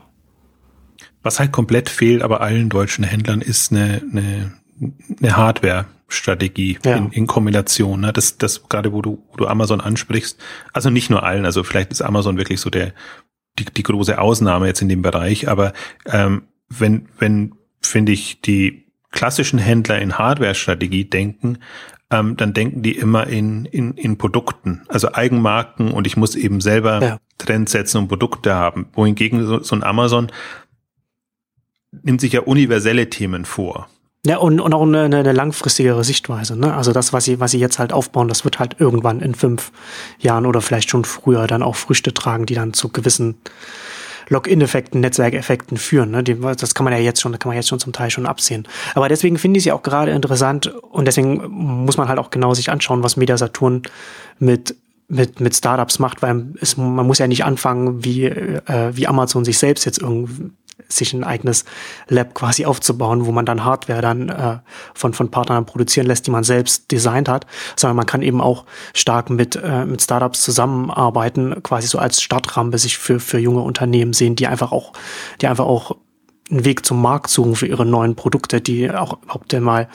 Was 1.22 1.40
halt 1.40 1.52
komplett 1.52 1.90
fehlt, 1.90 2.22
aber 2.22 2.42
allen 2.42 2.70
deutschen 2.70 3.04
Händlern 3.04 3.42
ist 3.42 3.72
eine, 3.72 4.02
eine, 4.12 4.54
eine 5.22 5.38
Hardware 5.38 5.86
Strategie 6.08 6.80
ja. 6.84 6.96
in, 6.96 7.12
in 7.12 7.28
Kombination. 7.28 8.02
Ne? 8.02 8.14
Das, 8.14 8.38
das 8.38 8.68
gerade, 8.68 8.94
wo 8.94 9.02
du, 9.02 9.24
wo 9.32 9.38
du 9.38 9.48
Amazon 9.48 9.82
ansprichst, 9.82 10.40
also 10.74 10.90
nicht 10.90 11.10
nur 11.10 11.24
allen, 11.24 11.46
also 11.46 11.64
vielleicht 11.64 11.92
ist 11.92 12.02
Amazon 12.02 12.38
wirklich 12.38 12.60
so 12.60 12.70
der 12.70 12.94
die, 13.60 13.66
die 13.66 13.84
große 13.84 14.20
Ausnahme 14.20 14.68
jetzt 14.68 14.82
in 14.82 14.90
dem 14.90 15.02
Bereich, 15.02 15.50
aber 15.50 15.74
ähm, 16.06 16.44
wenn, 16.70 17.08
wenn, 17.18 17.56
finde 17.82 18.12
ich, 18.12 18.42
die 18.42 18.86
klassischen 19.12 19.60
Händler 19.60 20.00
in 20.00 20.18
Hardware-Strategie 20.18 21.06
denken, 21.06 21.60
ähm, 22.12 22.38
dann 22.38 22.54
denken 22.54 22.82
die 22.82 22.98
immer 22.98 23.28
in, 23.28 23.66
in, 23.66 23.94
in 23.96 24.18
Produkten, 24.18 24.84
also 24.88 25.14
Eigenmarken 25.14 25.92
und 25.92 26.08
ich 26.08 26.18
muss 26.18 26.36
eben 26.36 26.62
selber 26.62 27.02
ja. 27.02 27.18
Trends 27.38 27.72
setzen 27.72 27.98
und 27.98 28.08
Produkte 28.08 28.54
haben. 28.54 28.88
Wohingegen 28.94 29.46
so, 29.46 29.62
so 29.62 29.76
ein 29.76 29.84
Amazon 29.84 30.32
nimmt 31.92 32.22
sich 32.22 32.34
ja 32.34 32.42
universelle 32.42 33.10
Themen 33.10 33.46
vor. 33.46 33.88
Ja, 34.26 34.38
und, 34.38 34.60
und 34.60 34.74
auch 34.74 34.82
eine, 34.82 35.04
eine 35.04 35.32
langfristigere 35.32 36.04
Sichtweise. 36.04 36.58
Ne? 36.58 36.74
Also 36.74 36.92
das, 36.92 37.14
was 37.14 37.24
sie, 37.24 37.40
was 37.40 37.52
sie 37.52 37.60
jetzt 37.60 37.80
halt 37.80 37.94
aufbauen, 37.94 38.28
das 38.28 38.44
wird 38.44 38.60
halt 38.60 38.76
irgendwann 38.80 39.22
in 39.22 39.34
fünf 39.34 39.72
Jahren 40.20 40.46
oder 40.46 40.62
vielleicht 40.62 40.90
schon 40.90 41.06
früher 41.06 41.48
dann 41.48 41.64
auch 41.64 41.78
Früchte 41.78 42.14
tragen, 42.14 42.46
die 42.46 42.56
dann 42.56 42.74
zu 42.74 42.90
gewissen 42.90 43.36
Login-Effekten, 44.28 45.00
Netzwerkeffekten 45.00 45.78
führen. 45.78 46.12
Ne? 46.12 46.24
Die, 46.24 46.36
das 46.36 46.76
kann 46.76 46.84
man 46.84 46.94
ja 46.94 47.00
jetzt 47.00 47.22
schon, 47.22 47.32
kann 47.40 47.50
man 47.50 47.56
jetzt 47.56 47.70
schon 47.70 47.80
zum 47.80 47.94
Teil 47.94 48.12
schon 48.12 48.26
absehen. 48.26 48.68
Aber 48.94 49.08
deswegen 49.08 49.38
finde 49.38 49.58
ich 49.58 49.64
sie 49.64 49.72
auch 49.72 49.84
gerade 49.84 50.12
interessant 50.12 50.68
und 50.68 51.06
deswegen 51.06 51.48
muss 51.48 51.96
man 51.96 52.10
halt 52.10 52.20
auch 52.20 52.30
genau 52.30 52.54
sich 52.54 52.70
anschauen, 52.70 53.04
was 53.04 53.18
Media 53.18 53.38
Saturn 53.38 53.84
mit 54.38 54.76
mit, 55.12 55.40
mit 55.40 55.56
Startups 55.56 55.98
macht, 55.98 56.22
weil 56.22 56.54
es, 56.62 56.78
man 56.78 57.08
muss 57.08 57.18
ja 57.18 57.26
nicht 57.26 57.44
anfangen, 57.44 58.06
wie, 58.06 58.26
äh, 58.26 58.92
wie 58.94 59.08
Amazon 59.08 59.44
sich 59.44 59.58
selbst 59.58 59.86
jetzt 59.86 60.00
irgendwie 60.00 60.52
sich 60.92 61.14
ein 61.14 61.24
eigenes 61.24 61.66
Lab 62.08 62.34
quasi 62.34 62.66
aufzubauen, 62.66 63.26
wo 63.26 63.32
man 63.32 63.46
dann 63.46 63.64
Hardware 63.64 64.02
dann 64.02 64.30
äh, 64.30 64.58
von, 64.94 65.14
von 65.14 65.30
Partnern 65.32 65.66
produzieren 65.66 66.08
lässt, 66.08 66.28
die 66.28 66.32
man 66.32 66.44
selbst 66.44 66.92
designt 66.92 67.30
hat, 67.30 67.46
sondern 67.76 67.98
man 67.98 68.06
kann 68.06 68.22
eben 68.22 68.42
auch 68.42 68.66
stark 68.94 69.30
mit, 69.30 69.56
äh, 69.56 69.86
mit 69.86 70.02
Startups 70.02 70.42
zusammenarbeiten, 70.42 71.62
quasi 71.64 71.88
so 71.88 72.00
als 72.00 72.22
Startrampe 72.22 72.78
sich 72.78 72.98
für, 72.98 73.20
für 73.20 73.40
junge 73.40 73.62
Unternehmen 73.62 74.14
sehen, 74.14 74.36
die 74.36 74.48
einfach 74.48 74.72
auch, 74.72 74.94
die 75.42 75.48
einfach 75.48 75.66
auch 75.66 75.96
einen 76.50 76.66
Weg 76.66 76.86
zum 76.86 77.02
Markt 77.02 77.30
suchen 77.30 77.56
für 77.56 77.68
ihre 77.68 77.86
neuen 77.86 78.16
Produkte, 78.16 78.60
die 78.62 78.90
auch 78.90 79.20
optimal 79.28 79.88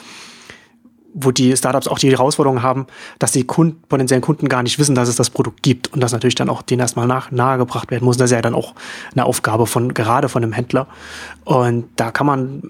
wo 1.17 1.31
die 1.31 1.55
Startups 1.55 1.87
auch 1.87 1.97
die 1.97 2.11
Herausforderung 2.11 2.61
haben, 2.61 2.87
dass 3.19 3.31
die 3.31 3.45
Kunden, 3.45 3.81
potenziellen 3.87 4.21
Kunden 4.21 4.49
gar 4.49 4.61
nicht 4.63 4.77
wissen, 4.77 4.95
dass 4.95 5.07
es 5.07 5.15
das 5.15 5.29
Produkt 5.29 5.63
gibt 5.63 5.91
und 5.93 6.01
das 6.01 6.11
natürlich 6.11 6.35
dann 6.35 6.49
auch 6.49 6.61
denen 6.61 6.81
erstmal 6.81 7.07
nach, 7.07 7.31
nahegebracht 7.31 7.89
werden 7.89 8.03
muss. 8.03 8.17
Das 8.17 8.25
ist 8.29 8.35
ja 8.35 8.41
dann 8.41 8.53
auch 8.53 8.75
eine 9.13 9.25
Aufgabe 9.25 9.65
von, 9.65 9.93
gerade 9.93 10.27
von 10.27 10.43
einem 10.43 10.51
Händler. 10.51 10.87
Und 11.45 11.85
da 11.95 12.11
kann 12.11 12.27
man, 12.27 12.61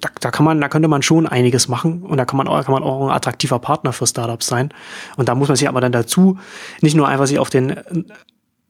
da, 0.00 0.08
da 0.20 0.30
kann 0.32 0.44
man, 0.44 0.60
da 0.60 0.68
könnte 0.68 0.88
man 0.88 1.02
schon 1.02 1.28
einiges 1.28 1.68
machen 1.68 2.02
und 2.02 2.18
da 2.18 2.24
kann 2.24 2.36
man, 2.36 2.48
auch, 2.48 2.64
kann 2.64 2.72
man 2.72 2.82
auch 2.82 3.06
ein 3.06 3.14
attraktiver 3.14 3.60
Partner 3.60 3.92
für 3.92 4.08
Startups 4.08 4.48
sein. 4.48 4.70
Und 5.16 5.28
da 5.28 5.36
muss 5.36 5.46
man 5.46 5.56
sich 5.56 5.68
aber 5.68 5.80
dann 5.80 5.92
dazu 5.92 6.36
nicht 6.80 6.96
nur 6.96 7.06
einfach 7.06 7.28
sich 7.28 7.38
auf 7.38 7.48
den 7.48 7.76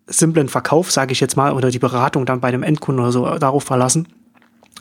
simplen 0.07 0.49
Verkauf, 0.49 0.91
sage 0.91 1.13
ich 1.13 1.21
jetzt 1.21 1.37
mal, 1.37 1.53
oder 1.53 1.71
die 1.71 1.79
Beratung 1.79 2.27
dann 2.27 2.41
bei 2.41 2.51
dem 2.51 2.63
Endkunden 2.63 3.03
oder 3.03 3.13
so 3.13 3.39
darauf 3.39 3.65
verlassen, 3.65 4.09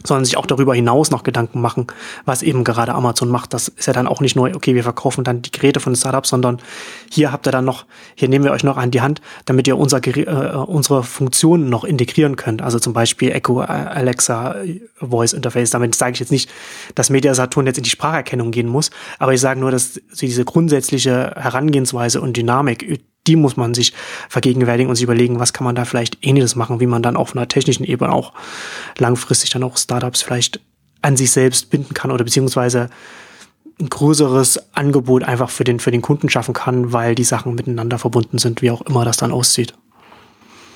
sondern 0.04 0.26
sich 0.26 0.38
auch 0.38 0.46
darüber 0.46 0.76
hinaus 0.76 1.12
noch 1.12 1.24
Gedanken 1.24 1.62
machen, 1.62 1.88
was 2.26 2.44
eben 2.44 2.64
gerade 2.64 2.94
Amazon 2.94 3.30
macht. 3.30 3.54
Das 3.54 3.68
ist 3.68 3.86
ja 3.86 3.94
dann 3.94 4.08
auch 4.08 4.22
nicht 4.22 4.36
nur, 4.36 4.48
okay, 4.56 4.76
wir 4.76 4.84
verkaufen 4.84 5.24
dann 5.24 5.42
die 5.42 5.52
Geräte 5.52 5.80
von 5.80 5.96
Startups, 5.96 6.30
sondern 6.30 6.60
hier 7.12 7.32
habt 7.32 7.48
ihr 7.48 7.52
dann 7.52 7.66
noch, 7.66 7.86
hier 8.16 8.30
nehmen 8.30 8.46
wir 8.46 8.52
euch 8.52 8.64
noch 8.64 8.78
an 8.78 8.92
die 8.92 9.02
Hand, 9.02 9.22
damit 9.46 9.68
ihr 9.68 9.78
unser, 9.78 10.06
äh, 10.06 10.56
unsere 10.56 11.04
Funktionen 11.04 11.70
noch 11.70 11.84
integrieren 11.84 12.36
könnt. 12.36 12.62
Also 12.62 12.80
zum 12.80 12.94
Beispiel 12.94 13.32
Echo, 13.32 13.62
Alexa, 13.62 14.56
Voice 15.00 15.34
Interface. 15.34 15.72
Damit 15.72 15.96
sage 15.96 16.14
ich 16.14 16.20
jetzt 16.20 16.32
nicht, 16.32 16.50
dass 16.96 17.10
Media 17.10 17.34
Saturn 17.34 17.66
jetzt 17.66 17.78
in 17.78 17.84
die 17.84 17.90
Spracherkennung 17.90 18.52
gehen 18.52 18.68
muss, 18.68 18.92
aber 19.20 19.34
ich 19.34 19.42
sage 19.42 19.60
nur, 19.60 19.72
dass 19.72 20.00
diese 20.20 20.46
grundsätzliche 20.46 21.34
Herangehensweise 21.36 22.22
und 22.22 22.38
Dynamik 22.38 23.02
die 23.28 23.36
muss 23.36 23.58
man 23.58 23.74
sich 23.74 23.94
vergegenwärtigen 24.30 24.90
und 24.90 24.96
sich 24.96 25.04
überlegen, 25.04 25.40
was 25.40 25.54
kann 25.54 25.66
man 25.66 25.76
da 25.76 25.86
vielleicht 25.86 26.18
ähnliches 26.22 26.56
machen, 26.56 26.80
wie 26.80 26.88
man 26.88 27.04
dann 27.04 27.16
auf 27.16 27.36
einer 27.36 27.48
technischen 27.48 27.84
Ebene 27.84 28.12
auch 28.12 28.34
langfristig 28.98 29.50
dann 29.50 29.64
auch 29.64 29.78
Startups 29.78 30.22
vielleicht 30.22 30.60
an 31.02 31.18
sich 31.18 31.32
selbst 31.32 31.70
binden 31.70 31.94
kann 31.94 32.12
oder 32.12 32.24
beziehungsweise 32.24 32.90
ein 33.80 33.90
größeres 33.90 34.74
Angebot 34.74 35.24
einfach 35.24 35.50
für 35.50 35.64
den, 35.64 35.80
für 35.80 35.92
den 35.92 36.02
Kunden 36.02 36.30
schaffen 36.30 36.54
kann, 36.54 36.94
weil 36.94 37.14
die 37.14 37.24
Sachen 37.24 37.54
miteinander 37.54 38.00
verbunden 38.00 38.40
sind, 38.40 38.62
wie 38.62 38.72
auch 38.72 38.82
immer 38.82 39.06
das 39.06 39.18
dann 39.18 39.32
aussieht. 39.32 39.74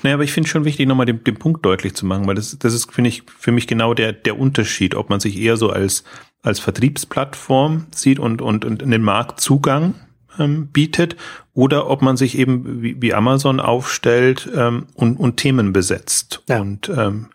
Naja, 0.03 0.15
aber 0.15 0.23
ich 0.23 0.31
finde 0.31 0.49
schon 0.49 0.65
wichtig, 0.65 0.87
nochmal 0.87 1.05
den, 1.05 1.23
den 1.23 1.35
Punkt 1.35 1.65
deutlich 1.65 1.95
zu 1.95 2.05
machen, 2.05 2.27
weil 2.27 2.35
das, 2.35 2.57
das 2.57 2.73
ist, 2.73 2.91
finde 2.91 3.09
ich, 3.09 3.23
für 3.37 3.51
mich 3.51 3.67
genau 3.67 3.93
der, 3.93 4.13
der 4.13 4.39
Unterschied, 4.39 4.95
ob 4.95 5.09
man 5.09 5.19
sich 5.19 5.37
eher 5.37 5.57
so 5.57 5.69
als, 5.69 6.03
als 6.41 6.59
Vertriebsplattform 6.59 7.87
sieht 7.93 8.19
und, 8.19 8.41
und, 8.41 8.65
und 8.65 8.81
den 8.81 9.01
Marktzugang 9.01 9.95
ähm, 10.39 10.67
bietet 10.67 11.15
oder 11.53 11.89
ob 11.89 12.01
man 12.01 12.17
sich 12.17 12.37
eben 12.37 12.81
wie, 12.81 13.01
wie 13.01 13.13
Amazon 13.13 13.59
aufstellt 13.59 14.49
ähm, 14.55 14.87
und, 14.95 15.17
und 15.17 15.37
Themen 15.37 15.73
besetzt. 15.73 16.43
Ja. 16.47 16.61
Und 16.61 16.89
ähm, 16.89 17.27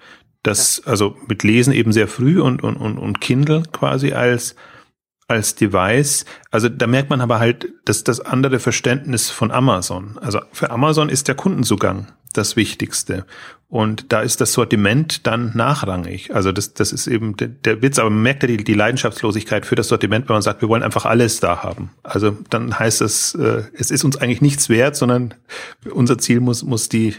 das, 0.43 0.83
ja. 0.85 0.91
also 0.91 1.17
mit 1.29 1.43
Lesen 1.43 1.73
eben 1.73 1.93
sehr 1.93 2.09
früh 2.09 2.41
und, 2.41 2.63
und, 2.63 2.77
und, 2.77 2.99
und 2.99 3.21
Kindle 3.21 3.63
quasi 3.73 4.13
als 4.13 4.55
als 5.29 5.55
Device. 5.55 6.25
Also 6.51 6.69
da 6.69 6.87
merkt 6.87 7.11
man 7.11 7.21
aber 7.21 7.39
halt, 7.39 7.69
dass 7.85 8.05
das 8.05 8.21
andere 8.21 8.59
Verständnis 8.59 9.31
von 9.31 9.51
Amazon. 9.51 10.19
Also 10.21 10.41
für 10.53 10.71
Amazon 10.71 11.09
ist 11.09 11.29
der 11.29 11.35
Kundenzugang 11.35 12.09
das 12.33 12.57
Wichtigste. 12.57 13.25
Und 13.69 14.13
da 14.13 14.21
ist 14.21 14.41
das 14.41 14.53
Sortiment 14.53 15.27
dann 15.27 15.53
nachrangig. 15.57 16.33
Also 16.35 16.53
das, 16.53 16.75
das 16.75 16.93
ist 16.93 17.09
eben 17.09 17.37
der, 17.37 17.49
der 17.49 17.83
Witz, 17.83 17.99
aber 17.99 18.11
man 18.11 18.23
merkt 18.23 18.45
ja 18.45 18.47
die, 18.49 18.63
die 18.63 18.75
Leidenschaftlosigkeit 18.75 19.67
für 19.67 19.75
das 19.75 19.89
Sortiment, 19.89 20.29
wenn 20.29 20.35
man 20.35 20.43
sagt, 20.43 20.61
wir 20.61 20.69
wollen 20.69 20.85
einfach 20.85 21.05
alles 21.05 21.41
da 21.41 21.63
haben. 21.63 21.91
Also 22.05 22.37
dann 22.51 22.79
heißt 22.79 23.01
das, 23.01 23.35
äh, 23.35 23.63
es 23.73 23.91
ist 23.91 24.05
uns 24.05 24.17
eigentlich 24.17 24.41
nichts 24.41 24.69
wert, 24.69 24.95
sondern 24.95 25.35
unser 25.91 26.19
Ziel 26.19 26.41
muss, 26.41 26.63
muss 26.63 26.89
die 26.89 27.17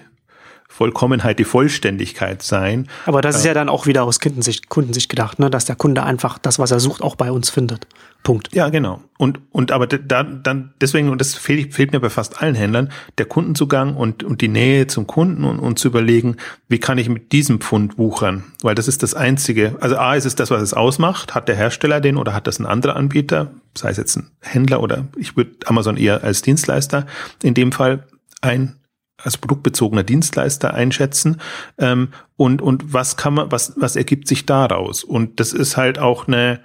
Vollkommenheit, 0.67 1.39
die 1.39 1.43
Vollständigkeit 1.43 2.43
sein. 2.43 2.87
Aber 3.05 3.21
das 3.21 3.37
ist 3.37 3.45
ja 3.45 3.53
dann 3.53 3.69
auch 3.69 3.87
wieder 3.87 4.03
aus 4.03 4.19
Kundensicht, 4.19 4.69
Kundensicht 4.69 5.09
gedacht, 5.09 5.39
ne? 5.39 5.49
dass 5.49 5.65
der 5.65 5.75
Kunde 5.75 6.03
einfach 6.03 6.37
das, 6.37 6.59
was 6.59 6.71
er 6.71 6.79
sucht, 6.79 7.01
auch 7.01 7.15
bei 7.15 7.31
uns 7.31 7.49
findet. 7.49 7.87
Punkt. 8.23 8.53
Ja, 8.53 8.69
genau. 8.69 9.01
Und, 9.17 9.39
und 9.51 9.71
aber 9.71 9.87
da, 9.87 10.23
dann, 10.23 10.73
deswegen, 10.81 11.09
und 11.09 11.21
das 11.21 11.35
fehlt, 11.35 11.73
fehlt 11.73 11.93
mir 11.93 11.99
bei 11.99 12.09
fast 12.09 12.41
allen 12.41 12.55
Händlern, 12.55 12.91
der 13.17 13.25
Kundenzugang 13.25 13.95
und, 13.95 14.23
und 14.23 14.41
die 14.41 14.49
Nähe 14.49 14.87
zum 14.87 15.07
Kunden 15.07 15.45
und, 15.45 15.59
und 15.59 15.79
zu 15.79 15.87
überlegen, 15.87 16.35
wie 16.67 16.79
kann 16.79 16.97
ich 16.97 17.07
mit 17.09 17.31
diesem 17.31 17.61
Pfund 17.61 17.97
wuchern? 17.97 18.43
Weil 18.61 18.75
das 18.75 18.87
ist 18.87 19.01
das 19.01 19.13
Einzige. 19.13 19.77
Also 19.79 19.97
A 19.97 20.15
ist 20.15 20.25
es 20.25 20.35
das, 20.35 20.51
was 20.51 20.61
es 20.61 20.73
ausmacht. 20.73 21.35
Hat 21.35 21.47
der 21.47 21.55
Hersteller 21.55 22.01
den 22.01 22.17
oder 22.17 22.33
hat 22.33 22.47
das 22.47 22.59
ein 22.59 22.65
anderer 22.65 22.97
Anbieter? 22.97 23.51
Sei 23.75 23.89
es 23.89 23.97
jetzt 23.97 24.17
ein 24.17 24.29
Händler 24.41 24.81
oder 24.81 25.07
ich 25.15 25.37
würde 25.37 25.51
Amazon 25.65 25.97
eher 25.97 26.23
als 26.23 26.41
Dienstleister 26.41 27.05
in 27.41 27.53
dem 27.53 27.71
Fall 27.71 28.05
ein 28.41 28.76
als 29.21 29.37
produktbezogener 29.37 30.03
Dienstleister 30.03 30.73
einschätzen. 30.73 31.41
Ähm, 31.77 32.09
und 32.35 32.61
und 32.61 32.93
was 32.93 33.17
kann 33.17 33.33
man 33.33 33.51
was 33.51 33.73
was 33.77 33.95
ergibt 33.95 34.27
sich 34.27 34.45
daraus? 34.45 35.03
Und 35.03 35.39
das 35.39 35.53
ist 35.53 35.77
halt 35.77 35.99
auch 35.99 36.27
eine 36.27 36.61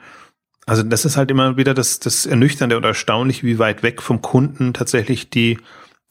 also 0.66 0.82
das 0.82 1.04
ist 1.04 1.16
halt 1.16 1.30
immer 1.30 1.56
wieder 1.56 1.74
das 1.74 1.98
das 1.98 2.26
ernüchternde 2.26 2.76
und 2.76 2.84
erstaunlich 2.84 3.42
wie 3.42 3.58
weit 3.58 3.82
weg 3.82 4.02
vom 4.02 4.22
Kunden 4.22 4.74
tatsächlich 4.74 5.30
die 5.30 5.58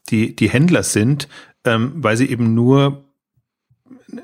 die 0.10 0.36
die 0.36 0.50
Händler 0.50 0.84
sind 0.84 1.28
ähm, 1.66 1.94
weil 1.96 2.18
sie 2.18 2.30
eben 2.30 2.54
nur 2.54 3.06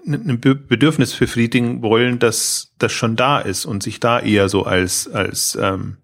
ein 0.05 0.39
Bedürfnis 0.41 1.15
befriedigen 1.15 1.81
wollen, 1.81 2.19
dass 2.19 2.73
das 2.77 2.91
schon 2.91 3.15
da 3.15 3.39
ist 3.39 3.65
und 3.65 3.83
sich 3.83 3.99
da 3.99 4.19
eher 4.19 4.49
so 4.49 4.65
als 4.65 5.07
als 5.07 5.57
ähm, 5.61 5.97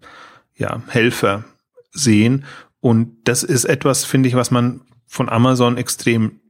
ja 0.56 0.82
Helfer 0.88 1.44
sehen. 1.92 2.44
Und 2.80 3.16
das 3.24 3.42
ist 3.42 3.64
etwas 3.66 4.04
finde 4.04 4.28
ich 4.28 4.34
was 4.36 4.50
man 4.50 4.80
von 5.14 5.28
Amazon 5.28 5.76
extrem 5.76 6.40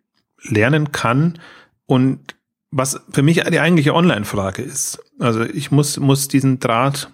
lernen 0.42 0.90
kann 0.90 1.38
und 1.84 2.34
was 2.70 2.98
für 3.10 3.22
mich 3.22 3.42
die 3.44 3.60
eigentliche 3.60 3.94
Online-Frage 3.94 4.62
ist. 4.62 5.04
Also 5.18 5.42
ich 5.42 5.70
muss, 5.70 6.00
muss 6.00 6.28
diesen 6.28 6.60
Draht 6.60 7.10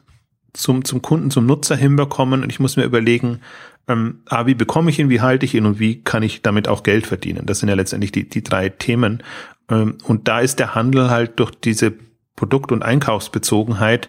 zum, 0.52 0.84
zum 0.84 1.02
Kunden, 1.02 1.32
zum 1.32 1.46
Nutzer 1.46 1.74
hinbekommen 1.74 2.44
und 2.44 2.50
ich 2.50 2.60
muss 2.60 2.76
mir 2.76 2.84
überlegen, 2.84 3.40
ähm, 3.88 4.20
ah, 4.26 4.46
wie 4.46 4.54
bekomme 4.54 4.90
ich 4.90 5.00
ihn, 5.00 5.10
wie 5.10 5.20
halte 5.20 5.44
ich 5.44 5.54
ihn 5.56 5.66
und 5.66 5.80
wie 5.80 6.02
kann 6.02 6.22
ich 6.22 6.40
damit 6.42 6.68
auch 6.68 6.84
Geld 6.84 7.06
verdienen? 7.06 7.46
Das 7.46 7.58
sind 7.58 7.68
ja 7.68 7.74
letztendlich 7.74 8.12
die, 8.12 8.28
die 8.28 8.44
drei 8.44 8.68
Themen. 8.68 9.22
Ähm, 9.68 9.98
und 10.04 10.28
da 10.28 10.40
ist 10.40 10.60
der 10.60 10.76
Handel 10.76 11.10
halt 11.10 11.40
durch 11.40 11.50
diese 11.50 11.92
Produkt- 12.36 12.70
und 12.70 12.84
Einkaufsbezogenheit 12.84 14.08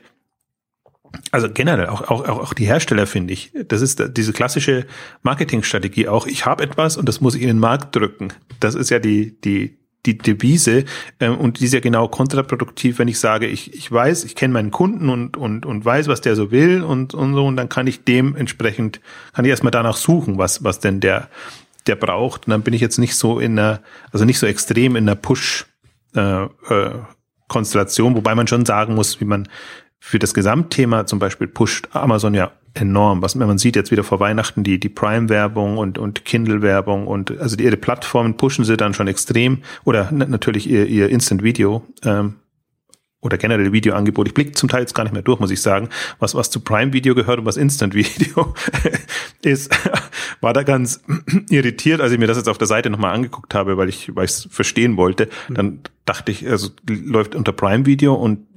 also 1.31 1.49
generell, 1.49 1.87
auch, 1.87 2.01
auch, 2.09 2.27
auch 2.27 2.53
die 2.53 2.65
Hersteller 2.65 3.07
finde 3.07 3.33
ich, 3.33 3.51
das 3.67 3.81
ist 3.81 4.03
diese 4.17 4.33
klassische 4.33 4.85
Marketingstrategie 5.23 6.07
auch, 6.07 6.27
ich 6.27 6.45
habe 6.45 6.63
etwas 6.63 6.97
und 6.97 7.07
das 7.07 7.21
muss 7.21 7.35
ich 7.35 7.41
in 7.41 7.47
den 7.47 7.59
Markt 7.59 7.95
drücken. 7.95 8.33
Das 8.59 8.75
ist 8.75 8.89
ja 8.89 8.99
die, 8.99 9.39
die, 9.41 9.77
die 10.05 10.17
Devise 10.17 10.85
ähm, 11.19 11.37
und 11.37 11.59
die 11.59 11.65
ist 11.65 11.73
ja 11.73 11.79
genau 11.79 12.07
kontraproduktiv, 12.07 12.99
wenn 12.99 13.07
ich 13.07 13.19
sage, 13.19 13.47
ich, 13.47 13.73
ich 13.73 13.91
weiß, 13.91 14.23
ich 14.23 14.35
kenne 14.35 14.53
meinen 14.53 14.71
Kunden 14.71 15.09
und, 15.09 15.37
und, 15.37 15.65
und 15.65 15.85
weiß, 15.85 16.07
was 16.07 16.21
der 16.21 16.35
so 16.35 16.51
will 16.51 16.81
und, 16.81 17.13
und 17.13 17.33
so 17.33 17.45
und 17.45 17.55
dann 17.55 17.69
kann 17.69 17.87
ich 17.87 18.03
dementsprechend, 18.03 19.01
kann 19.33 19.45
ich 19.45 19.49
erstmal 19.49 19.71
danach 19.71 19.97
suchen, 19.97 20.37
was, 20.37 20.63
was 20.63 20.79
denn 20.79 20.99
der, 20.99 21.29
der 21.87 21.95
braucht 21.95 22.47
und 22.47 22.51
dann 22.51 22.63
bin 22.63 22.73
ich 22.73 22.81
jetzt 22.81 22.97
nicht 22.97 23.15
so 23.15 23.39
in 23.39 23.59
einer, 23.59 23.81
also 24.11 24.25
nicht 24.25 24.39
so 24.39 24.47
extrem 24.47 24.95
in 24.95 25.07
einer 25.07 25.15
Push 25.15 25.65
äh, 26.15 26.43
äh, 26.43 26.99
Konstellation, 27.51 28.15
wobei 28.15 28.33
man 28.33 28.47
schon 28.47 28.65
sagen 28.65 28.95
muss, 28.95 29.19
wie 29.19 29.25
man 29.25 29.47
für 30.03 30.17
das 30.17 30.33
Gesamtthema 30.33 31.05
zum 31.05 31.19
Beispiel 31.19 31.47
pusht 31.47 31.87
Amazon 31.93 32.33
ja 32.33 32.51
enorm. 32.73 33.21
Was 33.21 33.35
man 33.35 33.59
sieht 33.59 33.75
jetzt 33.75 33.91
wieder 33.91 34.03
vor 34.03 34.19
Weihnachten 34.19 34.63
die 34.63 34.79
die 34.79 34.89
Prime-Werbung 34.89 35.77
und 35.77 35.99
und 35.99 36.25
Kindle-Werbung 36.25 37.05
und 37.05 37.39
also 37.39 37.55
die, 37.55 37.65
ihre 37.65 37.77
Plattformen 37.77 38.35
pushen 38.35 38.65
sie 38.65 38.77
dann 38.77 38.95
schon 38.95 39.07
extrem 39.07 39.59
oder 39.83 40.11
natürlich 40.11 40.67
ihr, 40.67 40.87
ihr 40.87 41.09
Instant 41.09 41.43
Video 41.43 41.85
ähm, 42.03 42.37
oder 43.21 43.37
generell 43.37 43.71
Videoangebot. 43.71 44.27
Ich 44.27 44.33
blicke 44.33 44.53
zum 44.53 44.69
Teil 44.69 44.81
jetzt 44.81 44.95
gar 44.95 45.03
nicht 45.03 45.13
mehr 45.13 45.21
durch, 45.21 45.39
muss 45.39 45.51
ich 45.51 45.61
sagen, 45.61 45.89
was 46.17 46.33
was 46.33 46.49
zu 46.49 46.61
Prime 46.61 46.93
Video 46.93 47.13
gehört 47.13 47.37
und 47.37 47.45
was 47.45 47.55
Instant 47.55 47.93
Video 47.93 48.55
ist. 49.43 49.71
War 50.41 50.53
da 50.53 50.63
ganz 50.63 51.03
irritiert, 51.49 52.01
als 52.01 52.11
ich 52.11 52.17
mir 52.17 52.27
das 52.27 52.37
jetzt 52.37 52.49
auf 52.49 52.57
der 52.57 52.67
Seite 52.67 52.89
nochmal 52.89 53.13
angeguckt 53.13 53.53
habe, 53.53 53.77
weil 53.77 53.89
ich 53.89 54.15
weil 54.15 54.25
ich 54.25 54.31
es 54.31 54.47
verstehen 54.49 54.97
wollte. 54.97 55.29
Dann 55.47 55.81
dachte 56.05 56.31
ich, 56.31 56.49
also 56.49 56.69
läuft 56.89 57.35
unter 57.35 57.51
Prime 57.51 57.85
Video 57.85 58.15
und 58.15 58.47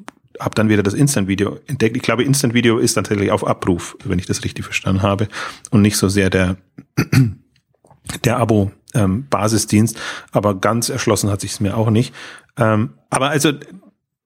habe 0.41 0.55
dann 0.55 0.68
wieder 0.68 0.82
das 0.82 0.95
Instant-Video 0.95 1.59
entdeckt. 1.66 1.97
Ich 1.97 2.03
glaube, 2.03 2.24
Instant-Video 2.24 2.78
ist 2.78 2.95
tatsächlich 2.95 3.30
auf 3.30 3.47
Abruf, 3.47 3.97
wenn 4.05 4.18
ich 4.18 4.26
das 4.26 4.45
richtig 4.45 4.64
verstanden 4.64 5.03
habe, 5.03 5.28
und 5.70 5.82
nicht 5.82 5.97
so 5.97 6.09
sehr 6.09 6.30
der 6.30 6.57
der 8.24 8.39
Abo-Basisdienst. 8.39 9.97
Ähm, 9.97 10.03
aber 10.32 10.55
ganz 10.61 10.89
erschlossen 10.89 11.30
hat 11.30 11.41
sich 11.41 11.53
es 11.53 11.61
mir 11.61 11.76
auch 11.76 11.91
nicht. 11.91 12.14
Ähm, 12.57 12.91
aber 13.11 13.30
also, 13.30 13.53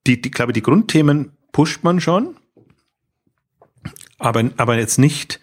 die, 0.07 0.21
die, 0.21 0.31
glaube 0.31 0.53
die 0.53 0.63
Grundthemen 0.63 1.33
pusht 1.53 1.85
man 1.85 2.01
schon, 2.01 2.37
aber 4.19 4.51
aber 4.57 4.77
jetzt 4.79 4.99
nicht 4.99 5.41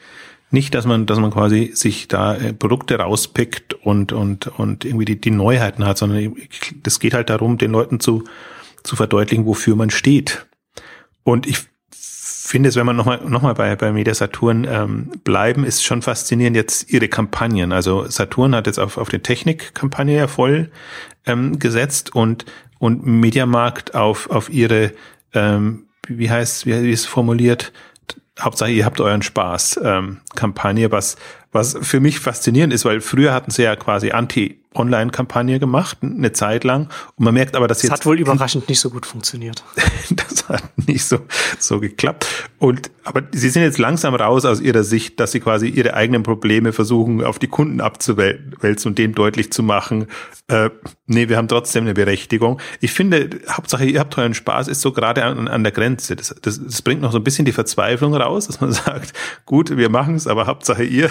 nicht, 0.52 0.74
dass 0.74 0.86
man, 0.86 1.06
dass 1.06 1.20
man 1.20 1.32
quasi 1.32 1.72
sich 1.74 2.08
da 2.08 2.36
äh, 2.36 2.54
Produkte 2.54 2.98
rauspickt 2.98 3.74
und 3.74 4.14
und 4.14 4.48
und 4.48 4.86
irgendwie 4.86 5.06
die, 5.06 5.20
die 5.20 5.32
Neuheiten 5.32 5.86
hat, 5.86 5.98
sondern 5.98 6.36
das 6.82 7.00
geht 7.00 7.14
halt 7.14 7.30
darum, 7.30 7.58
den 7.58 7.72
Leuten 7.72 8.00
zu 8.00 8.24
zu 8.84 8.96
verdeutlichen, 8.96 9.46
wofür 9.46 9.76
man 9.76 9.90
steht. 9.90 10.46
Und 11.26 11.48
ich 11.48 11.58
finde 11.98 12.70
es, 12.70 12.76
wenn 12.76 12.86
man 12.86 12.96
nochmal 12.96 13.20
noch 13.28 13.42
mal 13.42 13.56
bei, 13.56 13.76
bei 13.76 13.92
Media 13.92 14.14
Saturn 14.14 14.68
ähm, 14.70 15.12
bleiben, 15.24 15.66
ist 15.66 15.84
schon 15.84 16.04
faszinierend 16.04 16.56
jetzt 16.56 16.92
ihre 16.92 17.08
Kampagnen. 17.08 17.72
Also 17.72 18.08
Saturn 18.08 18.54
hat 18.54 18.68
jetzt 18.68 18.78
auf, 18.78 19.00
auf 19.00 19.10
die 19.10 19.18
Technik-Kampagne 19.18 20.16
ja 20.16 20.28
voll 20.28 20.70
ähm, 21.26 21.58
gesetzt 21.58 22.14
und, 22.14 22.46
und 22.78 23.04
Mediamarkt 23.04 23.96
auf, 23.96 24.30
auf 24.30 24.52
ihre, 24.52 24.92
ähm, 25.34 25.88
wie 26.08 26.30
heißt, 26.30 26.68
wie, 26.68 26.92
ist 26.92 27.00
es 27.00 27.06
formuliert? 27.08 27.74
Hauptsache, 28.40 28.70
ihr 28.70 28.86
habt 28.86 29.02
euren 29.02 29.24
Spaß, 29.24 29.80
ähm, 29.84 30.20
Kampagne, 30.36 30.92
was, 30.92 31.16
was 31.52 31.76
für 31.82 32.00
mich 32.00 32.20
faszinierend 32.20 32.72
ist, 32.74 32.86
weil 32.86 33.02
früher 33.02 33.34
hatten 33.34 33.50
sie 33.50 33.64
ja 33.64 33.76
quasi 33.76 34.12
Anti- 34.12 34.60
Online-Kampagne 34.76 35.60
gemacht, 35.60 35.98
eine 36.02 36.32
Zeit 36.32 36.64
lang. 36.64 36.90
Und 37.16 37.26
man 37.26 37.34
merkt 37.34 37.56
aber, 37.56 37.68
dass 37.68 37.82
jetzt. 37.82 37.92
Das 37.92 38.00
hat 38.00 38.06
wohl 38.06 38.20
überraschend 38.20 38.68
nicht 38.70 38.80
so 38.80 38.90
gut 38.90 39.06
funktioniert. 39.06 39.64
das 40.10 40.48
hat 40.50 40.64
nicht 40.88 41.06
so, 41.06 41.20
so 41.60 41.80
geklappt. 41.80 42.28
Und, 42.60 42.92
aber 43.04 43.24
sie 43.32 43.50
sind 43.50 43.64
jetzt 43.64 43.78
langsam 43.78 44.16
raus 44.16 44.46
aus 44.46 44.62
ihrer 44.62 44.84
Sicht, 44.84 45.20
dass 45.20 45.32
sie 45.32 45.40
quasi 45.40 45.68
ihre 45.68 45.94
eigenen 45.94 46.24
Probleme 46.24 46.74
versuchen, 46.74 47.24
auf 47.24 47.40
die 47.40 47.48
Kunden 47.48 47.82
abzuwälzen 47.82 48.90
und 48.90 48.98
denen 48.98 49.14
deutlich 49.14 49.52
zu 49.52 49.64
machen, 49.64 50.08
äh, 50.48 50.70
nee, 51.08 51.28
wir 51.28 51.38
haben 51.38 51.48
trotzdem 51.48 51.86
eine 51.86 51.96
Berechtigung. 51.96 52.62
Ich 52.80 52.92
finde, 52.92 53.30
Hauptsache, 53.50 53.86
ihr 53.86 54.00
habt 54.00 54.16
euren 54.18 54.36
Spaß, 54.36 54.68
ist 54.68 54.82
so 54.82 54.92
gerade 54.92 55.24
an, 55.24 55.48
an 55.48 55.64
der 55.64 55.72
Grenze. 55.72 56.16
Das, 56.16 56.36
das, 56.42 56.64
das 56.64 56.82
bringt 56.84 57.02
noch 57.02 57.12
so 57.12 57.18
ein 57.18 57.24
bisschen 57.24 57.46
die 57.46 57.52
Verzweiflung 57.52 58.14
raus, 58.16 58.48
dass 58.48 58.62
man 58.62 58.72
sagt, 58.74 59.14
gut, 59.46 59.76
wir 59.76 59.90
machen 59.90 60.16
es, 60.16 60.28
aber 60.28 60.46
Hauptsache 60.46 60.84
ihr 60.84 61.10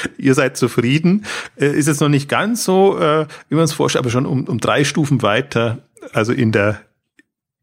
ihr 0.18 0.34
seid 0.34 0.56
zufrieden. 0.56 1.24
Äh, 1.56 1.76
ist 1.76 1.88
jetzt 1.88 2.00
noch 2.00 2.08
nicht 2.08 2.28
ganz 2.28 2.64
so, 2.64 2.98
äh, 2.98 3.26
wie 3.48 3.54
man 3.54 3.64
es 3.64 3.72
vorstellt, 3.72 4.04
aber 4.04 4.10
schon 4.10 4.26
um, 4.26 4.44
um 4.44 4.58
drei 4.58 4.84
Stufen 4.84 5.22
weiter, 5.22 5.78
also 6.12 6.32
in 6.32 6.52
der 6.52 6.80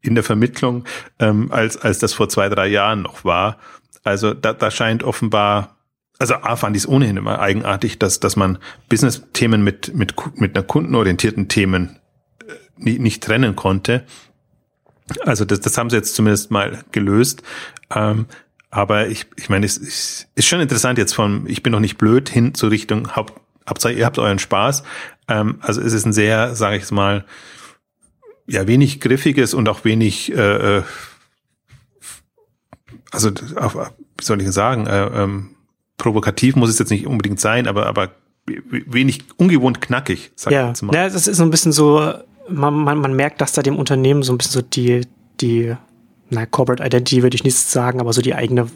in 0.02 0.14
der 0.14 0.24
Vermittlung, 0.24 0.84
ähm, 1.18 1.52
als 1.52 1.76
als 1.76 1.98
das 1.98 2.14
vor 2.14 2.28
zwei 2.28 2.48
drei 2.48 2.68
Jahren 2.68 3.02
noch 3.02 3.24
war. 3.24 3.58
Also 4.02 4.32
da, 4.32 4.54
da 4.54 4.70
scheint 4.70 5.02
offenbar 5.02 5.76
also 6.20 6.34
A 6.34 6.54
fand 6.56 6.76
ich 6.76 6.82
es 6.82 6.88
ohnehin 6.88 7.16
immer 7.16 7.40
eigenartig, 7.40 7.98
dass, 7.98 8.20
dass 8.20 8.36
man 8.36 8.58
Business-Themen 8.90 9.64
mit, 9.64 9.94
mit, 9.94 10.14
mit 10.38 10.54
einer 10.54 10.66
kundenorientierten 10.66 11.48
Themen 11.48 11.98
äh, 12.46 12.52
nicht, 12.76 13.00
nicht 13.00 13.22
trennen 13.22 13.56
konnte. 13.56 14.04
Also 15.24 15.46
das, 15.46 15.60
das 15.60 15.78
haben 15.78 15.88
sie 15.88 15.96
jetzt 15.96 16.14
zumindest 16.14 16.50
mal 16.50 16.84
gelöst. 16.92 17.42
Ähm, 17.94 18.26
aber 18.70 19.08
ich, 19.08 19.26
ich 19.36 19.48
meine, 19.48 19.66
es 19.66 19.76
ist, 19.76 20.28
ist 20.36 20.46
schon 20.46 20.60
interessant 20.60 20.98
jetzt 20.98 21.12
von, 21.12 21.44
ich 21.48 21.62
bin 21.62 21.72
noch 21.72 21.80
nicht 21.80 21.98
blöd, 21.98 22.28
hin 22.28 22.54
zur 22.54 22.70
Richtung, 22.70 23.16
Haupt, 23.16 23.34
Hauptsache 23.68 23.94
ihr 23.94 24.06
habt 24.06 24.18
euren 24.18 24.38
Spaß. 24.38 24.84
Ähm, 25.28 25.58
also 25.60 25.80
es 25.80 25.92
ist 25.92 26.06
ein 26.06 26.12
sehr, 26.12 26.54
sage 26.54 26.76
ich 26.76 26.90
mal, 26.90 27.24
ja, 28.46 28.66
wenig 28.66 29.00
griffiges 29.00 29.54
und 29.54 29.68
auch 29.68 29.84
wenig, 29.84 30.32
äh, 30.32 30.78
äh 30.78 30.82
also 33.10 33.30
auf, 33.56 33.74
wie 33.74 34.24
soll 34.24 34.40
ich 34.40 34.50
sagen, 34.52 34.86
äh, 34.86 35.06
ähm, 35.06 35.50
provokativ 35.96 36.54
muss 36.54 36.70
es 36.70 36.78
jetzt 36.78 36.90
nicht 36.90 37.06
unbedingt 37.06 37.40
sein, 37.40 37.66
aber, 37.66 37.86
aber 37.86 38.12
wenig 38.46 39.24
ungewohnt 39.36 39.80
knackig, 39.80 40.30
sag 40.36 40.52
ja. 40.52 40.62
ich 40.62 40.68
jetzt 40.68 40.82
mal. 40.82 40.94
Ja, 40.94 41.08
das 41.08 41.26
ist 41.26 41.36
so 41.36 41.42
ein 41.42 41.50
bisschen 41.50 41.72
so, 41.72 42.14
man, 42.48 42.74
man, 42.74 42.98
man 42.98 43.14
merkt, 43.14 43.40
dass 43.40 43.52
da 43.52 43.62
dem 43.62 43.76
Unternehmen 43.76 44.22
so 44.22 44.32
ein 44.32 44.38
bisschen 44.38 44.52
so 44.52 44.62
die, 44.62 45.06
die 45.40 45.74
na, 46.30 46.46
Corporate 46.46 46.84
Identity 46.84 47.22
würde 47.22 47.34
ich 47.34 47.44
nicht 47.44 47.56
sagen, 47.56 48.00
aber 48.00 48.12
so 48.12 48.22
die 48.22 48.34
eigene, 48.34 48.68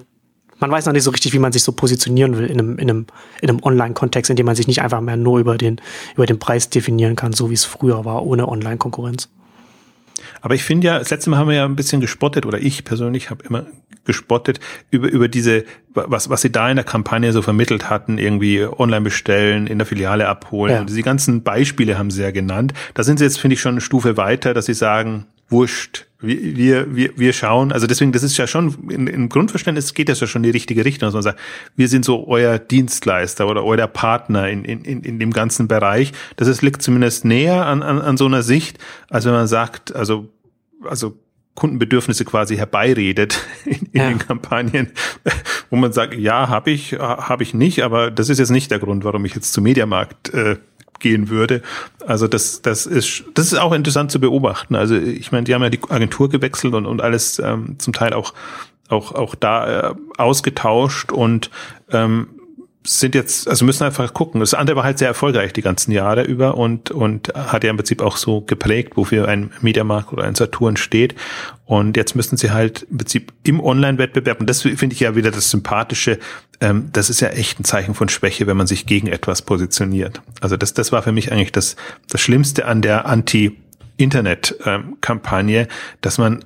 man 0.59 0.71
weiß 0.71 0.87
noch 0.87 0.93
nicht 0.93 1.05
so 1.05 1.11
richtig, 1.11 1.33
wie 1.33 1.39
man 1.39 1.53
sich 1.53 1.63
so 1.63 1.73
positionieren 1.73 2.37
will 2.37 2.47
in 2.47 2.59
einem, 2.59 2.79
in 2.79 2.91
einem, 2.91 3.07
in 3.41 3.49
einem 3.49 3.63
Online-Kontext, 3.63 4.31
in 4.31 4.37
dem 4.37 4.47
man 4.47 4.57
sich 4.57 4.67
nicht 4.67 4.83
einfach 4.83 5.01
mehr 5.01 5.17
nur 5.17 5.39
über 5.39 5.57
den, 5.57 5.81
über 6.15 6.27
den 6.27 6.39
Preis 6.39 6.71
definieren 6.71 7.17
kann, 7.17 7.33
so 7.33 7.51
wie 7.51 7.55
es 7.55 7.65
früher 7.65 8.05
war, 8.05 8.25
ohne 8.25 8.49
Online-Konkurrenz. 8.49 9.29
Aber 10.41 10.55
ich 10.55 10.65
finde 10.65 10.87
ja, 10.89 10.99
das 10.99 11.11
letzte 11.11 11.31
Mal 11.31 11.39
haben 11.39 11.49
wir 11.49 11.57
ja 11.57 11.65
ein 11.65 11.77
bisschen 11.77 12.01
gespottet, 12.01 12.47
oder 12.47 12.59
ich 12.59 12.85
persönlich 12.85 13.31
habe 13.31 13.45
immer 13.47 13.67
gespottet 14.05 14.61
über, 14.91 15.09
über 15.09 15.29
diese, 15.29 15.65
was, 15.95 16.29
was 16.29 16.43
sie 16.43 16.53
da 16.53 16.69
in 16.69 16.77
der 16.77 16.85
Kampagne 16.85 17.33
so 17.33 17.43
vermittelt 17.43 17.89
hatten, 17.89 18.19
irgendwie 18.19 18.65
online 18.65 19.01
bestellen, 19.01 19.67
in 19.67 19.79
der 19.79 19.87
Filiale 19.87 20.29
abholen. 20.29 20.75
Ja. 20.75 20.85
Diese 20.85 21.03
ganzen 21.03 21.43
Beispiele 21.43 21.99
haben 21.99 22.11
sie 22.11 22.23
ja 22.23 22.31
genannt. 22.31 22.75
Da 22.93 23.03
sind 23.03 23.19
sie 23.19 23.25
jetzt, 23.25 23.39
finde 23.39 23.55
ich, 23.55 23.61
schon 23.61 23.73
eine 23.73 23.81
Stufe 23.81 24.17
weiter, 24.17 24.55
dass 24.55 24.67
sie 24.67 24.75
sagen, 24.75 25.27
wurscht. 25.49 26.07
Wir, 26.21 26.97
wir, 26.97 27.19
wir 27.19 27.35
schauen, 27.35 27.71
also 27.71 27.87
deswegen, 27.87 28.13
das 28.13 28.23
ist 28.23 28.39
ja 28.39 28.47
schon, 28.47 28.89
im 28.89 29.29
Grundverständnis 29.29 29.93
geht 29.93 30.09
das 30.09 30.21
ja 30.21 30.27
schon 30.27 30.41
in 30.41 30.45
die 30.45 30.57
richtige 30.57 30.85
Richtung, 30.85 31.09
dass 31.09 31.13
man 31.13 31.23
sagt, 31.23 31.39
wir 31.77 31.87
sind 31.89 32.07
so 32.07 32.27
euer 32.27 32.59
Dienstleister 32.59 33.47
oder 33.47 33.63
euer 33.63 33.87
Partner 33.87 34.49
in, 34.49 34.65
in, 34.65 35.03
in 35.03 35.19
dem 35.19 35.33
ganzen 35.33 35.69
Bereich. 35.69 36.13
Das 36.37 36.49
ist, 36.49 36.63
liegt 36.63 36.81
zumindest 36.81 37.27
näher 37.27 37.67
an, 37.67 37.83
an, 37.83 38.01
an 38.01 38.17
so 38.17 38.25
einer 38.25 38.43
Sicht, 38.43 38.79
als 39.11 39.27
wenn 39.27 39.33
man 39.33 39.49
sagt, 39.49 39.95
also, 39.95 40.31
also 40.83 41.19
Kundenbedürfnisse 41.55 42.25
quasi 42.25 42.57
herbeiredet 42.57 43.39
in, 43.65 43.89
in 43.93 44.01
ja. 44.01 44.09
den 44.09 44.19
Kampagnen, 44.19 44.93
wo 45.71 45.77
man 45.77 45.93
sagt, 45.93 46.15
ja, 46.15 46.49
habe 46.49 46.71
ich, 46.71 46.95
habe 46.95 47.43
ich 47.43 47.55
nicht, 47.55 47.83
aber 47.83 48.11
das 48.11 48.29
ist 48.29 48.39
jetzt 48.39 48.51
nicht 48.51 48.71
der 48.71 48.79
Grund, 48.79 49.05
warum 49.05 49.25
ich 49.25 49.35
jetzt 49.35 49.53
zum 49.53 49.65
Mediamarkt 49.65 50.33
äh, 50.33 50.57
gehen 51.01 51.29
würde. 51.29 51.63
Also 52.07 52.29
das, 52.29 52.63
das 52.63 52.87
ist, 52.87 53.25
das 53.35 53.53
ist 53.53 53.59
auch 53.59 53.73
interessant 53.73 54.11
zu 54.11 54.21
beobachten. 54.21 54.75
Also 54.75 54.97
ich 54.97 55.33
meine, 55.33 55.45
die 55.45 55.55
haben 55.55 55.63
ja 55.63 55.71
die 55.71 55.81
Agentur 55.89 56.29
gewechselt 56.29 56.75
und, 56.75 56.87
und 56.87 57.01
alles 57.01 57.39
ähm, 57.39 57.77
zum 57.79 57.93
Teil 57.93 58.13
auch, 58.13 58.35
auch, 58.89 59.13
auch 59.13 59.35
da 59.35 59.91
äh, 59.91 59.95
ausgetauscht 60.19 61.13
und 61.13 61.51
ähm, 61.91 62.29
sind 62.87 63.15
jetzt, 63.15 63.49
also 63.49 63.65
müssen 63.65 63.85
einfach 63.85 64.13
gucken. 64.13 64.41
Das 64.41 64.53
andere 64.53 64.77
war 64.77 64.85
halt 64.85 64.99
sehr 64.99 65.09
erfolgreich 65.09 65.55
die 65.55 65.63
ganzen 65.63 65.91
Jahre 65.91 66.23
über 66.23 66.59
und, 66.59 66.91
und 66.91 67.33
hat 67.35 67.65
ja 67.65 67.71
im 67.71 67.77
Prinzip 67.77 68.03
auch 68.03 68.19
so 68.19 68.43
geprägt, 68.43 68.93
wofür 68.97 69.27
ein 69.27 69.53
Mediamarkt 69.63 70.13
oder 70.13 70.25
ein 70.25 70.35
Saturn 70.35 70.77
steht. 70.77 71.15
Und 71.65 71.97
jetzt 71.97 72.15
müssen 72.15 72.37
sie 72.37 72.51
halt 72.51 72.87
im 72.91 72.99
Prinzip 72.99 73.33
im 73.43 73.61
Online-Wettbewerb, 73.61 74.39
und 74.39 74.51
das 74.51 74.61
finde 74.61 74.93
ich 74.93 75.01
ja 75.01 75.17
wieder 75.17 75.31
das 75.31 75.51
Sympathische, 75.51 76.19
ähm, 76.61 76.91
das 76.93 77.09
ist 77.09 77.21
ja 77.21 77.29
echt 77.29 77.59
ein 77.59 77.65
Zeichen 77.65 77.95
von 77.95 78.11
Schwäche, 78.11 78.47
wenn 78.47 78.59
man 78.59 78.67
sich 78.67 78.85
gegen 78.85 79.07
etwas 79.07 79.41
positioniert. 79.41 80.21
Also 80.43 80.59
das, 80.59 80.75
das 80.75 80.93
war 80.93 81.03
für 81.03 81.13
mich 81.13 81.33
eigentlich 81.33 81.53
das, 81.53 81.77
das 82.11 82.21
Schlimmste 82.21 82.67
an 82.67 82.83
der 82.83 83.07
Anti-Internet-Kampagne, 83.07 85.61
ähm, 85.61 85.69
dass 86.03 86.19
man, 86.19 86.45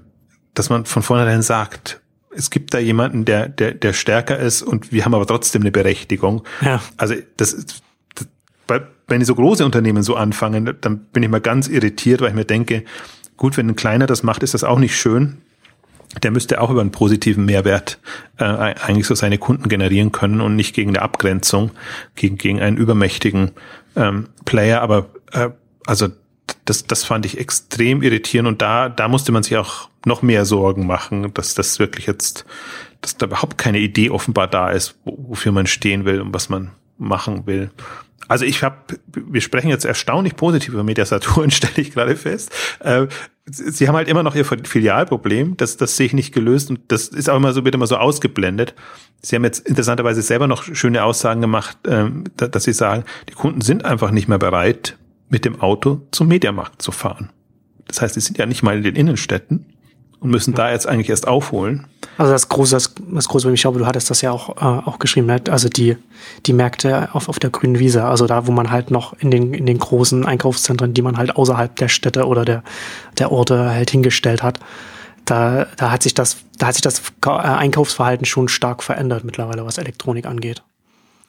dass 0.54 0.70
man 0.70 0.84
von 0.84 1.02
vornherein 1.02 1.42
sagt, 1.42 2.00
es 2.30 2.50
gibt 2.50 2.74
da 2.74 2.78
jemanden, 2.78 3.24
der, 3.24 3.48
der, 3.48 3.72
der 3.72 3.92
stärker 3.92 4.38
ist 4.38 4.62
und 4.62 4.92
wir 4.92 5.04
haben 5.04 5.14
aber 5.14 5.26
trotzdem 5.26 5.62
eine 5.62 5.72
Berechtigung. 5.72 6.42
Ja. 6.60 6.82
Also 6.96 7.14
das, 7.36 7.56
das 7.56 7.82
wenn 9.08 9.20
die 9.20 9.26
so 9.26 9.34
große 9.34 9.64
Unternehmen 9.64 10.02
so 10.02 10.14
anfangen, 10.14 10.76
dann 10.80 10.98
bin 10.98 11.22
ich 11.22 11.30
mal 11.30 11.40
ganz 11.40 11.68
irritiert, 11.68 12.20
weil 12.20 12.28
ich 12.28 12.34
mir 12.34 12.44
denke, 12.44 12.84
gut, 13.36 13.56
wenn 13.56 13.68
ein 13.68 13.76
kleiner 13.76 14.06
das 14.06 14.22
macht, 14.22 14.42
ist 14.42 14.54
das 14.54 14.64
auch 14.64 14.78
nicht 14.78 14.96
schön. 14.96 15.38
der 16.22 16.30
müsste 16.30 16.60
auch 16.60 16.70
über 16.70 16.80
einen 16.80 16.90
positiven 16.90 17.44
Mehrwert 17.44 17.98
äh, 18.38 18.44
eigentlich 18.44 19.06
so 19.06 19.14
seine 19.14 19.38
Kunden 19.38 19.68
generieren 19.68 20.12
können 20.12 20.40
und 20.40 20.56
nicht 20.56 20.74
gegen 20.74 20.90
eine 20.90 21.02
Abgrenzung, 21.02 21.70
gegen, 22.14 22.36
gegen 22.36 22.60
einen 22.60 22.76
übermächtigen 22.76 23.52
ähm, 23.96 24.28
Player. 24.44 24.82
Aber 24.82 25.06
äh, 25.32 25.50
also 25.86 26.08
das, 26.68 26.84
das 26.84 27.04
fand 27.04 27.24
ich 27.24 27.38
extrem 27.38 28.02
irritierend 28.02 28.48
und 28.48 28.62
da, 28.62 28.88
da 28.88 29.08
musste 29.08 29.32
man 29.32 29.42
sich 29.42 29.56
auch 29.56 29.88
noch 30.04 30.22
mehr 30.22 30.44
Sorgen 30.44 30.86
machen, 30.86 31.32
dass 31.32 31.54
das 31.54 31.78
wirklich 31.78 32.06
jetzt, 32.06 32.44
dass 33.00 33.16
da 33.16 33.26
überhaupt 33.26 33.56
keine 33.56 33.78
Idee 33.78 34.10
offenbar 34.10 34.48
da 34.48 34.70
ist, 34.70 34.96
wofür 35.04 35.52
man 35.52 35.66
stehen 35.66 36.04
will 36.04 36.20
und 36.20 36.34
was 36.34 36.48
man 36.48 36.72
machen 36.98 37.46
will. 37.46 37.70
Also 38.26 38.44
ich 38.44 38.62
habe, 38.62 38.76
wir 39.06 39.40
sprechen 39.40 39.70
jetzt 39.70 39.86
erstaunlich 39.86 40.36
positiv 40.36 40.74
über 40.74 40.84
Media 40.84 41.06
Saturn, 41.06 41.50
stelle 41.50 41.72
ich 41.76 41.92
gerade 41.92 42.16
fest. 42.16 42.52
Äh, 42.80 43.06
sie 43.46 43.88
haben 43.88 43.96
halt 43.96 44.08
immer 44.08 44.22
noch 44.22 44.34
ihr 44.34 44.44
Filialproblem, 44.44 45.56
das, 45.56 45.78
das 45.78 45.96
sehe 45.96 46.06
ich 46.06 46.12
nicht 46.12 46.34
gelöst 46.34 46.68
und 46.68 46.80
das 46.88 47.08
ist 47.08 47.30
auch 47.30 47.36
immer 47.36 47.54
so, 47.54 47.64
wird 47.64 47.74
immer 47.74 47.86
so 47.86 47.96
ausgeblendet. 47.96 48.74
Sie 49.22 49.34
haben 49.34 49.44
jetzt 49.44 49.66
interessanterweise 49.66 50.20
selber 50.20 50.46
noch 50.46 50.64
schöne 50.64 51.02
Aussagen 51.02 51.40
gemacht, 51.40 51.78
ähm, 51.86 52.24
dass 52.36 52.64
sie 52.64 52.74
sagen, 52.74 53.04
die 53.30 53.34
Kunden 53.34 53.62
sind 53.62 53.86
einfach 53.86 54.10
nicht 54.10 54.28
mehr 54.28 54.38
bereit, 54.38 54.98
mit 55.28 55.44
dem 55.44 55.60
Auto 55.60 56.00
zum 56.10 56.28
Mediamarkt 56.28 56.82
zu 56.82 56.92
fahren. 56.92 57.30
Das 57.86 58.02
heißt, 58.02 58.14
sie 58.14 58.20
sind 58.20 58.38
ja 58.38 58.46
nicht 58.46 58.62
mal 58.62 58.76
in 58.76 58.82
den 58.82 58.96
Innenstädten 58.96 59.66
und 60.20 60.30
müssen 60.30 60.54
da 60.54 60.70
jetzt 60.70 60.86
eigentlich 60.86 61.10
erst 61.10 61.28
aufholen. 61.28 61.86
Also 62.16 62.32
das 62.32 62.48
große, 62.48 62.74
das, 62.74 62.94
das 63.12 63.28
große, 63.28 63.52
ich 63.52 63.60
glaube, 63.60 63.78
du 63.78 63.86
hattest 63.86 64.10
das 64.10 64.20
ja 64.20 64.32
auch, 64.32 64.56
äh, 64.56 64.88
auch 64.88 64.98
geschrieben, 64.98 65.26
ne? 65.26 65.40
also 65.50 65.68
die, 65.68 65.96
die 66.46 66.52
Märkte 66.52 67.08
auf, 67.12 67.28
auf 67.28 67.38
der 67.38 67.50
grünen 67.50 67.78
Wiese, 67.78 68.04
also 68.04 68.26
da, 68.26 68.46
wo 68.46 68.52
man 68.52 68.70
halt 68.70 68.90
noch 68.90 69.12
in 69.14 69.30
den, 69.30 69.54
in 69.54 69.66
den 69.66 69.78
großen 69.78 70.26
Einkaufszentren, 70.26 70.94
die 70.94 71.02
man 71.02 71.16
halt 71.16 71.36
außerhalb 71.36 71.74
der 71.76 71.88
Städte 71.88 72.26
oder 72.26 72.44
der, 72.44 72.64
der 73.18 73.30
Orte 73.30 73.70
halt 73.70 73.90
hingestellt 73.90 74.42
hat, 74.42 74.58
da, 75.24 75.66
da 75.76 75.90
hat 75.92 76.02
sich 76.02 76.14
das, 76.14 76.38
da 76.58 76.68
hat 76.68 76.74
sich 76.74 76.82
das 76.82 77.02
äh, 77.24 77.28
Einkaufsverhalten 77.28 78.26
schon 78.26 78.48
stark 78.48 78.82
verändert 78.82 79.24
mittlerweile, 79.24 79.64
was 79.64 79.78
Elektronik 79.78 80.26
angeht. 80.26 80.62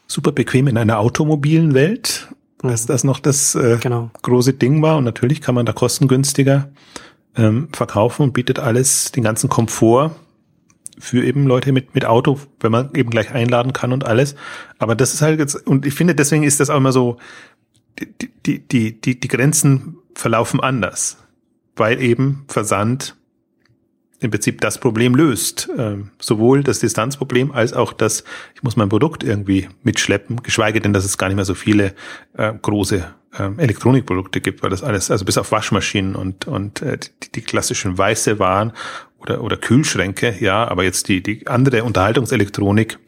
Super 0.07 0.31
bequem 0.31 0.67
in 0.67 0.77
einer 0.77 0.97
automobilen 0.97 1.75
Welt, 1.75 2.29
dass 2.61 2.83
mhm. 2.83 2.87
das 2.87 3.03
noch 3.03 3.19
das 3.19 3.55
äh, 3.55 3.77
genau. 3.79 4.11
große 4.21 4.53
Ding 4.53 4.81
war 4.81 4.97
und 4.97 5.03
natürlich 5.03 5.41
kann 5.41 5.55
man 5.55 5.65
da 5.65 5.73
kostengünstiger 5.73 6.69
ähm, 7.35 7.69
verkaufen 7.73 8.23
und 8.23 8.33
bietet 8.33 8.59
alles, 8.59 9.11
den 9.11 9.23
ganzen 9.23 9.49
Komfort 9.49 10.11
für 10.97 11.23
eben 11.23 11.47
Leute 11.47 11.71
mit, 11.71 11.95
mit 11.95 12.05
Auto, 12.05 12.39
wenn 12.59 12.71
man 12.71 12.93
eben 12.93 13.09
gleich 13.09 13.31
einladen 13.31 13.71
kann 13.71 13.93
und 13.93 14.05
alles. 14.05 14.35
Aber 14.77 14.95
das 14.95 15.13
ist 15.13 15.21
halt 15.21 15.39
jetzt, 15.39 15.55
und 15.65 15.85
ich 15.85 15.93
finde, 15.93 16.13
deswegen 16.13 16.43
ist 16.43 16.59
das 16.59 16.69
auch 16.69 16.77
immer 16.77 16.91
so, 16.91 17.17
die, 17.99 18.29
die, 18.45 18.59
die, 18.59 19.01
die, 19.01 19.19
die 19.19 19.27
Grenzen 19.27 19.97
verlaufen 20.13 20.59
anders, 20.59 21.17
weil 21.75 22.01
eben 22.01 22.43
Versand 22.47 23.15
im 24.19 24.31
Prinzip 24.31 24.61
das 24.61 24.77
Problem 24.77 25.15
löst. 25.15 25.69
Ähm, 25.77 26.11
sowohl 26.19 26.63
das 26.63 26.79
Distanzproblem 26.79 27.51
als 27.51 27.73
auch 27.73 27.93
das, 27.93 28.23
ich 28.55 28.63
muss 28.63 28.75
mein 28.75 28.89
Produkt 28.89 29.23
irgendwie 29.23 29.69
mitschleppen, 29.83 30.43
geschweige 30.43 30.81
denn, 30.81 30.93
dass 30.93 31.05
es 31.05 31.17
gar 31.17 31.27
nicht 31.27 31.37
mehr 31.37 31.45
so 31.45 31.55
viele 31.55 31.93
äh, 32.37 32.53
große 32.61 33.05
äh, 33.37 33.49
Elektronikprodukte 33.57 34.41
gibt, 34.41 34.63
weil 34.63 34.69
das 34.69 34.83
alles, 34.83 35.11
also 35.11 35.25
bis 35.25 35.37
auf 35.37 35.51
Waschmaschinen 35.51 36.15
und, 36.15 36.47
und 36.47 36.81
äh, 36.81 36.97
die, 36.97 37.31
die 37.31 37.41
klassischen 37.41 37.97
weiße 37.97 38.39
Waren 38.39 38.73
oder, 39.19 39.41
oder 39.41 39.57
Kühlschränke, 39.57 40.35
ja, 40.39 40.67
aber 40.67 40.83
jetzt 40.83 41.07
die, 41.07 41.21
die 41.21 41.47
andere 41.47 41.83
Unterhaltungselektronik 41.83 42.99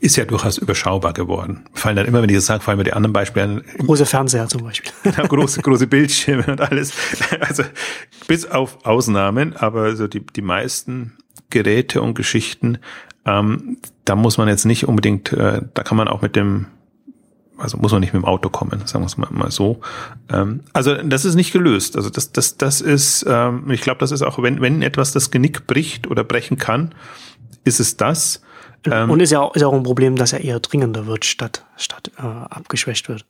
ist 0.00 0.16
ja 0.16 0.24
durchaus 0.24 0.58
überschaubar 0.58 1.12
geworden. 1.12 1.64
Fallen 1.72 1.96
dann 1.96 2.06
immer, 2.06 2.22
wenn 2.22 2.28
ich 2.28 2.36
das 2.36 2.46
sage, 2.46 2.62
fallen 2.62 2.78
mir 2.78 2.84
die 2.84 2.92
anderen 2.92 3.12
Beispiele 3.12 3.62
Große 3.78 4.06
Fernseher 4.06 4.48
zum 4.48 4.62
Beispiel. 4.62 4.92
Große, 5.28 5.62
große 5.62 5.86
Bildschirme 5.86 6.46
und 6.46 6.60
alles. 6.60 6.92
Also 7.40 7.64
bis 8.26 8.46
auf 8.46 8.84
Ausnahmen, 8.84 9.56
aber 9.56 9.96
so 9.96 10.06
die, 10.06 10.24
die 10.24 10.42
meisten 10.42 11.16
Geräte 11.50 12.02
und 12.02 12.14
Geschichten, 12.14 12.78
ähm, 13.24 13.78
da 14.04 14.16
muss 14.16 14.38
man 14.38 14.48
jetzt 14.48 14.64
nicht 14.64 14.86
unbedingt, 14.86 15.32
äh, 15.32 15.62
da 15.74 15.82
kann 15.82 15.96
man 15.96 16.08
auch 16.08 16.22
mit 16.22 16.36
dem, 16.36 16.66
also 17.56 17.76
muss 17.78 17.92
man 17.92 18.00
nicht 18.00 18.12
mit 18.12 18.22
dem 18.22 18.26
Auto 18.26 18.48
kommen, 18.48 18.82
sagen 18.86 19.02
wir 19.02 19.06
es 19.06 19.16
mal, 19.16 19.28
mal 19.30 19.50
so. 19.50 19.80
Ähm, 20.30 20.60
also 20.72 20.94
das 20.94 21.24
ist 21.24 21.34
nicht 21.34 21.52
gelöst. 21.52 21.96
Also 21.96 22.10
das, 22.10 22.32
das, 22.32 22.56
das 22.56 22.80
ist, 22.80 23.24
ähm, 23.28 23.70
ich 23.70 23.80
glaube, 23.80 24.00
das 24.00 24.12
ist 24.12 24.22
auch, 24.22 24.40
wenn, 24.42 24.60
wenn 24.60 24.82
etwas 24.82 25.12
das 25.12 25.30
Genick 25.30 25.66
bricht 25.66 26.06
oder 26.06 26.24
brechen 26.24 26.56
kann, 26.58 26.94
ist 27.64 27.80
es 27.80 27.96
das. 27.96 28.42
Ähm, 28.84 29.10
und 29.10 29.20
ist 29.20 29.32
ja, 29.32 29.40
auch, 29.40 29.54
ist 29.54 29.62
ja 29.62 29.68
auch 29.68 29.74
ein 29.74 29.82
Problem, 29.82 30.16
dass 30.16 30.32
er 30.32 30.40
eher 30.40 30.60
dringender 30.60 31.06
wird, 31.06 31.24
statt, 31.24 31.64
statt 31.76 32.10
äh, 32.18 32.22
abgeschwächt 32.22 33.08
wird. 33.08 33.24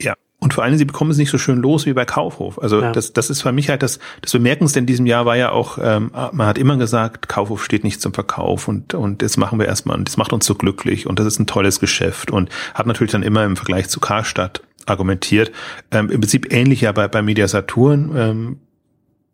Ja. 0.00 0.14
Und 0.38 0.54
vor 0.54 0.64
allem, 0.64 0.76
sie 0.76 0.84
bekommen 0.84 1.12
es 1.12 1.18
nicht 1.18 1.30
so 1.30 1.38
schön 1.38 1.58
los 1.58 1.86
wie 1.86 1.92
bei 1.92 2.04
Kaufhof. 2.04 2.60
Also 2.60 2.80
ja. 2.80 2.90
das, 2.90 3.12
das 3.12 3.30
ist 3.30 3.42
für 3.42 3.52
mich 3.52 3.68
halt 3.68 3.82
das, 3.82 4.00
das 4.22 4.32
Bemerkendste 4.32 4.80
in 4.80 4.86
diesem 4.86 5.06
Jahr 5.06 5.24
war 5.24 5.36
ja 5.36 5.52
auch, 5.52 5.78
ähm, 5.80 6.10
man 6.12 6.46
hat 6.46 6.58
immer 6.58 6.76
gesagt, 6.76 7.28
Kaufhof 7.28 7.64
steht 7.64 7.84
nicht 7.84 8.00
zum 8.00 8.12
Verkauf 8.12 8.66
und, 8.66 8.94
und 8.94 9.22
das 9.22 9.36
machen 9.36 9.60
wir 9.60 9.66
erstmal 9.66 9.96
und 9.96 10.08
das 10.08 10.16
macht 10.16 10.32
uns 10.32 10.44
so 10.44 10.56
glücklich 10.56 11.06
und 11.06 11.20
das 11.20 11.26
ist 11.26 11.38
ein 11.38 11.46
tolles 11.46 11.78
Geschäft 11.78 12.32
und 12.32 12.50
hat 12.74 12.86
natürlich 12.86 13.12
dann 13.12 13.22
immer 13.22 13.44
im 13.44 13.54
Vergleich 13.54 13.88
zu 13.88 14.00
Karstadt 14.00 14.62
argumentiert. 14.86 15.52
Ähm, 15.92 16.10
Im 16.10 16.20
Prinzip 16.20 16.52
ähnlich 16.52 16.80
ja 16.80 16.90
bei, 16.90 17.06
bei 17.06 17.22
Media 17.22 17.46
Saturn. 17.46 18.12
Ähm, 18.16 18.58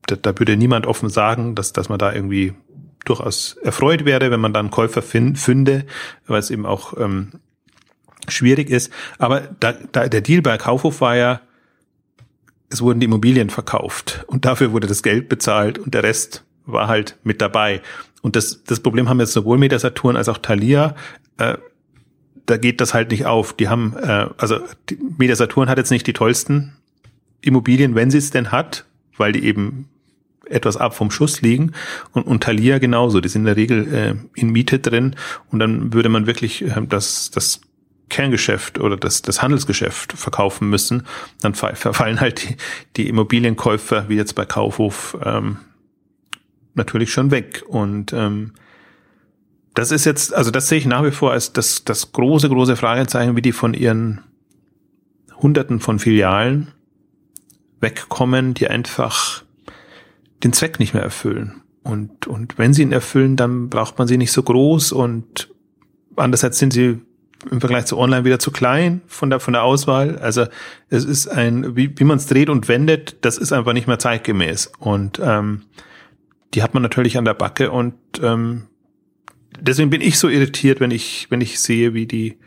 da, 0.06 0.16
da 0.16 0.38
würde 0.38 0.56
niemand 0.56 0.86
offen 0.86 1.08
sagen, 1.08 1.54
dass, 1.54 1.72
dass 1.72 1.88
man 1.88 1.98
da 1.98 2.12
irgendwie 2.12 2.54
durchaus 3.04 3.56
erfreut 3.62 4.04
wäre, 4.04 4.30
wenn 4.30 4.40
man 4.40 4.52
dann 4.52 4.70
Käufer 4.70 5.02
fünde, 5.02 5.86
weil 6.26 6.38
es 6.40 6.50
eben 6.50 6.66
auch 6.66 6.96
ähm, 6.98 7.32
schwierig 8.28 8.70
ist. 8.70 8.92
Aber 9.18 9.40
da, 9.60 9.72
da 9.72 10.08
der 10.08 10.20
Deal 10.20 10.42
bei 10.42 10.58
Kaufhof 10.58 11.00
war 11.00 11.16
ja, 11.16 11.40
es 12.70 12.82
wurden 12.82 13.00
die 13.00 13.06
Immobilien 13.06 13.50
verkauft 13.50 14.24
und 14.26 14.44
dafür 14.44 14.72
wurde 14.72 14.86
das 14.86 15.02
Geld 15.02 15.28
bezahlt 15.28 15.78
und 15.78 15.94
der 15.94 16.02
Rest 16.02 16.44
war 16.66 16.88
halt 16.88 17.16
mit 17.22 17.40
dabei. 17.40 17.80
Und 18.20 18.36
das, 18.36 18.62
das 18.64 18.80
Problem 18.80 19.08
haben 19.08 19.20
jetzt 19.20 19.32
sowohl 19.32 19.58
Media 19.58 19.78
Saturn 19.78 20.16
als 20.16 20.28
auch 20.28 20.38
Thalia. 20.38 20.94
Äh, 21.38 21.56
da 22.46 22.56
geht 22.56 22.80
das 22.80 22.94
halt 22.94 23.10
nicht 23.10 23.26
auf. 23.26 23.54
Die 23.54 23.68
haben, 23.68 23.96
äh, 23.96 24.26
also 24.36 24.60
die 24.90 24.98
Media 25.18 25.36
Saturn 25.36 25.68
hat 25.68 25.78
jetzt 25.78 25.90
nicht 25.90 26.06
die 26.06 26.12
tollsten 26.12 26.76
Immobilien, 27.40 27.94
wenn 27.94 28.10
sie 28.10 28.18
es 28.18 28.30
denn 28.30 28.52
hat, 28.52 28.84
weil 29.16 29.32
die 29.32 29.44
eben 29.44 29.88
etwas 30.50 30.76
ab 30.76 30.94
vom 30.94 31.10
Schuss 31.10 31.40
liegen 31.42 31.72
und, 32.12 32.26
und 32.26 32.42
Thalia 32.42 32.78
genauso. 32.78 33.20
Die 33.20 33.28
sind 33.28 33.42
in 33.42 33.46
der 33.46 33.56
Regel 33.56 33.94
äh, 33.94 34.14
in 34.34 34.50
Miete 34.50 34.78
drin 34.78 35.16
und 35.50 35.58
dann 35.58 35.92
würde 35.92 36.08
man 36.08 36.26
wirklich 36.26 36.62
äh, 36.62 36.82
das, 36.88 37.30
das 37.30 37.60
Kerngeschäft 38.08 38.78
oder 38.78 38.96
das, 38.96 39.22
das 39.22 39.42
Handelsgeschäft 39.42 40.12
verkaufen 40.12 40.70
müssen, 40.70 41.04
dann 41.40 41.54
verfallen 41.54 42.20
halt 42.20 42.48
die, 42.48 42.56
die 42.96 43.08
Immobilienkäufer, 43.08 44.08
wie 44.08 44.16
jetzt 44.16 44.34
bei 44.34 44.44
Kaufhof, 44.44 45.16
ähm, 45.22 45.58
natürlich 46.74 47.12
schon 47.12 47.30
weg. 47.30 47.62
Und 47.68 48.12
ähm, 48.12 48.52
das 49.74 49.90
ist 49.90 50.06
jetzt, 50.06 50.34
also 50.34 50.50
das 50.50 50.68
sehe 50.68 50.78
ich 50.78 50.86
nach 50.86 51.04
wie 51.04 51.10
vor 51.10 51.32
als 51.32 51.52
das, 51.52 51.84
das 51.84 52.12
große, 52.12 52.48
große 52.48 52.76
Fragezeichen, 52.76 53.36
wie 53.36 53.42
die 53.42 53.52
von 53.52 53.74
ihren 53.74 54.22
Hunderten 55.36 55.80
von 55.80 55.98
Filialen 55.98 56.72
wegkommen, 57.80 58.54
die 58.54 58.68
einfach 58.68 59.44
den 60.42 60.52
Zweck 60.52 60.78
nicht 60.78 60.94
mehr 60.94 61.02
erfüllen. 61.02 61.62
Und, 61.82 62.26
und 62.26 62.58
wenn 62.58 62.74
sie 62.74 62.82
ihn 62.82 62.92
erfüllen, 62.92 63.36
dann 63.36 63.70
braucht 63.70 63.98
man 63.98 64.08
sie 64.08 64.18
nicht 64.18 64.32
so 64.32 64.42
groß 64.42 64.92
und 64.92 65.48
andererseits 66.16 66.58
sind 66.58 66.72
sie 66.72 67.00
im 67.50 67.60
Vergleich 67.60 67.86
zu 67.86 67.96
online 67.96 68.24
wieder 68.24 68.38
zu 68.38 68.50
klein 68.50 69.00
von 69.06 69.30
der, 69.30 69.40
von 69.40 69.52
der 69.52 69.62
Auswahl. 69.62 70.18
Also 70.18 70.46
es 70.90 71.04
ist 71.04 71.28
ein, 71.28 71.76
wie, 71.76 71.96
wie 71.96 72.04
man 72.04 72.18
es 72.18 72.26
dreht 72.26 72.50
und 72.50 72.68
wendet, 72.68 73.16
das 73.20 73.38
ist 73.38 73.52
einfach 73.52 73.72
nicht 73.72 73.86
mehr 73.86 73.98
zeitgemäß. 73.98 74.72
Und 74.78 75.20
ähm, 75.22 75.62
die 76.54 76.62
hat 76.62 76.74
man 76.74 76.82
natürlich 76.82 77.16
an 77.16 77.24
der 77.24 77.34
Backe 77.34 77.70
und 77.70 77.94
ähm, 78.22 78.64
deswegen 79.60 79.90
bin 79.90 80.00
ich 80.00 80.18
so 80.18 80.28
irritiert, 80.28 80.80
wenn 80.80 80.90
ich, 80.90 81.26
wenn 81.30 81.40
ich 81.40 81.60
sehe, 81.60 81.94
wie 81.94 82.06
die 82.06 82.38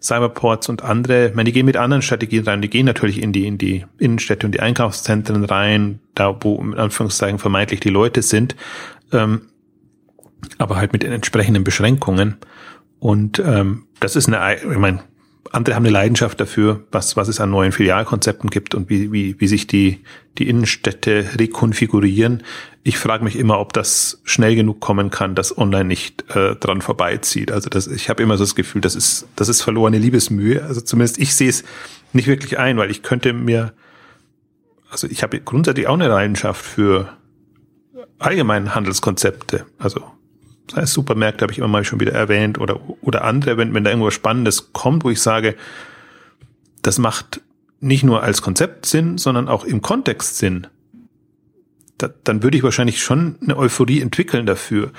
Cyberports 0.00 0.68
und 0.68 0.82
andere, 0.82 1.28
ich 1.28 1.34
meine, 1.34 1.46
die 1.46 1.52
gehen 1.52 1.66
mit 1.66 1.76
anderen 1.76 2.02
Strategien 2.02 2.44
rein, 2.44 2.62
die 2.62 2.70
gehen 2.70 2.86
natürlich 2.86 3.22
in 3.22 3.32
die, 3.32 3.46
in 3.46 3.58
die 3.58 3.84
Innenstädte 3.98 4.46
und 4.46 4.52
die 4.52 4.60
Einkaufszentren 4.60 5.44
rein, 5.44 6.00
da 6.14 6.36
wo 6.40 6.60
in 6.60 6.74
Anführungszeichen 6.74 7.38
vermeintlich 7.38 7.80
die 7.80 7.90
Leute 7.90 8.22
sind, 8.22 8.54
ähm, 9.12 9.42
aber 10.58 10.76
halt 10.76 10.92
mit 10.92 11.02
den 11.02 11.12
entsprechenden 11.12 11.64
Beschränkungen. 11.64 12.36
Und 13.00 13.40
ähm, 13.44 13.86
das 14.00 14.16
ist 14.16 14.28
eine, 14.28 14.56
ich 14.56 14.78
meine, 14.78 15.00
andere 15.52 15.74
haben 15.74 15.84
eine 15.84 15.92
Leidenschaft 15.92 16.40
dafür, 16.40 16.84
was, 16.90 17.16
was 17.16 17.28
es 17.28 17.40
an 17.40 17.50
neuen 17.50 17.72
Filialkonzepten 17.72 18.50
gibt 18.50 18.74
und 18.74 18.90
wie, 18.90 19.12
wie, 19.12 19.40
wie 19.40 19.46
sich 19.48 19.66
die, 19.66 20.00
die 20.36 20.48
Innenstädte 20.48 21.24
rekonfigurieren. 21.38 22.42
Ich 22.88 22.96
frage 22.96 23.22
mich 23.22 23.36
immer, 23.36 23.60
ob 23.60 23.74
das 23.74 24.18
schnell 24.24 24.54
genug 24.54 24.80
kommen 24.80 25.10
kann, 25.10 25.34
dass 25.34 25.58
online 25.58 25.84
nicht 25.84 26.34
äh, 26.34 26.56
dran 26.56 26.80
vorbeizieht. 26.80 27.52
Also 27.52 27.68
das, 27.68 27.86
ich 27.86 28.08
habe 28.08 28.22
immer 28.22 28.38
so 28.38 28.44
das 28.44 28.54
Gefühl, 28.54 28.80
das 28.80 28.94
ist, 28.94 29.28
das 29.36 29.50
ist 29.50 29.60
verlorene 29.60 29.98
Liebesmühe. 29.98 30.64
Also 30.64 30.80
zumindest 30.80 31.18
ich 31.18 31.34
sehe 31.34 31.50
es 31.50 31.64
nicht 32.14 32.28
wirklich 32.28 32.58
ein, 32.58 32.78
weil 32.78 32.90
ich 32.90 33.02
könnte 33.02 33.34
mir, 33.34 33.74
also 34.88 35.06
ich 35.06 35.22
habe 35.22 35.38
grundsätzlich 35.38 35.86
auch 35.86 35.92
eine 35.92 36.08
Leidenschaft 36.08 36.64
für 36.64 37.12
allgemeine 38.18 38.74
Handelskonzepte. 38.74 39.66
Also 39.76 40.02
sei 40.72 40.80
es 40.80 40.94
Supermärkte, 40.94 41.42
habe 41.42 41.52
ich 41.52 41.58
immer 41.58 41.68
mal 41.68 41.84
schon 41.84 42.00
wieder 42.00 42.12
erwähnt, 42.12 42.58
oder, 42.58 42.80
oder 43.02 43.22
andere, 43.22 43.58
wenn, 43.58 43.74
wenn 43.74 43.84
da 43.84 43.90
irgendwas 43.90 44.14
Spannendes 44.14 44.72
kommt, 44.72 45.04
wo 45.04 45.10
ich 45.10 45.20
sage, 45.20 45.56
das 46.80 46.96
macht 46.96 47.42
nicht 47.80 48.02
nur 48.02 48.22
als 48.22 48.40
Konzept 48.40 48.86
Sinn, 48.86 49.18
sondern 49.18 49.46
auch 49.46 49.64
im 49.64 49.82
Kontext 49.82 50.38
Sinn, 50.38 50.68
da, 51.98 52.08
dann 52.24 52.42
würde 52.42 52.56
ich 52.56 52.62
wahrscheinlich 52.62 53.02
schon 53.02 53.36
eine 53.42 53.56
Euphorie 53.56 54.00
entwickeln 54.00 54.46
dafür. 54.46 54.92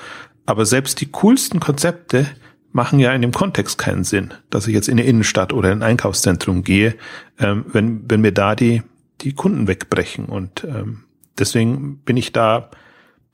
Aber 0.46 0.66
selbst 0.66 1.00
die 1.00 1.10
coolsten 1.10 1.60
Konzepte 1.60 2.26
machen 2.72 2.98
ja 2.98 3.12
in 3.12 3.22
dem 3.22 3.32
Kontext 3.32 3.78
keinen 3.78 4.04
Sinn, 4.04 4.32
dass 4.48 4.66
ich 4.66 4.74
jetzt 4.74 4.88
in 4.88 4.98
eine 4.98 5.08
Innenstadt 5.08 5.52
oder 5.52 5.72
in 5.72 5.78
ein 5.78 5.90
Einkaufszentrum 5.90 6.62
gehe, 6.62 6.94
ähm, 7.38 7.64
wenn, 7.72 8.08
wenn 8.08 8.20
mir 8.20 8.32
da 8.32 8.54
die, 8.54 8.82
die 9.22 9.32
Kunden 9.32 9.66
wegbrechen. 9.66 10.26
Und 10.26 10.64
ähm, 10.64 11.04
deswegen 11.38 11.98
bin 11.98 12.16
ich 12.16 12.32
da, 12.32 12.70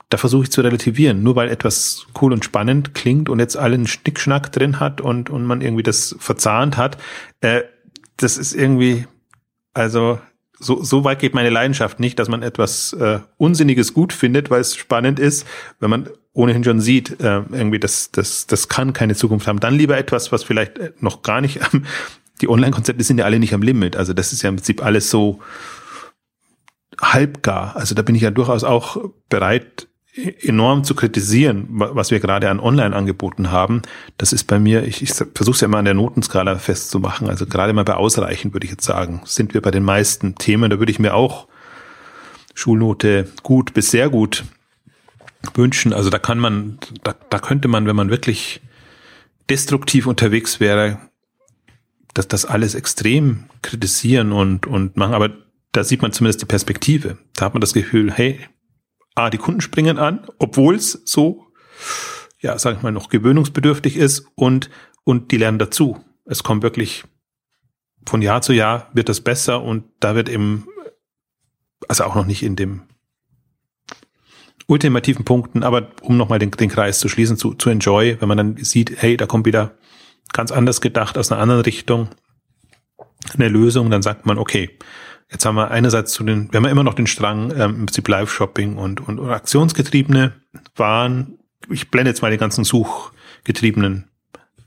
da 0.09 0.17
versuche 0.17 0.45
ich 0.45 0.51
zu 0.51 0.63
relativieren. 0.63 1.23
Nur 1.23 1.37
weil 1.37 1.51
etwas 1.51 2.07
cool 2.21 2.33
und 2.33 2.45
spannend 2.45 2.95
klingt 2.95 3.29
und 3.29 3.39
jetzt 3.39 3.57
allen 3.57 3.87
Schnickschnack 3.87 4.53
drin 4.53 4.81
hat 4.81 5.01
und, 5.01 5.29
und 5.29 5.45
man 5.45 5.61
irgendwie 5.61 5.83
das 5.83 6.17
verzahnt 6.19 6.77
hat, 6.77 6.97
äh, 7.41 7.63
das 8.17 8.39
ist 8.39 8.55
irgendwie, 8.55 9.07
also 9.75 10.19
so, 10.59 10.83
so 10.83 11.05
weit 11.05 11.19
geht 11.19 11.35
meine 11.35 11.51
Leidenschaft 11.51 12.01
nicht, 12.01 12.19
dass 12.19 12.29
man 12.29 12.43
etwas 12.43 12.93
äh, 12.95 13.21
Unsinniges 13.37 13.95
gut 13.95 14.13
findet, 14.13 14.51
weil 14.51 14.61
es 14.61 14.77
spannend 14.77 15.19
ist, 15.19 15.47
wenn 15.81 15.91
man 15.91 16.09
ohnehin 16.33 16.65
schon 16.65 16.81
sieht, 16.81 17.21
äh, 17.21 17.43
irgendwie 17.51 17.79
das, 17.79 18.11
das, 18.11 18.47
das 18.47 18.69
kann 18.69 18.93
keine 18.93 19.15
Zukunft 19.15 19.47
haben. 19.47 19.61
Dann 19.61 19.75
lieber 19.75 19.97
etwas, 19.97 20.33
was 20.33 20.45
vielleicht 20.45 20.79
äh, 20.79 20.93
noch 21.01 21.23
gar 21.23 21.41
nicht, 21.41 21.61
ähm, 21.73 21.85
die 22.41 22.49
Online-Konzepte 22.49 23.03
sind 23.03 23.19
ja 23.19 23.25
alle 23.25 23.39
nicht 23.39 23.55
am 23.55 23.63
Limit. 23.63 23.97
Also 23.97 24.13
das 24.13 24.33
ist 24.33 24.43
ja 24.43 24.51
im 24.51 24.57
Prinzip 24.57 24.85
alles 24.85 25.11
so 25.11 25.41
halbgar. 27.01 27.77
Also 27.77 27.95
da 27.95 28.03
bin 28.03 28.15
ich 28.15 28.23
ja 28.23 28.31
durchaus 28.31 28.65
auch 28.65 29.11
bereit, 29.29 29.89
enorm 30.17 30.85
zu 30.85 30.95
kritisieren, 30.95 31.67
was 31.69 32.11
wir 32.11 32.21
gerade 32.21 32.49
an 32.49 32.61
Online-Angeboten 32.61 33.51
haben. 33.51 33.83
Das 34.17 34.33
ist 34.33 34.45
bei 34.45 34.59
mir, 34.59 34.85
ich, 34.85 35.03
ich 35.03 35.13
versuche 35.13 35.55
es 35.55 35.61
ja 35.61 35.67
immer 35.67 35.79
an 35.79 35.85
der 35.85 35.95
Notenskala 35.95 36.57
festzumachen. 36.57 37.29
Also 37.29 37.47
gerade 37.47 37.73
mal 37.73 37.85
bei 37.85 37.95
ausreichend 37.95 38.55
würde 38.55 38.65
ich 38.65 38.71
jetzt 38.71 38.85
sagen, 38.85 39.21
sind 39.25 39.53
wir 39.53 39.61
bei 39.61 39.71
den 39.71 39.83
meisten 39.83 40.35
Themen. 40.37 40.71
Da 40.71 40.79
würde 40.79 40.93
ich 40.93 40.99
mir 40.99 41.15
auch 41.15 41.49
Schulnote 42.55 43.29
gut 43.43 43.75
bis 43.75 43.91
sehr 43.91 44.09
gut 44.09 44.45
wünschen. 45.55 45.93
Also 45.93 46.09
da 46.09 46.19
kann 46.19 46.39
man, 46.39 46.79
da, 47.03 47.15
da 47.29 47.39
könnte 47.39 47.69
man, 47.69 47.87
wenn 47.87 47.97
man 47.97 48.11
wirklich 48.11 48.63
destruktiv 49.51 50.07
unterwegs 50.07 50.61
wäre, 50.61 50.99
dass 52.15 52.27
das 52.27 52.47
alles 52.47 52.75
extrem 52.75 53.45
kritisieren 53.61 54.33
und, 54.33 54.67
und 54.67 54.97
machen. 54.97 55.15
Aber 55.15 55.31
da 55.73 55.85
sieht 55.85 56.01
man 56.01 56.13
zumindest 56.13 56.41
die 56.41 56.47
Perspektive. 56.47 57.19
Da 57.35 57.45
hat 57.47 57.55
man 57.55 57.61
das 57.61 57.75
Gefühl, 57.75 58.11
hey, 58.11 58.41
ah, 59.17 59.31
die 59.31 59.39
Kunden 59.39 59.61
springen 59.61 59.99
an, 59.99 60.27
obwohl 60.39 60.77
es 60.77 61.03
so, 61.05 61.47
ja, 62.39 62.57
sag 62.59 62.77
ich 62.77 62.83
mal, 62.83 62.93
noch 62.93 63.09
gewöhnungsbedürftig 63.09 63.97
ist 63.97 64.29
und, 64.37 64.71
und 65.03 65.33
die 65.33 65.39
lernen 65.39 65.59
dazu. 65.59 65.99
Es 66.25 66.45
kommt 66.45 66.63
wirklich 66.63 67.05
von 68.07 68.23
Jahr 68.23 68.43
zu 68.43 68.53
Jahr 68.53 68.91
wird 68.93 69.09
das 69.09 69.21
besser 69.21 69.63
und 69.63 69.85
da 69.99 70.15
wird 70.15 70.29
eben, 70.29 70.69
also 71.89 72.05
auch 72.05 72.15
noch 72.15 72.27
nicht 72.27 72.45
in 72.45 72.55
dem 72.55 72.83
ultimativen 74.69 75.25
Punkten, 75.25 75.63
aber 75.63 75.91
um 76.03 76.17
nochmal 76.17 76.39
den, 76.39 76.51
den 76.51 76.69
Kreis 76.69 76.99
zu 76.99 77.09
schließen, 77.09 77.37
zu, 77.37 77.55
zu 77.55 77.71
Enjoy, 77.71 78.21
wenn 78.21 78.29
man 78.29 78.37
dann 78.37 78.57
sieht, 78.59 79.01
hey, 79.03 79.17
da 79.17 79.27
kommt 79.27 79.47
wieder 79.47 79.77
ganz 80.33 80.53
anders 80.53 80.81
gedacht 80.81 81.17
aus 81.19 81.33
einer 81.33 81.41
anderen 81.41 81.63
Richtung 81.63 82.11
eine 83.35 83.49
Lösung, 83.49 83.91
dann 83.91 84.03
sagt 84.03 84.27
man, 84.27 84.39
okay, 84.39 84.77
jetzt 85.31 85.45
haben 85.45 85.57
wir 85.57 85.71
einerseits 85.71 86.13
zu 86.13 86.25
den, 86.25 86.53
wir 86.53 86.59
haben 86.59 86.67
immer 86.67 86.85
noch 86.85 86.95
den 86.95 87.07
Strang 87.07 87.51
ähm, 87.53 87.75
im 87.75 87.87
Prinzip 87.87 88.09
Live-Shopping 88.09 88.77
und, 88.77 89.01
und, 89.01 89.19
und 89.19 89.31
aktionsgetriebene 89.31 90.33
Waren. 90.77 91.39
Ich 91.71 91.91
blende 91.91 92.11
jetzt 92.11 92.23
mal 92.23 92.31
den 92.31 92.41
ganzen 92.41 92.65
suchgetriebenen 92.65 94.09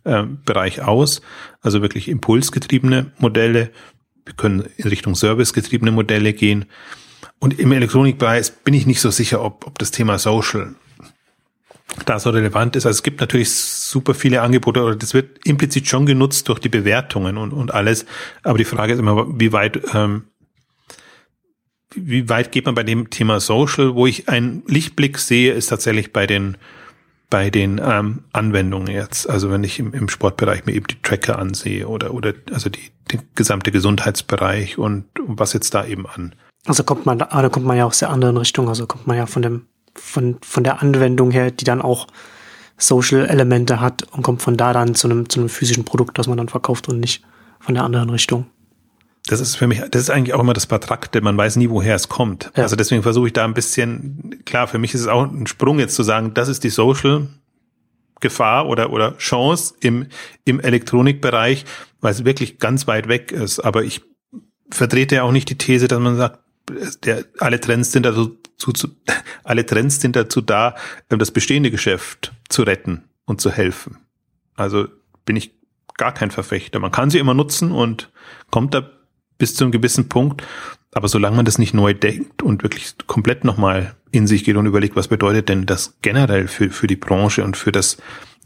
äh, 0.03 0.24
Bereich 0.24 0.82
aus, 0.82 1.22
also 1.62 1.82
wirklich 1.82 2.10
impulsgetriebene 2.10 3.12
Modelle. 3.20 3.72
Wir 4.26 4.34
können 4.36 4.66
in 4.78 4.88
Richtung 4.88 5.16
servicegetriebene 5.16 5.91
Modelle 5.91 6.34
gehen. 6.34 6.66
Und 7.39 7.57
im 7.57 7.72
Elektronikbereich 7.72 8.51
bin 8.64 8.74
ich 8.74 8.86
nicht 8.86 9.01
so 9.01 9.12
sicher, 9.12 9.43
ob, 9.43 9.66
ob 9.66 9.80
das 9.80 9.91
Thema 9.91 10.20
Social 10.20 10.76
da 12.05 12.20
so 12.20 12.30
relevant 12.30 12.76
ist. 12.76 12.86
Also 12.86 12.97
es 12.97 13.03
gibt 13.03 13.20
natürlich 13.20 13.51
super 13.51 14.14
viele 14.14 14.41
Angebote 14.41 14.84
oder 14.84 14.95
das 14.95 15.14
wird 15.14 15.45
implizit 15.45 15.88
schon 15.88 16.05
genutzt 16.05 16.47
durch 16.47 16.60
die 16.60 16.70
Bewertungen 16.70 17.38
und, 17.38 17.51
und 17.51 17.74
alles. 17.74 18.05
Aber 18.43 18.57
die 18.57 18.66
Frage 18.66 18.93
ist 18.93 18.99
immer, 18.99 19.39
wie 19.39 19.51
weit, 19.51 19.80
ähm, 19.93 20.24
wie 21.95 22.29
weit 22.29 22.51
geht 22.51 22.65
man 22.65 22.75
bei 22.75 22.83
dem 22.83 23.09
Thema 23.09 23.39
Social? 23.39 23.95
Wo 23.95 24.05
ich 24.05 24.29
einen 24.29 24.63
Lichtblick 24.67 25.17
sehe, 25.17 25.53
ist 25.53 25.67
tatsächlich 25.67 26.13
bei 26.13 26.27
den 26.27 26.57
bei 27.31 27.51
den 27.51 27.79
ähm, 27.83 28.23
Anwendungen 28.33 28.87
jetzt. 28.87 29.29
Also 29.29 29.51
wenn 29.51 29.63
ich 29.63 29.77
im, 29.77 29.93
im 29.93 30.09
Sportbereich 30.09 30.65
mir 30.65 30.73
eben 30.73 30.87
die 30.87 30.99
Tracker 31.03 31.37
ansehe 31.37 31.87
oder 31.87 32.13
oder 32.13 32.33
also 32.51 32.69
die, 32.69 32.91
die 33.11 33.19
gesamte 33.35 33.71
Gesundheitsbereich 33.71 34.79
und, 34.79 35.05
und 35.19 35.39
was 35.39 35.53
jetzt 35.53 35.73
da 35.75 35.85
eben 35.85 36.07
an 36.07 36.33
also 36.65 36.83
kommt 36.83 37.05
man 37.05 37.19
da, 37.19 37.25
da 37.25 37.49
kommt 37.49 37.65
man 37.65 37.77
ja 37.77 37.85
aus 37.85 37.99
der 37.99 38.09
anderen 38.09 38.37
Richtung, 38.37 38.69
also 38.69 38.85
kommt 38.85 39.07
man 39.07 39.17
ja 39.17 39.25
von 39.25 39.41
dem, 39.41 39.65
von, 39.95 40.37
von 40.41 40.63
der 40.63 40.81
Anwendung 40.81 41.31
her, 41.31 41.51
die 41.51 41.65
dann 41.65 41.81
auch 41.81 42.07
Social-Elemente 42.77 43.81
hat 43.81 44.03
und 44.11 44.23
kommt 44.23 44.41
von 44.41 44.55
da 44.55 44.73
dann 44.73 44.95
zu 44.95 45.07
einem, 45.07 45.29
zu 45.29 45.39
einem 45.39 45.49
physischen 45.49 45.85
Produkt, 45.85 46.17
das 46.17 46.27
man 46.27 46.37
dann 46.37 46.49
verkauft 46.49 46.87
und 46.87 46.99
nicht 46.99 47.23
von 47.59 47.75
der 47.75 47.83
anderen 47.83 48.09
Richtung. 48.09 48.45
Das 49.30 49.41
ist 49.41 49.57
für 49.57 49.67
mich, 49.67 49.80
das 49.91 50.01
ist 50.01 50.09
eigentlich 50.09 50.34
auch 50.34 50.39
immer 50.39 50.55
das 50.55 50.65
Vertrackte, 50.65 51.21
man 51.21 51.38
weiß 51.38 51.57
nie, 51.57 51.69
woher 51.69 51.93
es 51.93 52.09
kommt. 52.09 52.51
Ja. 52.55 52.63
Also 52.63 52.75
deswegen 52.75 53.03
versuche 53.03 53.27
ich 53.27 53.34
da 53.34 53.45
ein 53.45 53.53
bisschen, 53.53 54.41
klar, 54.43 54.67
für 54.67 54.80
mich 54.80 54.95
ist 54.95 55.01
es 55.01 55.07
auch 55.07 55.21
ein 55.21 55.45
Sprung 55.45 55.77
jetzt 55.77 55.93
zu 55.93 56.01
sagen, 56.01 56.34
das 56.34 56.49
ist 56.49 56.63
die 56.63 56.71
Social 56.71 57.27
Gefahr 58.21 58.67
oder, 58.67 58.91
oder 58.91 59.15
Chance 59.17 59.75
im, 59.82 60.07
im 60.45 60.59
Elektronikbereich, 60.59 61.65
weil 62.01 62.11
es 62.11 62.25
wirklich 62.25 62.57
ganz 62.57 62.88
weit 62.88 63.07
weg 63.07 63.32
ist. 63.32 63.59
Aber 63.59 63.84
ich 63.84 64.01
vertrete 64.71 65.17
ja 65.17 65.23
auch 65.23 65.32
nicht 65.32 65.47
die 65.51 65.59
These, 65.59 65.88
dass 65.88 65.99
man 65.99 66.17
sagt, 66.17 66.39
der, 67.03 67.25
alle 67.38 67.59
Trends 67.59 67.91
sind 67.91 68.07
dazu, 68.07 68.39
zu, 68.57 68.71
zu, 68.71 68.88
alle 69.43 69.63
Trends 69.63 70.01
sind 70.01 70.15
dazu 70.15 70.41
da, 70.41 70.73
das 71.07 71.30
bestehende 71.30 71.69
Geschäft 71.69 72.34
zu 72.49 72.63
retten 72.63 73.03
und 73.25 73.41
zu 73.41 73.51
helfen. 73.51 73.97
Also 74.55 74.88
bin 75.23 75.36
ich 75.36 75.53
gar 75.97 76.15
kein 76.15 76.32
Verfechter. 76.32 76.80
Man 76.80 76.91
kann 76.91 77.11
sie 77.11 77.19
immer 77.19 77.36
nutzen 77.36 77.71
und 77.71 78.11
kommt 78.49 78.73
da 78.73 78.89
bis 79.39 79.55
zu 79.55 79.63
einem 79.63 79.71
gewissen 79.71 80.07
Punkt. 80.07 80.43
Aber 80.91 81.07
solange 81.07 81.35
man 81.35 81.45
das 81.45 81.57
nicht 81.57 81.73
neu 81.73 81.95
denkt 81.95 82.43
und 82.43 82.61
wirklich 82.61 82.93
komplett 83.07 83.43
nochmal 83.43 83.95
in 84.11 84.27
sich 84.27 84.43
geht 84.43 84.55
und 84.55 84.67
überlegt, 84.67 84.95
was 84.95 85.07
bedeutet 85.07 85.49
denn 85.49 85.65
das 85.65 85.97
generell 86.03 86.47
für, 86.47 86.69
für 86.69 86.87
die 86.87 86.95
Branche 86.95 87.43
und 87.43 87.57
für 87.57 87.71
das 87.71 87.97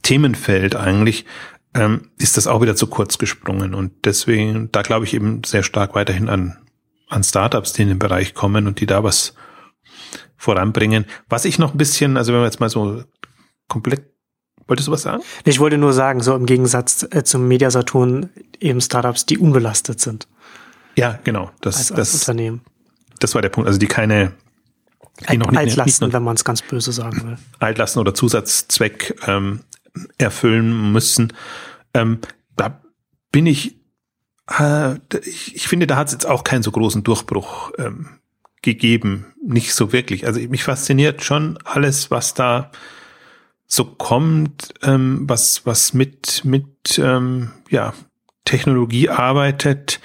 Themenfeld 0.02 0.76
eigentlich, 0.76 1.26
ähm, 1.74 2.12
ist 2.18 2.38
das 2.38 2.48
auch 2.48 2.62
wieder 2.62 2.78
zu 2.78 2.88
kurz 2.88 3.18
gesprungen. 3.18 3.74
Und 3.74 3.92
deswegen, 4.06 4.70
da 4.72 4.82
glaube 4.82 5.06
ich 5.06 5.14
eben 5.14 5.44
sehr 5.44 5.64
stark 5.64 5.96
weiterhin 5.96 6.30
an 6.30 6.58
an 7.14 7.24
Startups, 7.24 7.74
die 7.74 7.84
in 7.84 7.90
den 7.90 8.00
Bereich 8.00 8.34
kommen 8.34 8.68
und 8.68 8.80
die 8.80 8.86
da 8.86 9.04
was 9.04 9.36
voranbringen. 10.36 11.06
Was 11.30 11.46
ich 11.46 11.60
noch 11.60 11.74
ein 11.74 11.78
bisschen, 11.78 12.18
also 12.18 12.34
wenn 12.34 12.42
wir 12.42 12.46
jetzt 12.46 12.60
mal 12.60 12.70
so 12.70 13.04
komplett 13.68 14.10
Wolltest 14.66 14.88
du 14.88 14.94
was 14.94 15.02
sagen? 15.02 15.22
Ich 15.44 15.60
wollte 15.60 15.78
nur 15.78 15.92
sagen, 15.92 16.22
so 16.22 16.34
im 16.34 16.46
Gegensatz 16.46 17.06
äh, 17.12 17.26
zum 17.26 17.50
Mediasaturn 17.50 18.30
eben 18.62 18.80
Startups, 18.80 19.26
die 19.26 19.38
unbelastet 19.38 20.00
sind. 20.00 20.30
Ja, 20.96 21.20
genau. 21.24 21.52
Das, 21.62 21.92
als, 21.92 22.12
das, 22.12 22.14
Unternehmen. 22.14 22.62
Das 23.20 23.36
war 23.36 23.42
der 23.42 23.50
Punkt. 23.50 23.68
Also 23.68 23.80
die 23.80 23.88
keine 23.88 24.34
die 25.30 25.38
noch 25.38 25.52
nicht, 25.52 25.60
Altlasten, 25.60 26.08
nicht, 26.08 26.14
wenn 26.14 26.24
man 26.24 26.36
es 26.36 26.44
ganz 26.44 26.62
böse 26.62 26.92
sagen 26.92 27.24
will. 27.24 27.38
Altlasten 27.60 28.00
oder 28.00 28.14
Zusatzzweck 28.14 29.16
ähm, 29.28 29.62
erfüllen 30.18 30.92
müssen. 30.92 31.34
Ähm, 31.94 32.20
da 32.56 32.82
bin 33.32 33.46
ich 33.46 33.76
äh, 34.60 34.96
ich, 35.26 35.56
ich 35.56 35.68
finde, 35.68 35.88
da 35.88 35.96
hat 35.96 36.08
es 36.08 36.14
jetzt 36.14 36.26
auch 36.26 36.44
keinen 36.44 36.64
so 36.64 36.72
großen 36.72 37.04
Durchbruch 37.04 37.72
ähm, 37.78 38.20
gegeben. 38.62 39.34
Nicht 39.46 39.74
so 39.74 39.94
wirklich. 39.94 40.26
Also 40.26 40.40
mich 40.42 40.64
fasziniert 40.64 41.24
schon 41.24 41.58
alles, 41.64 42.12
was 42.12 42.34
da 42.34 42.72
so 43.68 43.86
kommt, 43.86 44.74
ähm, 44.84 45.24
was, 45.28 45.66
was 45.66 45.94
mit, 45.94 46.44
mit 46.46 47.00
ähm, 47.00 47.52
ja, 47.70 47.94
Technologie 48.46 49.10
arbeitet, 49.10 50.00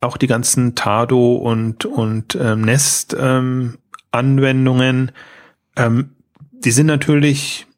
auch 0.00 0.16
die 0.16 0.26
ganzen 0.26 0.74
Tado 0.74 1.36
und, 1.36 1.84
und 1.84 2.36
ähm, 2.40 2.62
Nest 2.62 3.16
ähm, 3.18 3.78
ähm, 5.76 6.10
die 6.64 6.70
sind 6.70 6.86
natürlich 6.86 7.68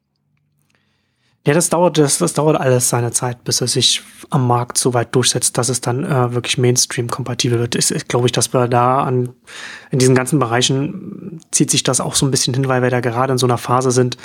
ja, 1.45 1.55
das 1.55 1.69
dauert, 1.69 1.97
das, 1.97 2.19
das 2.19 2.33
dauert 2.33 2.59
alles 2.61 2.89
seine 2.89 3.11
Zeit, 3.11 3.43
bis 3.43 3.61
es 3.61 3.73
sich 3.73 4.03
am 4.29 4.45
Markt 4.45 4.77
so 4.77 4.93
weit 4.93 5.15
durchsetzt, 5.15 5.57
dass 5.57 5.69
es 5.69 5.81
dann 5.81 6.03
äh, 6.03 6.33
wirklich 6.33 6.59
Mainstream-kompatibel 6.59 7.57
wird. 7.57 7.73
Ist, 7.73 7.89
ist 7.89 8.07
glaube 8.07 8.27
ich, 8.27 8.31
dass 8.31 8.53
wir 8.53 8.67
da 8.67 9.03
an, 9.03 9.29
in 9.89 9.97
diesen 9.97 10.13
ganzen 10.13 10.37
Bereichen 10.37 11.41
zieht 11.49 11.71
sich 11.71 11.81
das 11.81 11.99
auch 11.99 12.13
so 12.13 12.27
ein 12.27 12.31
bisschen 12.31 12.53
hin, 12.53 12.67
weil 12.67 12.83
wir 12.83 12.91
da 12.91 12.99
gerade 12.99 13.31
in 13.31 13.39
so 13.39 13.47
einer 13.47 13.57
Phase 13.57 13.89
sind, 13.89 14.17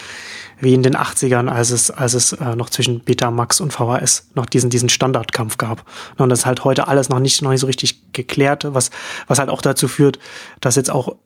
wie 0.61 0.75
in 0.75 0.83
den 0.83 0.97
80ern, 0.97 1.49
als 1.49 1.71
es, 1.71 1.91
als 1.91 2.15
es 2.15 2.33
äh, 2.33 2.57
noch 2.57 2.71
zwischen 2.71 3.01
Betamax 3.01 3.61
und 3.61 3.73
VHS 3.73 4.31
noch 4.35 4.47
diesen, 4.47 4.71
diesen 4.71 4.89
Standardkampf 4.89 5.59
gab. 5.59 5.85
Und 6.17 6.29
das 6.29 6.41
ist 6.41 6.47
halt 6.47 6.65
heute 6.65 6.89
alles 6.89 7.09
noch 7.09 7.21
nicht, 7.21 7.43
noch 7.43 7.51
nicht 7.51 7.61
so 7.61 7.67
richtig 7.67 8.13
geklärt, 8.13 8.67
was, 8.69 8.91
was 9.27 9.39
halt 9.39 9.51
auch 9.51 9.63
dazu 9.63 9.89
führt, 9.89 10.19
dass 10.61 10.77
jetzt 10.77 10.91
auch 10.91 11.17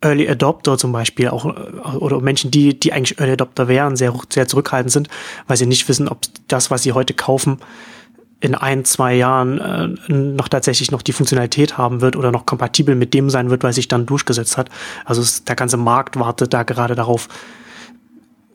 Early 0.00 0.28
Adopter 0.28 0.78
zum 0.78 0.92
Beispiel 0.92 1.28
auch 1.28 1.44
oder 1.44 2.20
Menschen, 2.20 2.50
die, 2.50 2.78
die 2.78 2.92
eigentlich 2.92 3.18
Early 3.18 3.32
Adopter 3.32 3.66
wären, 3.66 3.96
sehr, 3.96 4.14
sehr 4.32 4.46
zurückhaltend 4.46 4.92
sind, 4.92 5.08
weil 5.48 5.56
sie 5.56 5.66
nicht 5.66 5.88
wissen, 5.88 6.08
ob 6.08 6.20
das, 6.46 6.70
was 6.70 6.84
sie 6.84 6.92
heute 6.92 7.14
kaufen, 7.14 7.58
in 8.40 8.54
ein, 8.54 8.84
zwei 8.84 9.14
Jahren 9.14 9.58
äh, 9.58 10.12
noch 10.12 10.48
tatsächlich 10.48 10.92
noch 10.92 11.02
die 11.02 11.12
Funktionalität 11.12 11.76
haben 11.76 12.00
wird 12.00 12.14
oder 12.14 12.30
noch 12.30 12.46
kompatibel 12.46 12.94
mit 12.94 13.12
dem 13.12 13.30
sein 13.30 13.50
wird, 13.50 13.64
was 13.64 13.74
sich 13.74 13.88
dann 13.88 14.06
durchgesetzt 14.06 14.56
hat. 14.56 14.70
Also 15.04 15.22
es, 15.22 15.42
der 15.42 15.56
ganze 15.56 15.76
Markt 15.76 16.18
wartet 16.18 16.54
da 16.54 16.62
gerade 16.62 16.94
darauf, 16.94 17.28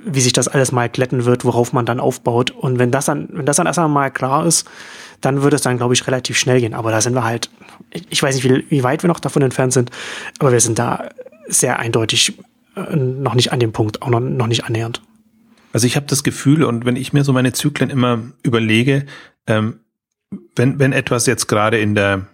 wie 0.06 0.22
sich 0.22 0.34
das 0.34 0.48
alles 0.48 0.72
mal 0.72 0.90
glätten 0.90 1.26
wird, 1.26 1.46
worauf 1.46 1.74
man 1.74 1.86
dann 1.86 2.00
aufbaut. 2.00 2.52
Und 2.52 2.80
wenn 2.80 2.92
das 2.92 3.06
dann, 3.06 3.30
wenn 3.32 3.46
das 3.46 3.58
dann 3.58 3.68
erst 3.68 3.80
einmal 3.80 4.12
klar 4.12 4.46
ist, 4.46 4.68
dann 5.22 5.42
wird 5.42 5.54
es 5.54 5.62
dann, 5.62 5.78
glaube 5.78 5.94
ich, 5.94 6.06
relativ 6.06 6.38
schnell 6.38 6.60
gehen. 6.60 6.74
Aber 6.74 6.92
da 6.92 7.02
sind 7.02 7.14
wir 7.14 7.24
halt, 7.24 7.50
ich 8.10 8.22
weiß 8.22 8.36
nicht, 8.36 8.44
wie, 8.44 8.66
wie 8.70 8.84
weit 8.84 9.04
wir 9.04 9.08
noch 9.08 9.20
davon 9.20 9.42
entfernt 9.42 9.74
sind, 9.74 9.92
aber 10.40 10.52
wir 10.52 10.60
sind 10.60 10.80
da 10.80 11.10
sehr 11.48 11.80
eindeutig 11.80 12.38
äh, 12.76 12.96
noch 12.96 13.36
nicht 13.36 13.52
an 13.52 13.60
dem 13.60 13.72
Punkt, 13.72 14.02
auch 14.02 14.10
noch, 14.10 14.20
noch 14.20 14.48
nicht 14.48 14.66
annähernd. 14.66 15.02
Also 15.72 15.88
ich 15.88 15.96
habe 15.96 16.06
das 16.08 16.24
Gefühl, 16.24 16.64
und 16.64 16.86
wenn 16.86 16.96
ich 16.96 17.14
mir 17.14 17.24
so 17.24 17.34
meine 17.34 17.54
Zyklen 17.54 17.90
immer 17.90 18.20
überlege, 18.44 19.06
ähm, 19.48 19.80
wenn, 20.56 20.80
wenn 20.80 20.94
etwas 20.94 21.26
jetzt 21.26 21.48
gerade 21.48 21.80
in 21.80 21.96
der 21.96 22.28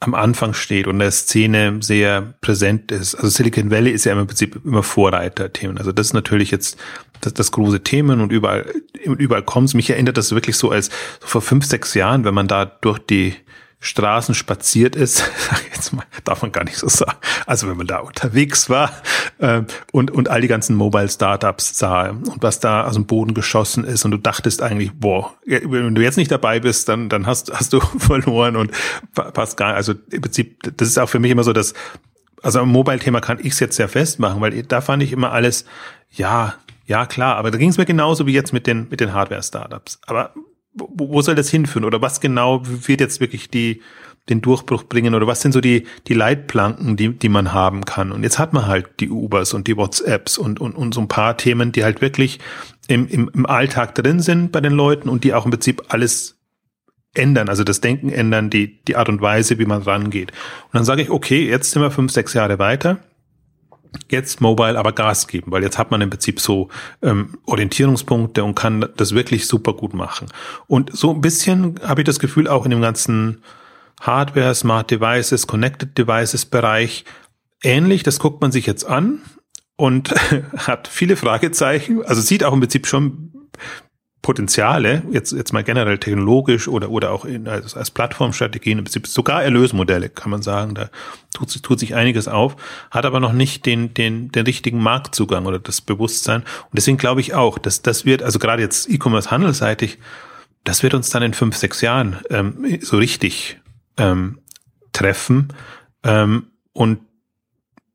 am 0.00 0.14
Anfang 0.14 0.54
steht 0.54 0.86
und 0.86 0.98
der 0.98 1.10
Szene 1.10 1.78
sehr 1.80 2.34
präsent 2.40 2.92
ist. 2.92 3.14
Also 3.14 3.28
Silicon 3.28 3.70
Valley 3.70 3.90
ist 3.90 4.04
ja 4.04 4.12
im 4.12 4.26
Prinzip 4.26 4.60
immer 4.64 4.82
Vorreiter-Themen. 4.82 5.78
Also 5.78 5.92
das 5.92 6.08
ist 6.08 6.12
natürlich 6.12 6.50
jetzt 6.50 6.78
das, 7.20 7.34
das 7.34 7.50
große 7.50 7.82
Themen 7.82 8.20
und 8.20 8.30
überall, 8.30 8.66
überall 9.02 9.42
kommt 9.42 9.68
es. 9.68 9.74
Mich 9.74 9.90
erinnert 9.90 10.16
das 10.16 10.32
wirklich 10.32 10.56
so 10.56 10.70
als 10.70 10.86
so 11.20 11.26
vor 11.26 11.42
fünf, 11.42 11.64
sechs 11.64 11.94
Jahren, 11.94 12.24
wenn 12.24 12.34
man 12.34 12.46
da 12.48 12.64
durch 12.64 12.98
die 12.98 13.34
Straßen 13.80 14.34
spaziert 14.34 14.96
ist, 14.96 15.22
jetzt 15.74 15.92
mal, 15.92 16.04
darf 16.24 16.42
man 16.42 16.50
gar 16.50 16.64
nicht 16.64 16.76
so 16.76 16.88
sagen. 16.88 17.16
Also 17.46 17.68
wenn 17.68 17.76
man 17.76 17.86
da 17.86 17.98
unterwegs 17.98 18.68
war 18.68 18.90
äh, 19.38 19.62
und 19.92 20.10
und 20.10 20.28
all 20.28 20.40
die 20.40 20.48
ganzen 20.48 20.74
Mobile 20.74 21.08
Startups 21.08 21.78
sah 21.78 22.10
und 22.10 22.42
was 22.42 22.58
da 22.58 22.84
aus 22.84 22.94
dem 22.94 23.06
Boden 23.06 23.34
geschossen 23.34 23.84
ist 23.84 24.04
und 24.04 24.10
du 24.10 24.18
dachtest 24.18 24.62
eigentlich, 24.62 24.92
boah, 24.92 25.32
wenn 25.46 25.94
du 25.94 26.02
jetzt 26.02 26.16
nicht 26.16 26.30
dabei 26.30 26.58
bist, 26.58 26.88
dann 26.88 27.08
dann 27.08 27.26
hast 27.26 27.52
hast 27.52 27.72
du 27.72 27.80
verloren 27.98 28.56
und 28.56 28.72
passt 29.14 29.56
gar. 29.56 29.74
Also 29.74 29.94
im 30.10 30.22
Prinzip, 30.22 30.76
das 30.76 30.88
ist 30.88 30.98
auch 30.98 31.08
für 31.08 31.20
mich 31.20 31.30
immer 31.30 31.44
so, 31.44 31.52
dass 31.52 31.72
also 32.42 32.60
am 32.60 32.70
Mobile-Thema 32.70 33.20
kann 33.20 33.38
ich 33.40 33.52
es 33.52 33.60
jetzt 33.60 33.76
sehr 33.76 33.88
festmachen, 33.88 34.40
weil 34.40 34.62
da 34.62 34.80
fand 34.80 35.02
ich 35.02 35.12
immer 35.12 35.32
alles, 35.32 35.64
ja, 36.10 36.54
ja 36.86 37.06
klar, 37.06 37.36
aber 37.36 37.50
da 37.50 37.58
ging 37.58 37.70
es 37.70 37.78
mir 37.78 37.84
genauso 37.84 38.26
wie 38.26 38.32
jetzt 38.32 38.52
mit 38.52 38.66
den 38.66 38.88
mit 38.90 39.00
den 39.00 39.12
Hardware-Startups. 39.12 40.00
Aber 40.06 40.32
wo, 40.78 41.22
soll 41.22 41.34
das 41.34 41.50
hinführen? 41.50 41.84
Oder 41.84 42.02
was 42.02 42.20
genau 42.20 42.62
wird 42.64 43.00
jetzt 43.00 43.20
wirklich 43.20 43.50
die, 43.50 43.82
den 44.28 44.40
Durchbruch 44.40 44.84
bringen? 44.84 45.14
Oder 45.14 45.26
was 45.26 45.40
sind 45.40 45.52
so 45.52 45.60
die, 45.60 45.84
die 46.06 46.14
Leitplanken, 46.14 46.96
die, 46.96 47.10
die 47.10 47.28
man 47.28 47.52
haben 47.52 47.84
kann? 47.84 48.12
Und 48.12 48.22
jetzt 48.22 48.38
hat 48.38 48.52
man 48.52 48.66
halt 48.66 48.88
die 49.00 49.10
Ubers 49.10 49.54
und 49.54 49.66
die 49.66 49.76
WhatsApps 49.76 50.38
und, 50.38 50.60
und, 50.60 50.74
und 50.74 50.94
so 50.94 51.00
ein 51.00 51.08
paar 51.08 51.36
Themen, 51.36 51.72
die 51.72 51.84
halt 51.84 52.00
wirklich 52.00 52.38
im, 52.88 53.06
im, 53.08 53.30
im 53.34 53.46
Alltag 53.46 53.94
drin 53.94 54.20
sind 54.20 54.52
bei 54.52 54.60
den 54.60 54.72
Leuten 54.72 55.08
und 55.08 55.24
die 55.24 55.34
auch 55.34 55.44
im 55.44 55.50
Prinzip 55.50 55.82
alles 55.88 56.36
ändern, 57.14 57.48
also 57.48 57.64
das 57.64 57.80
Denken 57.80 58.10
ändern, 58.10 58.50
die, 58.50 58.82
die 58.84 58.96
Art 58.96 59.08
und 59.08 59.20
Weise, 59.20 59.58
wie 59.58 59.66
man 59.66 59.82
rangeht. 59.82 60.30
Und 60.64 60.74
dann 60.74 60.84
sage 60.84 61.02
ich, 61.02 61.10
okay, 61.10 61.48
jetzt 61.48 61.70
sind 61.70 61.82
wir 61.82 61.90
fünf, 61.90 62.12
sechs 62.12 62.34
Jahre 62.34 62.58
weiter 62.58 62.98
jetzt 64.10 64.40
Mobile 64.40 64.78
aber 64.78 64.92
Gas 64.92 65.26
geben, 65.26 65.52
weil 65.52 65.62
jetzt 65.62 65.78
hat 65.78 65.90
man 65.90 66.00
im 66.00 66.10
Prinzip 66.10 66.40
so 66.40 66.68
ähm, 67.02 67.38
Orientierungspunkte 67.46 68.44
und 68.44 68.54
kann 68.54 68.88
das 68.96 69.14
wirklich 69.14 69.46
super 69.46 69.72
gut 69.72 69.94
machen. 69.94 70.28
Und 70.66 70.96
so 70.96 71.12
ein 71.12 71.20
bisschen 71.20 71.80
habe 71.82 72.02
ich 72.02 72.06
das 72.06 72.18
Gefühl 72.18 72.48
auch 72.48 72.64
in 72.64 72.70
dem 72.70 72.80
ganzen 72.80 73.42
Hardware, 74.00 74.54
Smart 74.54 74.90
Devices, 74.90 75.46
Connected 75.46 75.96
Devices 75.98 76.46
Bereich 76.46 77.04
ähnlich. 77.62 78.02
Das 78.02 78.18
guckt 78.18 78.40
man 78.40 78.52
sich 78.52 78.66
jetzt 78.66 78.84
an 78.84 79.22
und 79.76 80.10
hat 80.56 80.88
viele 80.88 81.16
Fragezeichen. 81.16 82.04
Also 82.04 82.20
sieht 82.20 82.44
auch 82.44 82.52
im 82.52 82.60
Prinzip 82.60 82.86
schon 82.86 83.32
Potenziale, 84.28 85.04
jetzt, 85.10 85.32
jetzt 85.32 85.54
mal 85.54 85.64
generell 85.64 85.96
technologisch 85.96 86.68
oder, 86.68 86.90
oder 86.90 87.12
auch 87.12 87.24
in, 87.24 87.48
als, 87.48 87.74
als 87.74 87.90
Plattformstrategien, 87.90 88.84
sogar 89.06 89.42
Erlösmodelle, 89.42 90.10
kann 90.10 90.30
man 90.30 90.42
sagen, 90.42 90.74
da 90.74 90.90
tut, 91.32 91.62
tut 91.62 91.80
sich 91.80 91.94
einiges 91.94 92.28
auf, 92.28 92.54
hat 92.90 93.06
aber 93.06 93.20
noch 93.20 93.32
nicht 93.32 93.64
den, 93.64 93.94
den, 93.94 94.30
den 94.30 94.44
richtigen 94.44 94.82
Marktzugang 94.82 95.46
oder 95.46 95.58
das 95.58 95.80
Bewusstsein. 95.80 96.42
Und 96.42 96.74
deswegen 96.74 96.98
glaube 96.98 97.22
ich 97.22 97.32
auch, 97.32 97.56
dass 97.56 97.80
das 97.80 98.04
wird, 98.04 98.22
also 98.22 98.38
gerade 98.38 98.60
jetzt 98.60 98.90
E-Commerce 98.90 99.30
handelsseitig, 99.30 99.98
das 100.62 100.82
wird 100.82 100.92
uns 100.92 101.08
dann 101.08 101.22
in 101.22 101.32
fünf, 101.32 101.56
sechs 101.56 101.80
Jahren 101.80 102.18
ähm, 102.28 102.80
so 102.82 102.98
richtig 102.98 103.58
ähm, 103.96 104.40
treffen. 104.92 105.54
Ähm, 106.04 106.48
und 106.74 106.98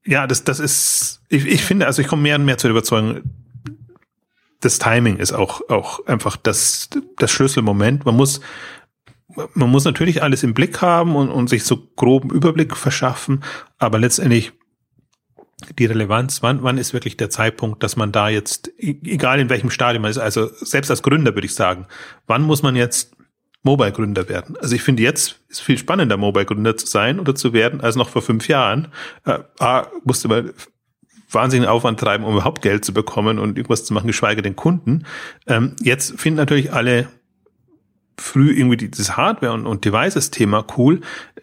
ja, 0.03 0.25
das, 0.25 0.43
das 0.43 0.59
ist, 0.59 1.21
ich, 1.29 1.45
ich 1.45 1.63
finde, 1.63 1.85
also 1.85 2.01
ich 2.01 2.07
komme 2.07 2.23
mehr 2.23 2.37
und 2.37 2.45
mehr 2.45 2.57
zur 2.57 2.71
Überzeugung, 2.71 3.21
das 4.63 4.79
Timing 4.79 5.17
ist 5.17 5.33
auch, 5.33 5.69
auch 5.69 6.05
einfach 6.05 6.37
das, 6.37 6.89
das 7.17 7.31
Schlüsselmoment. 7.31 8.05
Man 8.05 8.15
muss, 8.15 8.41
man 9.53 9.69
muss 9.69 9.85
natürlich 9.85 10.23
alles 10.23 10.43
im 10.43 10.53
Blick 10.53 10.81
haben 10.81 11.15
und, 11.15 11.29
und 11.29 11.49
sich 11.49 11.63
so 11.63 11.77
groben 11.95 12.29
Überblick 12.29 12.75
verschaffen, 12.75 13.43
aber 13.77 13.99
letztendlich 13.99 14.53
die 15.77 15.85
Relevanz, 15.85 16.43
wann, 16.43 16.63
wann 16.63 16.77
ist 16.77 16.93
wirklich 16.93 17.17
der 17.17 17.29
Zeitpunkt, 17.29 17.83
dass 17.83 17.95
man 17.95 18.11
da 18.11 18.29
jetzt, 18.29 18.71
e, 18.77 18.95
egal 19.03 19.39
in 19.39 19.49
welchem 19.49 19.69
Stadium 19.69 20.01
man 20.01 20.11
ist, 20.11 20.17
also 20.17 20.49
selbst 20.53 20.89
als 20.89 21.03
Gründer 21.03 21.35
würde 21.35 21.45
ich 21.45 21.55
sagen, 21.55 21.87
wann 22.27 22.41
muss 22.41 22.63
man 22.63 22.75
jetzt 22.75 23.15
Mobile-Gründer 23.63 24.27
werden? 24.27 24.57
Also 24.57 24.75
ich 24.75 24.83
finde 24.83 25.03
jetzt 25.03 25.39
ist 25.47 25.61
viel 25.61 25.77
spannender, 25.77 26.17
Mobile-Gründer 26.17 26.75
zu 26.75 26.85
sein 26.85 27.19
oder 27.19 27.33
zu 27.33 27.53
werden, 27.53 27.81
als 27.81 27.95
noch 27.95 28.09
vor 28.09 28.21
fünf 28.21 28.47
Jahren. 28.47 28.89
Äh, 29.25 29.39
A, 29.59 29.87
musste 30.03 30.27
man 30.27 30.51
wahnsinnigen 31.33 31.69
Aufwand 31.69 31.99
treiben, 31.99 32.23
um 32.23 32.33
überhaupt 32.33 32.61
Geld 32.61 32.85
zu 32.85 32.93
bekommen 32.93 33.39
und 33.39 33.57
irgendwas 33.57 33.85
zu 33.85 33.93
machen, 33.93 34.07
geschweige 34.07 34.41
denn 34.41 34.55
Kunden. 34.55 35.05
Ähm, 35.47 35.75
jetzt 35.81 36.19
finden 36.19 36.37
natürlich 36.37 36.73
alle 36.73 37.07
früh 38.17 38.51
irgendwie 38.51 38.77
dieses 38.77 39.17
Hardware- 39.17 39.53
und, 39.53 39.65
und 39.65 39.85
Devices-Thema 39.85 40.65
cool. 40.77 41.01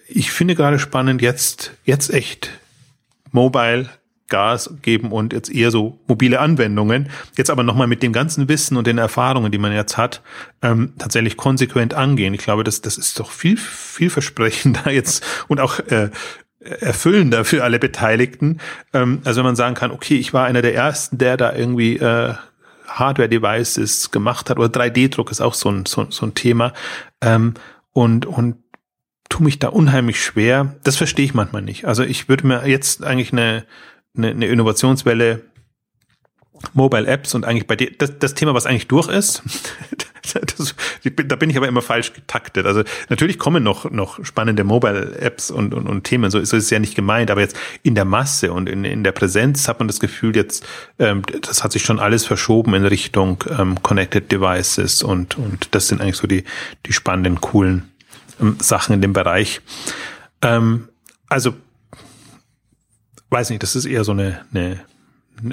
Ich 0.08 0.32
finde 0.32 0.54
gerade 0.54 0.78
spannend, 0.78 1.22
jetzt, 1.22 1.72
jetzt 1.84 2.10
echt 2.10 2.50
Mobile 3.32 3.88
Gas 4.30 4.72
geben 4.80 5.12
und 5.12 5.34
jetzt 5.34 5.52
eher 5.52 5.70
so 5.70 5.98
mobile 6.06 6.40
Anwendungen. 6.40 7.10
Jetzt 7.36 7.50
aber 7.50 7.62
nochmal 7.62 7.86
mit 7.86 8.02
dem 8.02 8.14
ganzen 8.14 8.48
Wissen 8.48 8.78
und 8.78 8.86
den 8.86 8.96
Erfahrungen, 8.96 9.52
die 9.52 9.58
man 9.58 9.72
jetzt 9.72 9.98
hat, 9.98 10.22
ähm, 10.62 10.94
tatsächlich 10.98 11.36
konsequent 11.36 11.92
angehen. 11.92 12.32
Ich 12.32 12.40
glaube, 12.40 12.64
das, 12.64 12.80
das 12.80 12.96
ist 12.96 13.20
doch 13.20 13.30
viel, 13.30 13.58
vielversprechender 13.58 14.90
jetzt 14.90 15.26
und 15.48 15.60
auch 15.60 15.80
äh, 15.80 16.10
erfüllender 16.60 17.44
für 17.44 17.64
alle 17.64 17.78
Beteiligten. 17.78 18.58
Ähm, 18.92 19.22
also 19.24 19.38
wenn 19.38 19.46
man 19.46 19.56
sagen 19.56 19.74
kann, 19.74 19.90
okay, 19.90 20.16
ich 20.16 20.32
war 20.32 20.44
einer 20.44 20.62
der 20.62 20.74
ersten, 20.74 21.18
der 21.18 21.36
da 21.36 21.54
irgendwie 21.54 21.96
äh, 21.96 22.34
Hardware-Devices 22.86 24.10
gemacht 24.10 24.50
hat 24.50 24.58
oder 24.58 24.68
3D-Druck 24.68 25.30
ist 25.30 25.40
auch 25.40 25.54
so 25.54 25.70
ein, 25.70 25.86
so, 25.86 26.06
so 26.10 26.26
ein 26.26 26.34
Thema 26.34 26.72
ähm, 27.20 27.54
und, 27.92 28.26
und 28.26 28.56
tu 29.28 29.42
mich 29.42 29.58
da 29.58 29.68
unheimlich 29.68 30.22
schwer. 30.22 30.76
Das 30.82 30.96
verstehe 30.96 31.24
ich 31.24 31.34
manchmal 31.34 31.62
nicht. 31.62 31.86
Also 31.86 32.02
ich 32.02 32.28
würde 32.28 32.46
mir 32.46 32.66
jetzt 32.66 33.04
eigentlich 33.04 33.32
eine, 33.32 33.64
eine, 34.16 34.30
eine 34.30 34.46
Innovationswelle 34.46 35.42
Mobile 36.74 37.06
Apps 37.06 37.34
und 37.34 37.46
eigentlich 37.46 37.66
bei 37.66 37.76
dir, 37.76 37.90
das, 37.96 38.18
das 38.18 38.34
Thema, 38.34 38.52
was 38.52 38.66
eigentlich 38.66 38.88
durch 38.88 39.08
ist, 39.08 39.42
das, 40.56 40.74
da 41.04 41.36
bin 41.36 41.50
ich 41.50 41.56
aber 41.56 41.68
immer 41.68 41.82
falsch 41.82 42.12
getaktet. 42.12 42.66
Also 42.66 42.82
natürlich 43.08 43.38
kommen 43.38 43.62
noch, 43.62 43.90
noch 43.90 44.24
spannende 44.24 44.64
Mobile-Apps 44.64 45.50
und, 45.50 45.74
und, 45.74 45.86
und 45.88 46.04
Themen, 46.04 46.30
so 46.30 46.38
ist 46.38 46.52
es 46.52 46.70
ja 46.70 46.78
nicht 46.78 46.94
gemeint, 46.94 47.30
aber 47.30 47.40
jetzt 47.40 47.56
in 47.82 47.94
der 47.94 48.04
Masse 48.04 48.52
und 48.52 48.68
in, 48.68 48.84
in 48.84 49.04
der 49.04 49.12
Präsenz 49.12 49.68
hat 49.68 49.78
man 49.78 49.88
das 49.88 50.00
Gefühl, 50.00 50.36
jetzt, 50.36 50.66
ähm, 50.98 51.22
das 51.42 51.64
hat 51.64 51.72
sich 51.72 51.82
schon 51.82 51.98
alles 51.98 52.24
verschoben 52.24 52.74
in 52.74 52.84
Richtung 52.84 53.42
ähm, 53.58 53.82
Connected 53.82 54.30
Devices 54.30 55.02
und, 55.02 55.38
und 55.38 55.74
das 55.74 55.88
sind 55.88 56.00
eigentlich 56.00 56.16
so 56.16 56.26
die, 56.26 56.44
die 56.86 56.92
spannenden, 56.92 57.40
coolen 57.40 57.90
ähm, 58.40 58.56
Sachen 58.60 58.94
in 58.94 59.00
dem 59.00 59.12
Bereich. 59.12 59.60
Ähm, 60.42 60.88
also, 61.28 61.54
weiß 63.30 63.50
nicht, 63.50 63.62
das 63.62 63.76
ist 63.76 63.84
eher 63.84 64.04
so 64.04 64.12
eine, 64.12 64.44
eine, 64.52 64.80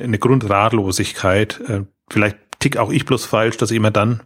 eine 0.01 0.19
Grundratlosigkeit. 0.19 1.59
Äh, 1.67 1.81
vielleicht 2.09 2.37
tick 2.59 2.77
auch 2.77 2.91
ich 2.91 3.05
bloß 3.05 3.25
falsch, 3.25 3.57
dass 3.57 3.71
ich 3.71 3.77
immer 3.77 3.91
dann 3.91 4.21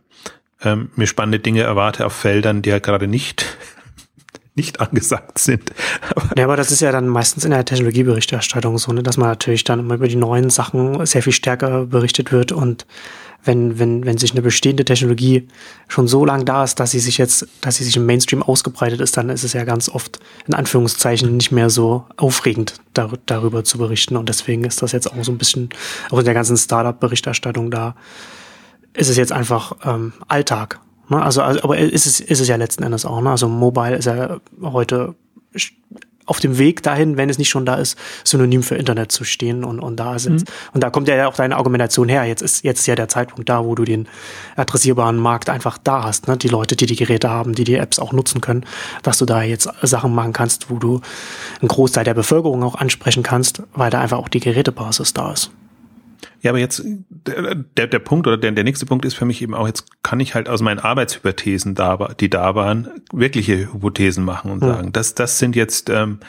ähm, 0.64 0.90
mir 0.96 1.08
spannende 1.08 1.40
Dinge 1.40 1.62
erwarte 1.62 2.06
auf 2.06 2.14
Feldern, 2.14 2.62
die 2.62 2.70
ja 2.70 2.80
gerade 2.80 3.08
nicht 3.08 3.46
nicht 4.56 4.82
angesagt 4.82 5.38
sind. 5.38 5.72
Aber 6.14 6.38
ja, 6.38 6.44
aber 6.44 6.58
das 6.58 6.72
ist 6.72 6.82
ja 6.82 6.92
dann 6.92 7.08
meistens 7.08 7.46
in 7.46 7.52
der 7.52 7.64
Technologieberichterstattung 7.64 8.78
so, 8.78 8.92
ne, 8.92 9.02
dass 9.02 9.18
man 9.18 9.30
natürlich 9.30 9.64
dann 9.64 9.80
immer 9.80 9.96
über 9.96 10.10
die 10.10 10.18
neuen 10.18 10.50
Sachen 10.50 11.06
sehr 11.06 11.24
viel 11.24 11.34
stärker 11.34 11.86
berichtet 11.86 12.32
wird 12.32 12.52
und 12.52 12.86
wenn, 13.44 13.80
wenn, 13.80 14.06
wenn 14.06 14.18
sich 14.18 14.32
eine 14.32 14.42
bestehende 14.42 14.86
Technologie 14.86 15.48
schon 15.88 16.08
so 16.08 16.26
lang 16.26 16.46
da 16.46 16.64
ist, 16.64 16.80
dass 16.80 16.92
sie 16.92 17.00
sich 17.00 17.18
jetzt, 17.18 17.48
dass 17.62 17.78
sie 17.78 17.84
sich 17.84 17.98
im 17.98 18.06
Mainstream 18.06 18.44
ausgebreitet 18.44 19.02
ist, 19.02 19.18
dann 19.18 19.30
ist 19.30 19.44
es 19.44 19.54
ja 19.54 19.64
ganz 19.64 19.90
oft 19.90 20.20
in 20.48 20.54
Anführungszeichen 20.54 21.36
nicht 21.36 21.52
mehr 21.52 21.70
so 21.70 22.06
aufregend, 22.18 22.76
dar 22.94 23.12
darüber 23.26 23.64
zu 23.64 23.78
berichten. 23.78 24.18
Und 24.18 24.30
deswegen 24.30 24.64
ist 24.64 24.82
das 24.82 24.92
jetzt 24.92 25.12
auch 25.12 25.24
so 25.24 25.32
ein 25.32 25.38
bisschen, 25.38 25.70
auch 26.12 26.20
in 26.20 26.26
der 26.26 26.34
ganzen 26.34 26.58
Startup-Berichterstattung 26.58 27.72
da, 27.72 27.96
ist 28.94 29.10
es 29.10 29.18
jetzt 29.18 29.32
einfach 29.32 29.76
ähm, 29.86 30.14
Alltag. 30.28 30.80
Ne? 31.10 31.22
Also, 31.22 31.42
also, 31.42 31.64
aber 31.64 31.78
ist 31.78 32.06
es, 32.06 32.20
ist 32.20 32.40
es 32.40 32.48
ja 32.48 32.56
letzten 32.58 32.84
Endes 32.84 33.06
auch. 33.06 33.22
Ne? 33.22 33.30
Also 33.30 33.48
Mobile 33.48 33.96
ist 33.96 34.06
ja 34.06 34.40
heute 34.62 35.16
auf 36.26 36.40
dem 36.40 36.58
Weg 36.58 36.84
dahin, 36.84 37.18
wenn 37.18 37.30
es 37.30 37.38
nicht 37.38 37.50
schon 37.50 37.66
da 37.66 37.76
ist, 37.76 37.98
synonym 38.24 38.64
für 38.64 38.76
Internet 38.76 39.12
zu 39.12 39.24
stehen 39.24 39.64
und, 39.64 39.80
und 39.80 39.98
da 39.98 40.20
sind. 40.20 40.42
Mhm. 40.42 40.54
Und 40.74 40.84
da 40.84 40.90
kommt 40.90 41.08
ja 41.08 41.28
auch 41.28 41.36
deine 41.36 41.56
Argumentation 41.58 42.10
her. 42.10 42.26
Jetzt 42.26 42.42
ist 42.42 42.64
jetzt 42.64 42.82
ist 42.82 42.88
ja 42.88 42.96
der 42.96 43.08
Zeitpunkt 43.08 43.50
da, 43.50 43.66
wo 43.66 43.76
du 43.76 43.84
den 43.84 44.08
adressierbaren 44.56 45.18
Markt 45.18 45.50
einfach 45.50 45.78
da 45.78 46.04
hast. 46.04 46.28
Ne? 46.28 46.38
Die 46.38 46.48
Leute, 46.48 46.76
die 46.76 46.86
die 46.86 46.96
Geräte 46.96 47.30
haben, 47.30 47.54
die 47.54 47.64
die 47.64 47.76
Apps 47.76 48.00
auch 48.00 48.14
nutzen 48.14 48.42
können, 48.42 48.66
dass 49.04 49.18
du 49.18 49.26
da 49.26 49.42
jetzt 49.44 49.70
Sachen 49.82 50.14
machen 50.14 50.34
kannst, 50.34 50.70
wo 50.70 50.78
du 50.78 51.02
einen 51.60 51.68
Großteil 51.68 52.04
der 52.04 52.14
Bevölkerung 52.14 52.64
auch 52.64 52.76
ansprechen 52.76 53.24
kannst, 53.24 53.64
weil 53.74 53.90
da 53.90 54.02
einfach 54.02 54.18
auch 54.18 54.30
die 54.30 54.40
Gerätebasis 54.40 55.14
da 55.14 55.32
ist. 55.32 55.52
Ja, 56.42 56.52
aber 56.52 56.60
jetzt 56.60 56.84
der, 56.86 57.88
der 57.88 58.00
Punkt 58.00 58.28
oder 58.28 58.38
der, 58.38 58.52
der 58.52 58.64
nächste 58.64 58.86
Punkt 58.86 59.06
ist 59.06 59.14
für 59.14 59.26
mich 59.26 59.42
eben 59.42 59.54
auch, 59.54 59.68
jetzt 59.68 60.04
kann 60.04 60.20
ich 60.20 60.36
halt 60.36 60.50
aus 60.50 60.62
meinen 60.62 60.80
Arbeitshypothesen, 60.80 61.76
da, 61.76 61.98
die 62.20 62.30
da 62.30 62.56
waren, 62.56 62.90
wirkliche 63.12 63.74
Hypothesen 63.74 64.24
machen 64.24 64.52
und 64.52 64.60
sagen, 64.62 64.92
das, 64.92 65.16
das 65.16 65.40
sind 65.40 65.56
jetzt 65.56 65.90
ähm, 65.90 66.20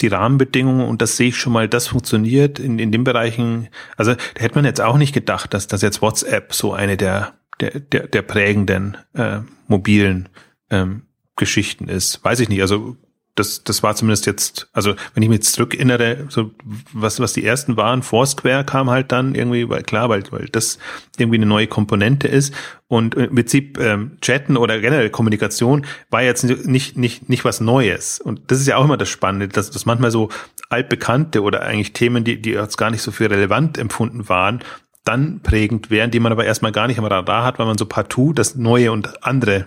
die 0.00 0.08
Rahmenbedingungen 0.08 0.88
und 0.88 1.02
das 1.02 1.16
sehe 1.16 1.28
ich 1.28 1.36
schon 1.36 1.52
mal, 1.52 1.68
das 1.68 1.88
funktioniert 1.88 2.58
in, 2.58 2.78
in 2.78 2.92
den 2.92 3.04
Bereichen. 3.04 3.68
Also 3.96 4.14
da 4.14 4.40
hätte 4.42 4.54
man 4.56 4.64
jetzt 4.64 4.80
auch 4.80 4.96
nicht 4.96 5.12
gedacht, 5.12 5.54
dass 5.54 5.66
das 5.66 5.82
jetzt 5.82 6.02
WhatsApp 6.02 6.54
so 6.54 6.72
eine 6.72 6.96
der, 6.96 7.34
der, 7.60 7.80
der, 7.80 8.08
der 8.08 8.22
prägenden 8.22 8.96
äh, 9.14 9.38
mobilen 9.68 10.28
ähm, 10.70 11.02
Geschichten 11.36 11.88
ist. 11.88 12.24
Weiß 12.24 12.40
ich 12.40 12.48
nicht. 12.48 12.62
Also 12.62 12.96
das, 13.34 13.64
das 13.64 13.82
war 13.82 13.94
zumindest 13.94 14.26
jetzt, 14.26 14.68
also 14.74 14.94
wenn 15.14 15.22
ich 15.22 15.28
mich 15.30 15.36
jetzt 15.36 15.54
zurückerinnere, 15.54 16.26
so 16.28 16.50
was, 16.92 17.18
was 17.18 17.32
die 17.32 17.44
ersten 17.44 17.78
waren, 17.78 18.02
Foursquare 18.02 18.64
kam 18.64 18.90
halt 18.90 19.10
dann 19.10 19.34
irgendwie, 19.34 19.68
weil 19.68 19.82
klar, 19.82 20.10
weil, 20.10 20.22
weil 20.30 20.48
das 20.52 20.78
irgendwie 21.16 21.38
eine 21.38 21.46
neue 21.46 21.66
Komponente 21.66 22.28
ist. 22.28 22.52
Und 22.88 23.14
im 23.14 23.34
Prinzip 23.34 23.78
ähm, 23.78 24.18
Chatten 24.20 24.58
oder 24.58 24.78
generell 24.80 25.08
Kommunikation 25.08 25.86
war 26.10 26.22
jetzt 26.22 26.44
nicht, 26.44 26.98
nicht, 26.98 27.28
nicht 27.30 27.44
was 27.44 27.60
Neues. 27.60 28.20
Und 28.20 28.50
das 28.50 28.60
ist 28.60 28.66
ja 28.66 28.76
auch 28.76 28.84
immer 28.84 28.98
das 28.98 29.08
Spannende, 29.08 29.48
dass, 29.48 29.70
dass 29.70 29.86
manchmal 29.86 30.10
so 30.10 30.28
altbekannte 30.68 31.42
oder 31.42 31.62
eigentlich 31.62 31.94
Themen, 31.94 32.24
die, 32.24 32.40
die 32.40 32.50
jetzt 32.50 32.76
gar 32.76 32.90
nicht 32.90 33.02
so 33.02 33.12
viel 33.12 33.28
relevant 33.28 33.78
empfunden 33.78 34.28
waren, 34.28 34.62
dann 35.04 35.40
prägend 35.40 35.90
wären, 35.90 36.10
die 36.10 36.20
man 36.20 36.32
aber 36.32 36.44
erstmal 36.44 36.72
gar 36.72 36.86
nicht 36.86 36.98
am 36.98 37.06
Radar 37.06 37.44
hat, 37.44 37.58
weil 37.58 37.66
man 37.66 37.78
so 37.78 37.86
partout 37.86 38.34
das 38.34 38.56
Neue 38.56 38.92
und 38.92 39.24
andere 39.24 39.66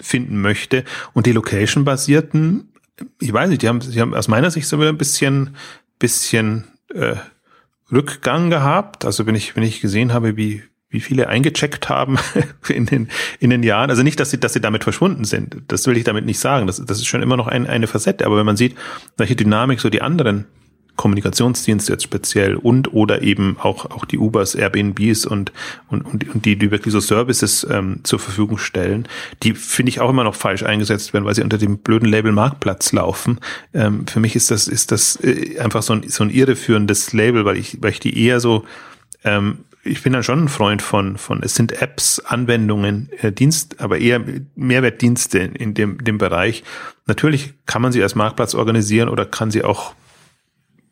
finden 0.00 0.40
möchte. 0.40 0.84
Und 1.12 1.26
die 1.26 1.32
Location-basierten 1.32 2.67
ich 3.20 3.32
weiß 3.32 3.48
nicht, 3.48 3.62
die 3.62 3.68
haben, 3.68 3.80
die 3.80 4.00
haben 4.00 4.14
aus 4.14 4.28
meiner 4.28 4.50
Sicht 4.50 4.68
so 4.68 4.78
wieder 4.78 4.88
ein 4.88 4.98
bisschen, 4.98 5.56
bisschen 5.98 6.64
äh, 6.94 7.16
Rückgang 7.90 8.50
gehabt. 8.50 9.04
Also 9.04 9.26
wenn 9.26 9.34
ich, 9.34 9.56
wenn 9.56 9.62
ich 9.62 9.80
gesehen 9.80 10.12
habe, 10.12 10.36
wie, 10.36 10.62
wie 10.90 11.00
viele 11.00 11.28
eingecheckt 11.28 11.88
haben 11.88 12.18
in 12.68 12.86
den, 12.86 13.08
in 13.40 13.50
den 13.50 13.62
Jahren. 13.62 13.90
Also 13.90 14.02
nicht, 14.02 14.20
dass 14.20 14.30
sie, 14.30 14.40
dass 14.40 14.52
sie 14.52 14.60
damit 14.60 14.84
verschwunden 14.84 15.24
sind. 15.24 15.62
Das 15.68 15.86
will 15.86 15.96
ich 15.96 16.04
damit 16.04 16.24
nicht 16.24 16.38
sagen. 16.38 16.66
Das, 16.66 16.84
das 16.84 16.98
ist 16.98 17.06
schon 17.06 17.22
immer 17.22 17.36
noch 17.36 17.46
ein, 17.46 17.66
eine 17.66 17.86
Facette. 17.86 18.26
Aber 18.26 18.36
wenn 18.36 18.46
man 18.46 18.56
sieht, 18.56 18.76
welche 19.16 19.36
Dynamik 19.36 19.80
so 19.80 19.90
die 19.90 20.02
anderen 20.02 20.46
Kommunikationsdienste 20.98 21.92
jetzt 21.92 22.02
speziell 22.02 22.56
und 22.56 22.92
oder 22.92 23.22
eben 23.22 23.56
auch, 23.60 23.86
auch 23.86 24.04
die 24.04 24.18
Ubers, 24.18 24.54
Airbnbs 24.54 25.24
und, 25.24 25.52
und, 25.88 26.04
und, 26.04 26.44
die, 26.44 26.56
die 26.56 26.70
wirklich 26.70 26.92
so 26.92 27.00
Services 27.00 27.66
ähm, 27.70 28.00
zur 28.02 28.18
Verfügung 28.18 28.58
stellen, 28.58 29.08
die 29.42 29.54
finde 29.54 29.90
ich 29.90 30.00
auch 30.00 30.10
immer 30.10 30.24
noch 30.24 30.34
falsch 30.34 30.64
eingesetzt 30.64 31.14
werden, 31.14 31.24
weil 31.24 31.36
sie 31.36 31.42
unter 31.42 31.56
dem 31.56 31.78
blöden 31.78 32.08
Label 32.08 32.32
Marktplatz 32.32 32.92
laufen. 32.92 33.38
Ähm, 33.72 34.06
für 34.08 34.18
mich 34.18 34.34
ist 34.36 34.50
das, 34.50 34.66
ist 34.66 34.90
das 34.90 35.16
äh, 35.22 35.58
einfach 35.60 35.82
so 35.82 35.94
ein, 35.94 36.08
so 36.08 36.24
ein 36.24 36.30
irreführendes 36.30 37.12
Label, 37.12 37.44
weil 37.44 37.56
ich, 37.56 37.78
weil 37.80 37.92
ich 37.92 38.00
die 38.00 38.20
eher 38.20 38.40
so, 38.40 38.64
ähm, 39.22 39.58
ich 39.84 40.02
bin 40.02 40.12
dann 40.12 40.24
schon 40.24 40.44
ein 40.44 40.48
Freund 40.48 40.82
von, 40.82 41.16
von 41.16 41.44
es 41.44 41.54
sind 41.54 41.80
Apps, 41.80 42.18
Anwendungen, 42.18 43.08
äh, 43.22 43.30
Dienst, 43.30 43.80
aber 43.80 43.98
eher 43.98 44.20
Mehrwertdienste 44.56 45.38
in 45.38 45.74
dem, 45.74 46.02
dem 46.02 46.18
Bereich. 46.18 46.64
Natürlich 47.06 47.54
kann 47.66 47.82
man 47.82 47.92
sie 47.92 48.02
als 48.02 48.16
Marktplatz 48.16 48.56
organisieren 48.56 49.08
oder 49.08 49.24
kann 49.24 49.52
sie 49.52 49.62
auch 49.62 49.94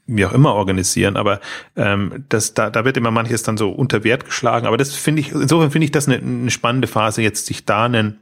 wie 0.06 0.24
auch 0.24 0.32
immer 0.32 0.54
organisieren, 0.54 1.16
aber 1.16 1.40
ähm, 1.74 2.24
das, 2.28 2.54
da, 2.54 2.70
da 2.70 2.84
wird 2.84 2.96
immer 2.96 3.10
manches 3.10 3.42
dann 3.42 3.56
so 3.56 3.70
unter 3.70 4.04
Wert 4.04 4.24
geschlagen. 4.24 4.66
Aber 4.66 4.76
das 4.76 4.94
finde 4.94 5.20
ich, 5.20 5.32
insofern 5.32 5.70
finde 5.70 5.86
ich 5.86 5.92
das 5.92 6.06
eine, 6.06 6.18
eine 6.18 6.50
spannende 6.50 6.86
Phase, 6.86 7.22
jetzt 7.22 7.46
sich 7.46 7.64
da 7.64 7.84
einen, 7.84 8.18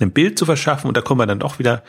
ein 0.00 0.10
Bild 0.10 0.38
zu 0.38 0.46
verschaffen 0.46 0.88
und 0.88 0.96
da 0.96 1.02
kommen 1.02 1.20
wir 1.20 1.26
dann 1.26 1.38
doch 1.38 1.58
wieder 1.58 1.82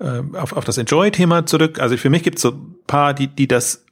äh, 0.00 0.22
auf, 0.34 0.52
auf 0.52 0.64
das 0.64 0.78
Enjoy-Thema 0.78 1.46
zurück. 1.46 1.78
Also 1.78 1.96
für 1.96 2.10
mich 2.10 2.22
gibt 2.22 2.36
es 2.36 2.42
so 2.42 2.50
ein 2.50 2.74
paar, 2.86 3.14
die, 3.14 3.28
die 3.28 3.46
das, 3.46 3.84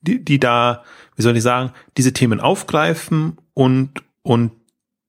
die, 0.00 0.24
die 0.24 0.40
da, 0.40 0.84
wie 1.16 1.22
soll 1.22 1.36
ich 1.36 1.42
sagen, 1.42 1.72
diese 1.96 2.12
Themen 2.12 2.40
aufgreifen 2.40 3.38
und, 3.52 4.02
und 4.22 4.52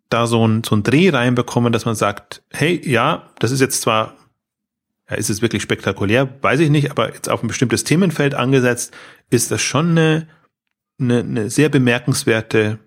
da 0.10 0.28
so 0.28 0.46
ein, 0.46 0.64
so 0.64 0.76
ein 0.76 0.84
Dreh 0.84 1.10
reinbekommen, 1.10 1.72
dass 1.72 1.86
man 1.86 1.96
sagt, 1.96 2.44
hey, 2.52 2.82
ja, 2.84 3.30
das 3.40 3.52
ist 3.52 3.62
jetzt 3.62 3.82
zwar 3.82 4.14
ja, 5.10 5.16
ist 5.16 5.30
es 5.30 5.42
wirklich 5.42 5.62
spektakulär? 5.62 6.30
Weiß 6.42 6.60
ich 6.60 6.70
nicht, 6.70 6.92
aber 6.92 7.14
jetzt 7.14 7.30
auf 7.30 7.44
ein 7.44 7.48
bestimmtes 7.48 7.84
Themenfeld 7.84 8.34
angesetzt, 8.34 8.94
ist 9.30 9.52
das 9.52 9.62
schon 9.62 9.92
eine, 9.92 10.28
eine, 11.00 11.20
eine 11.20 11.50
sehr 11.50 11.70
bemerkenswerte 11.70 12.80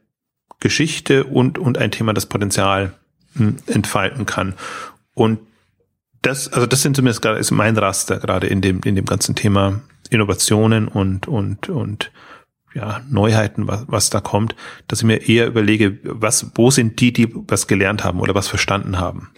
Geschichte 0.61 1.25
und, 1.25 1.59
und 1.59 1.79
ein 1.79 1.91
Thema, 1.91 2.13
das 2.15 2.27
Potenzial 2.27 2.95
hm, 3.35 3.57
entfalten 3.67 4.27
kann. 4.27 4.55
Und 5.15 5.41
das, 6.23 6.53
also 6.53 6.67
das 6.67 6.83
sind 6.83 6.97
zumindest 6.97 7.23
gerade, 7.23 7.39
ist 7.39 7.53
mein 7.53 7.77
Raster 7.77 8.19
gerade 8.19 8.49
in 8.49 8.61
dem, 8.61 8.81
in 8.85 8.97
dem 8.97 9.05
ganzen 9.05 9.37
Thema 9.37 9.81
Innovationen 10.11 10.89
und, 10.89 11.29
und, 11.29 11.69
und, 11.69 12.11
ja, 12.75 13.01
Neuheiten, 13.09 13.67
was, 13.67 13.85
was 13.87 14.11
da 14.11 14.21
kommt, 14.21 14.55
dass 14.87 15.01
ich 15.01 15.05
mir 15.05 15.29
eher 15.29 15.47
überlege, 15.47 15.99
was, 16.03 16.53
wo 16.55 16.71
sind 16.71 17.01
die, 17.01 17.13
die 17.13 17.29
was 17.33 17.67
gelernt 17.67 18.05
haben 18.05 18.21
oder 18.21 18.35
was 18.35 18.49
verstanden 18.49 18.99
haben? 18.99 19.31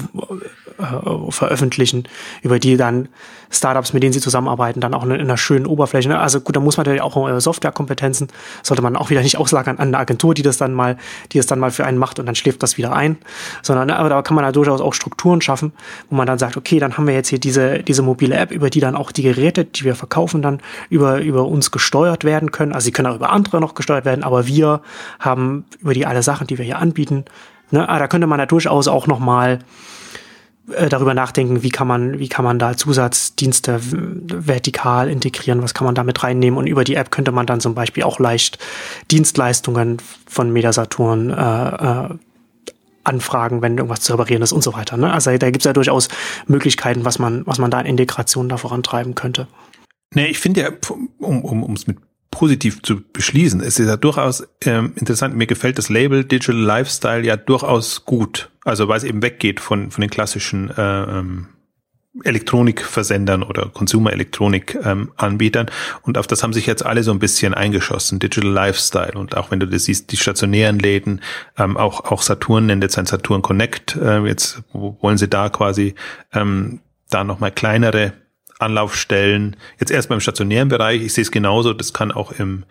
äh, 0.78 1.30
veröffentlichen, 1.30 2.08
über 2.42 2.58
die 2.58 2.76
dann 2.76 3.08
Startups, 3.48 3.92
mit 3.92 4.02
denen 4.02 4.12
sie 4.12 4.20
zusammenarbeiten, 4.20 4.80
dann 4.80 4.94
auch 4.94 5.04
in, 5.04 5.12
einer 5.12 5.36
schönen 5.36 5.66
Oberfläche. 5.66 6.08
Ne? 6.08 6.18
Also 6.18 6.40
gut, 6.40 6.56
da 6.56 6.60
muss 6.60 6.76
man 6.76 6.84
natürlich 6.84 7.02
auch 7.02 7.28
äh, 7.28 7.40
Softwarekompetenzen, 7.40 8.28
sollte 8.62 8.82
man 8.82 8.96
auch 8.96 9.10
wieder 9.10 9.22
nicht 9.22 9.38
auslagern 9.38 9.78
an 9.78 9.88
eine 9.88 9.98
Agentur, 9.98 10.34
die 10.34 10.42
das 10.42 10.56
dann 10.56 10.74
mal, 10.74 10.96
die 11.30 11.38
es 11.38 11.46
dann 11.46 11.60
mal 11.60 11.70
für 11.70 11.84
einen 11.84 11.98
macht 11.98 12.18
und 12.18 12.26
dann 12.26 12.34
schläft 12.34 12.62
das 12.64 12.76
wieder 12.76 12.92
ein, 12.92 13.18
sondern 13.62 13.86
ne, 13.86 13.96
aber 13.96 14.08
da 14.08 14.22
kann 14.22 14.34
man 14.34 14.44
da 14.44 14.50
durchaus 14.50 14.80
auch 14.80 14.94
Strukturen 14.94 15.40
schaffen, 15.40 15.72
wo 16.10 16.16
man 16.16 16.26
dann 16.26 16.38
sagt, 16.38 16.56
okay, 16.56 16.80
dann 16.80 16.96
haben 16.96 17.06
wir 17.06 17.14
jetzt 17.14 17.28
hier 17.28 17.38
diese, 17.38 17.84
diese 17.84 18.02
mobile 18.02 18.34
App, 18.34 18.50
über 18.50 18.70
die 18.70 18.80
dann 18.80 18.96
auch 18.96 19.12
die 19.12 19.22
Geräte, 19.22 19.64
die 19.64 19.84
wir 19.84 19.94
verkaufen, 19.94 20.42
dann 20.42 20.60
über, 20.90 21.20
über 21.20 21.46
uns 21.46 21.70
gesteuert 21.70 22.24
werden 22.24 22.50
können. 22.50 22.72
Also 22.72 22.86
sie 22.86 22.92
können 22.92 23.06
auch 23.06 23.16
über 23.16 23.30
andere 23.30 23.60
noch 23.60 23.74
gesteuert 23.74 24.04
werden, 24.04 24.24
aber 24.24 24.48
wir 24.48 24.80
haben 25.20 25.64
über 25.80 25.94
die 25.94 26.06
alle 26.06 26.24
Sachen, 26.24 26.48
die 26.48 26.58
wir 26.58 26.64
hier 26.64 26.78
anbieten, 26.78 27.03
ne, 27.10 27.88
ah, 27.88 27.98
da 27.98 28.08
könnte 28.08 28.26
man 28.26 28.38
da 28.38 28.46
durchaus 28.46 28.88
auch 28.88 29.06
noch 29.06 29.18
mal 29.18 29.60
äh, 30.72 30.88
darüber 30.88 31.12
nachdenken, 31.12 31.62
wie 31.62 31.68
kann 31.68 31.86
man, 31.86 32.18
wie 32.18 32.28
kann 32.28 32.44
man 32.44 32.58
da 32.58 32.76
Zusatzdienste 32.76 33.80
vertikal 33.82 35.10
integrieren, 35.10 35.62
was 35.62 35.74
kann 35.74 35.84
man 35.84 35.94
damit 35.94 36.22
reinnehmen 36.22 36.58
und 36.58 36.66
über 36.66 36.84
die 36.84 36.94
App 36.94 37.10
könnte 37.10 37.32
man 37.32 37.46
dann 37.46 37.60
zum 37.60 37.74
Beispiel 37.74 38.02
auch 38.04 38.18
leicht 38.18 38.58
Dienstleistungen 39.10 39.98
von 40.26 40.52
Mediasaturn 40.52 41.30
äh, 41.30 42.04
äh, 42.04 42.08
anfragen, 43.04 43.60
wenn 43.60 43.76
irgendwas 43.76 44.00
zu 44.00 44.12
reparieren 44.12 44.42
ist 44.42 44.52
und 44.52 44.64
so 44.64 44.72
weiter. 44.72 44.96
Ne? 44.96 45.12
Also 45.12 45.36
da 45.36 45.50
gibt 45.50 45.58
es 45.58 45.64
ja 45.64 45.74
durchaus 45.74 46.08
Möglichkeiten, 46.46 47.04
was 47.04 47.18
man, 47.18 47.46
was 47.46 47.58
man 47.58 47.70
da 47.70 47.80
in 47.80 47.86
Integration 47.86 48.48
da 48.48 48.56
vorantreiben 48.56 49.14
könnte. 49.14 49.46
Nee, 50.14 50.26
ich 50.26 50.38
finde 50.38 50.60
ja, 50.62 50.70
um 51.18 51.44
um, 51.44 51.74
es 51.74 51.86
mit 51.86 51.98
positiv 52.34 52.82
zu 52.82 53.00
beschließen. 53.00 53.60
Es 53.60 53.78
ist 53.78 53.86
ja 53.86 53.96
durchaus 53.96 54.44
ähm, 54.64 54.92
interessant. 54.96 55.36
Mir 55.36 55.46
gefällt 55.46 55.78
das 55.78 55.88
Label 55.88 56.24
Digital 56.24 56.60
Lifestyle 56.60 57.24
ja 57.24 57.36
durchaus 57.36 58.04
gut. 58.04 58.50
Also 58.64 58.88
weil 58.88 58.96
es 58.96 59.04
eben 59.04 59.22
weggeht 59.22 59.60
von, 59.60 59.92
von 59.92 60.00
den 60.00 60.10
klassischen 60.10 60.68
äh, 60.70 61.02
ähm, 61.04 61.46
Elektronikversendern 62.24 63.44
oder 63.44 63.68
Consumer-Elektronik-Anbietern. 63.68 65.66
Ähm, 65.66 65.72
und 66.02 66.18
auf 66.18 66.26
das 66.26 66.42
haben 66.42 66.52
sich 66.52 66.66
jetzt 66.66 66.84
alle 66.84 67.04
so 67.04 67.12
ein 67.12 67.20
bisschen 67.20 67.54
eingeschossen, 67.54 68.18
Digital 68.18 68.50
Lifestyle. 68.50 69.12
Und 69.14 69.36
auch 69.36 69.52
wenn 69.52 69.60
du 69.60 69.66
das 69.66 69.84
siehst, 69.84 70.10
die 70.10 70.16
stationären 70.16 70.80
Läden, 70.80 71.20
ähm, 71.56 71.76
auch, 71.76 72.04
auch 72.04 72.22
Saturn 72.22 72.66
nennt 72.66 72.82
jetzt 72.82 72.98
ein 72.98 73.06
Saturn 73.06 73.42
Connect. 73.42 73.96
Äh, 73.96 74.26
jetzt 74.26 74.62
wollen 74.72 75.18
sie 75.18 75.28
da 75.28 75.50
quasi 75.50 75.94
ähm, 76.32 76.80
da 77.10 77.22
nochmal 77.22 77.52
kleinere 77.52 78.12
Anlaufstellen. 78.64 79.56
Jetzt 79.78 79.90
erst 79.90 80.08
beim 80.08 80.20
stationären 80.20 80.68
Bereich. 80.68 81.02
Ich 81.02 81.14
sehe 81.14 81.22
es 81.22 81.30
genauso. 81.30 81.72
Das 81.72 81.92
kann 81.92 82.12
auch 82.12 82.32
im 82.32 82.64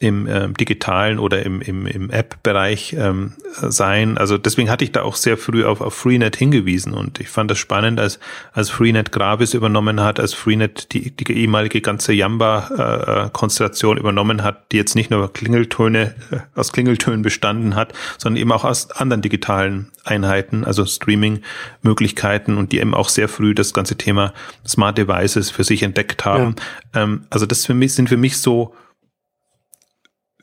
im 0.00 0.26
äh, 0.26 0.48
digitalen 0.48 1.20
oder 1.20 1.44
im, 1.44 1.60
im, 1.60 1.86
im 1.86 2.10
App-Bereich 2.10 2.96
ähm, 2.98 3.34
sein. 3.62 4.18
Also 4.18 4.36
deswegen 4.38 4.68
hatte 4.68 4.82
ich 4.82 4.90
da 4.90 5.02
auch 5.02 5.14
sehr 5.14 5.38
früh 5.38 5.64
auf, 5.64 5.80
auf 5.80 5.94
Freenet 5.94 6.34
hingewiesen 6.34 6.94
und 6.94 7.20
ich 7.20 7.28
fand 7.28 7.48
das 7.50 7.58
spannend, 7.58 8.00
als, 8.00 8.18
als 8.52 8.70
Freenet 8.70 9.12
Gravis 9.12 9.54
übernommen 9.54 10.00
hat, 10.00 10.18
als 10.18 10.34
Freenet 10.34 10.92
die, 10.92 11.12
die 11.12 11.32
ehemalige 11.32 11.80
ganze 11.80 12.12
Yamba-Konstellation 12.12 13.96
äh, 13.96 14.00
übernommen 14.00 14.42
hat, 14.42 14.72
die 14.72 14.78
jetzt 14.78 14.96
nicht 14.96 15.12
nur 15.12 15.32
Klingeltöne 15.32 16.14
äh, 16.32 16.38
aus 16.56 16.72
Klingeltönen 16.72 17.22
bestanden 17.22 17.76
hat, 17.76 17.92
sondern 18.18 18.40
eben 18.40 18.50
auch 18.50 18.64
aus 18.64 18.90
anderen 18.90 19.22
digitalen 19.22 19.92
Einheiten, 20.02 20.64
also 20.64 20.84
Streaming-Möglichkeiten 20.84 22.58
und 22.58 22.72
die 22.72 22.80
eben 22.80 22.94
auch 22.94 23.08
sehr 23.08 23.28
früh 23.28 23.54
das 23.54 23.72
ganze 23.72 23.96
Thema 23.96 24.34
Smart 24.66 24.98
Devices 24.98 25.50
für 25.50 25.62
sich 25.62 25.84
entdeckt 25.84 26.24
haben. 26.24 26.56
Ja. 26.94 27.04
Ähm, 27.04 27.26
also 27.30 27.46
das 27.46 27.64
für 27.64 27.74
mich 27.74 27.94
sind 27.94 28.08
für 28.08 28.16
mich 28.16 28.38
so 28.38 28.74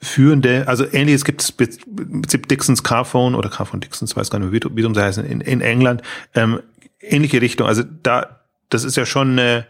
führende, 0.01 0.67
also 0.67 0.85
ähnliches 0.91 1.23
gibt 1.25 1.41
es 1.41 1.53
mit 1.57 2.49
Dixons 2.49 2.83
Carphone 2.83 3.35
oder 3.35 3.49
Carphone 3.49 3.81
Dixons, 3.81 4.15
weiß 4.15 4.31
gar 4.31 4.39
nicht 4.39 4.51
mehr, 4.51 4.61
wie, 4.61 4.75
wie 4.75 4.93
sie 4.93 5.01
heißen, 5.01 5.25
in, 5.25 5.41
in 5.41 5.61
England, 5.61 6.01
ähm, 6.33 6.59
ähnliche 6.99 7.41
Richtung. 7.41 7.67
Also 7.67 7.83
da, 8.03 8.41
das 8.69 8.83
ist 8.83 8.97
ja 8.97 9.05
schon 9.05 9.31
eine, 9.31 9.67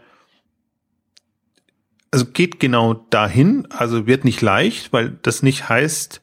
also 2.10 2.24
geht 2.26 2.60
genau 2.60 2.94
dahin, 2.94 3.66
also 3.70 4.06
wird 4.06 4.24
nicht 4.24 4.40
leicht, 4.40 4.92
weil 4.92 5.18
das 5.22 5.42
nicht 5.42 5.68
heißt, 5.68 6.22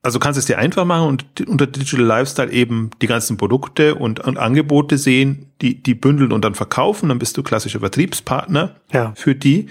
also 0.00 0.18
kannst 0.18 0.38
es 0.38 0.46
dir 0.46 0.58
einfach 0.58 0.86
machen 0.86 1.08
und 1.08 1.48
unter 1.48 1.66
Digital 1.66 2.06
Lifestyle 2.06 2.50
eben 2.50 2.90
die 3.02 3.06
ganzen 3.06 3.36
Produkte 3.36 3.94
und, 3.94 4.20
und 4.20 4.38
Angebote 4.38 4.96
sehen, 4.96 5.50
die, 5.60 5.82
die 5.82 5.94
bündeln 5.94 6.32
und 6.32 6.44
dann 6.44 6.54
verkaufen, 6.54 7.10
dann 7.10 7.18
bist 7.18 7.36
du 7.36 7.42
klassischer 7.42 7.80
Vertriebspartner 7.80 8.76
ja. 8.90 9.12
für 9.16 9.34
die. 9.34 9.66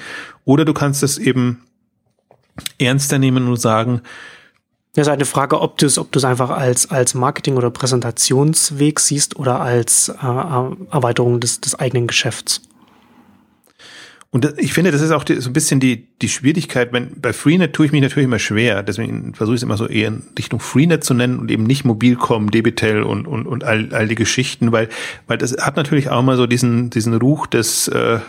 Oder 0.46 0.64
du 0.64 0.74
kannst 0.74 1.02
es 1.02 1.18
eben 1.18 1.64
ernster 2.80 3.20
nehmen 3.20 3.48
und 3.48 3.58
sagen, 3.58 4.02
das 4.98 5.06
ist 5.06 5.14
eine 5.14 5.26
Frage, 5.26 5.62
ob 5.62 5.78
du 5.78 5.86
es, 5.86 6.00
ob 6.00 6.12
du 6.12 6.18
es 6.18 6.26
einfach 6.26 6.50
als, 6.50 6.90
als 6.90 7.14
Marketing- 7.14 7.56
oder 7.56 7.70
Präsentationsweg 7.70 9.00
siehst 9.00 9.36
oder 9.36 9.60
als 9.60 10.10
äh, 10.10 10.14
Erweiterung 10.26 11.40
des, 11.40 11.62
des 11.62 11.76
eigenen 11.76 12.08
Geschäfts. 12.08 12.62
Und 14.30 14.54
ich 14.58 14.74
finde, 14.74 14.92
das 14.92 15.02
ist 15.02 15.12
auch 15.12 15.24
die, 15.24 15.40
so 15.40 15.50
ein 15.50 15.54
bisschen 15.54 15.80
die, 15.80 16.08
die 16.22 16.30
Schwierigkeit. 16.30 16.92
Wenn, 16.92 17.22
bei 17.22 17.32
Freenet 17.32 17.74
tue 17.74 17.86
ich 17.86 17.92
mich 17.92 18.02
natürlich 18.02 18.26
immer 18.26 18.40
schwer. 18.40 18.84
Deswegen 18.84 19.34
versuche 19.34 19.56
ich 19.56 19.60
es 19.60 19.64
immer 19.64 19.78
so 19.78 19.88
eher 19.88 20.10
in 20.10 20.24
Richtung 20.38 20.60
Freenet 20.60 21.04
zu 21.04 21.14
nennen 21.14 21.40
und 21.40 21.50
eben 21.50 21.64
nicht 21.64 21.86
Mobilcom, 21.86 22.52
Debitel 22.52 23.04
und, 23.04 23.26
und, 23.26 23.48
und 23.48 23.64
all, 23.64 23.94
all 23.94 24.08
die 24.08 24.16
Geschichten, 24.16 24.72
weil, 24.72 24.90
weil 25.28 25.38
das 25.38 25.56
hat 25.58 25.78
natürlich 25.78 26.10
auch 26.10 26.24
mal 26.24 26.38
so 26.38 26.46
diesen, 26.46 26.90
diesen 26.90 27.14
Ruch 27.14 27.48
des, 27.48 27.88
äh, 27.88 28.20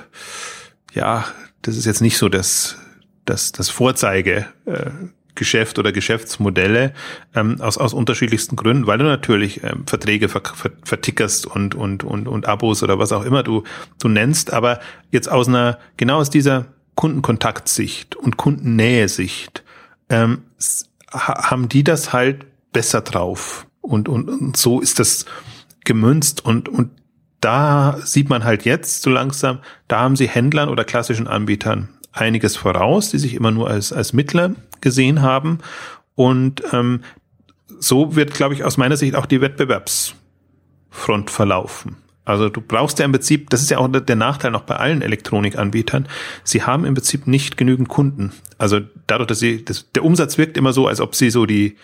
ja, 0.92 1.24
das 1.62 1.76
ist 1.76 1.86
jetzt 1.86 2.00
nicht 2.00 2.16
so 2.16 2.28
das, 2.28 2.76
das, 3.28 3.52
das 3.52 3.68
Vorzeige, 3.70 4.46
äh, 4.66 4.90
oder 5.78 5.92
Geschäftsmodelle 5.92 6.92
ähm, 7.34 7.60
aus, 7.60 7.78
aus 7.78 7.94
unterschiedlichsten 7.94 8.56
Gründen, 8.56 8.88
weil 8.88 8.98
du 8.98 9.04
natürlich 9.04 9.62
ähm, 9.62 9.86
Verträge 9.86 10.28
ver, 10.28 10.42
ver, 10.42 10.72
vertickerst 10.82 11.46
und, 11.46 11.76
und, 11.76 12.02
und, 12.02 12.26
und 12.26 12.46
Abos 12.46 12.82
oder 12.82 12.98
was 12.98 13.12
auch 13.12 13.24
immer 13.24 13.44
du, 13.44 13.62
du 14.00 14.08
nennst, 14.08 14.52
aber 14.52 14.80
jetzt 15.12 15.30
aus 15.30 15.46
einer, 15.46 15.78
genau 15.96 16.18
aus 16.18 16.30
dieser 16.30 16.66
Kundenkontaktsicht 16.96 18.16
und 18.16 18.36
Kundennähe-Sicht 18.36 19.62
ähm, 20.08 20.42
haben 21.12 21.68
die 21.68 21.84
das 21.84 22.12
halt 22.12 22.46
besser 22.72 23.02
drauf. 23.02 23.66
Und, 23.80 24.08
und, 24.08 24.28
und 24.28 24.56
so 24.56 24.80
ist 24.80 24.98
das 24.98 25.24
gemünzt 25.84 26.44
und, 26.44 26.68
und 26.68 26.90
da 27.40 27.96
sieht 28.02 28.28
man 28.28 28.42
halt 28.42 28.64
jetzt 28.64 29.02
so 29.02 29.10
langsam, 29.10 29.60
da 29.86 30.00
haben 30.00 30.16
sie 30.16 30.28
Händlern 30.28 30.68
oder 30.68 30.84
klassischen 30.84 31.28
Anbietern 31.28 31.90
einiges 32.12 32.56
voraus, 32.56 33.10
die 33.10 33.18
sich 33.18 33.34
immer 33.34 33.50
nur 33.50 33.68
als, 33.68 33.92
als 33.92 34.12
Mittler 34.12 34.52
gesehen 34.80 35.22
haben. 35.22 35.58
Und 36.14 36.62
ähm, 36.72 37.00
so 37.78 38.16
wird, 38.16 38.34
glaube 38.34 38.54
ich, 38.54 38.64
aus 38.64 38.76
meiner 38.76 38.96
Sicht 38.96 39.14
auch 39.14 39.26
die 39.26 39.40
Wettbewerbsfront 39.40 41.30
verlaufen. 41.30 41.96
Also 42.24 42.50
du 42.50 42.60
brauchst 42.60 42.98
ja 42.98 43.06
im 43.06 43.12
Prinzip, 43.12 43.48
das 43.48 43.62
ist 43.62 43.70
ja 43.70 43.78
auch 43.78 43.88
der 43.88 44.16
Nachteil 44.16 44.50
noch 44.50 44.62
bei 44.62 44.76
allen 44.76 45.00
Elektronikanbietern, 45.00 46.06
sie 46.44 46.62
haben 46.62 46.84
im 46.84 46.92
Prinzip 46.92 47.26
nicht 47.26 47.56
genügend 47.56 47.88
Kunden. 47.88 48.32
Also 48.58 48.80
dadurch, 49.06 49.28
dass 49.28 49.38
sie, 49.38 49.64
das, 49.64 49.90
der 49.92 50.04
Umsatz 50.04 50.36
wirkt 50.36 50.58
immer 50.58 50.74
so, 50.74 50.86
als 50.86 51.00
ob 51.00 51.14
sie 51.14 51.30
so 51.30 51.46
die, 51.46 51.76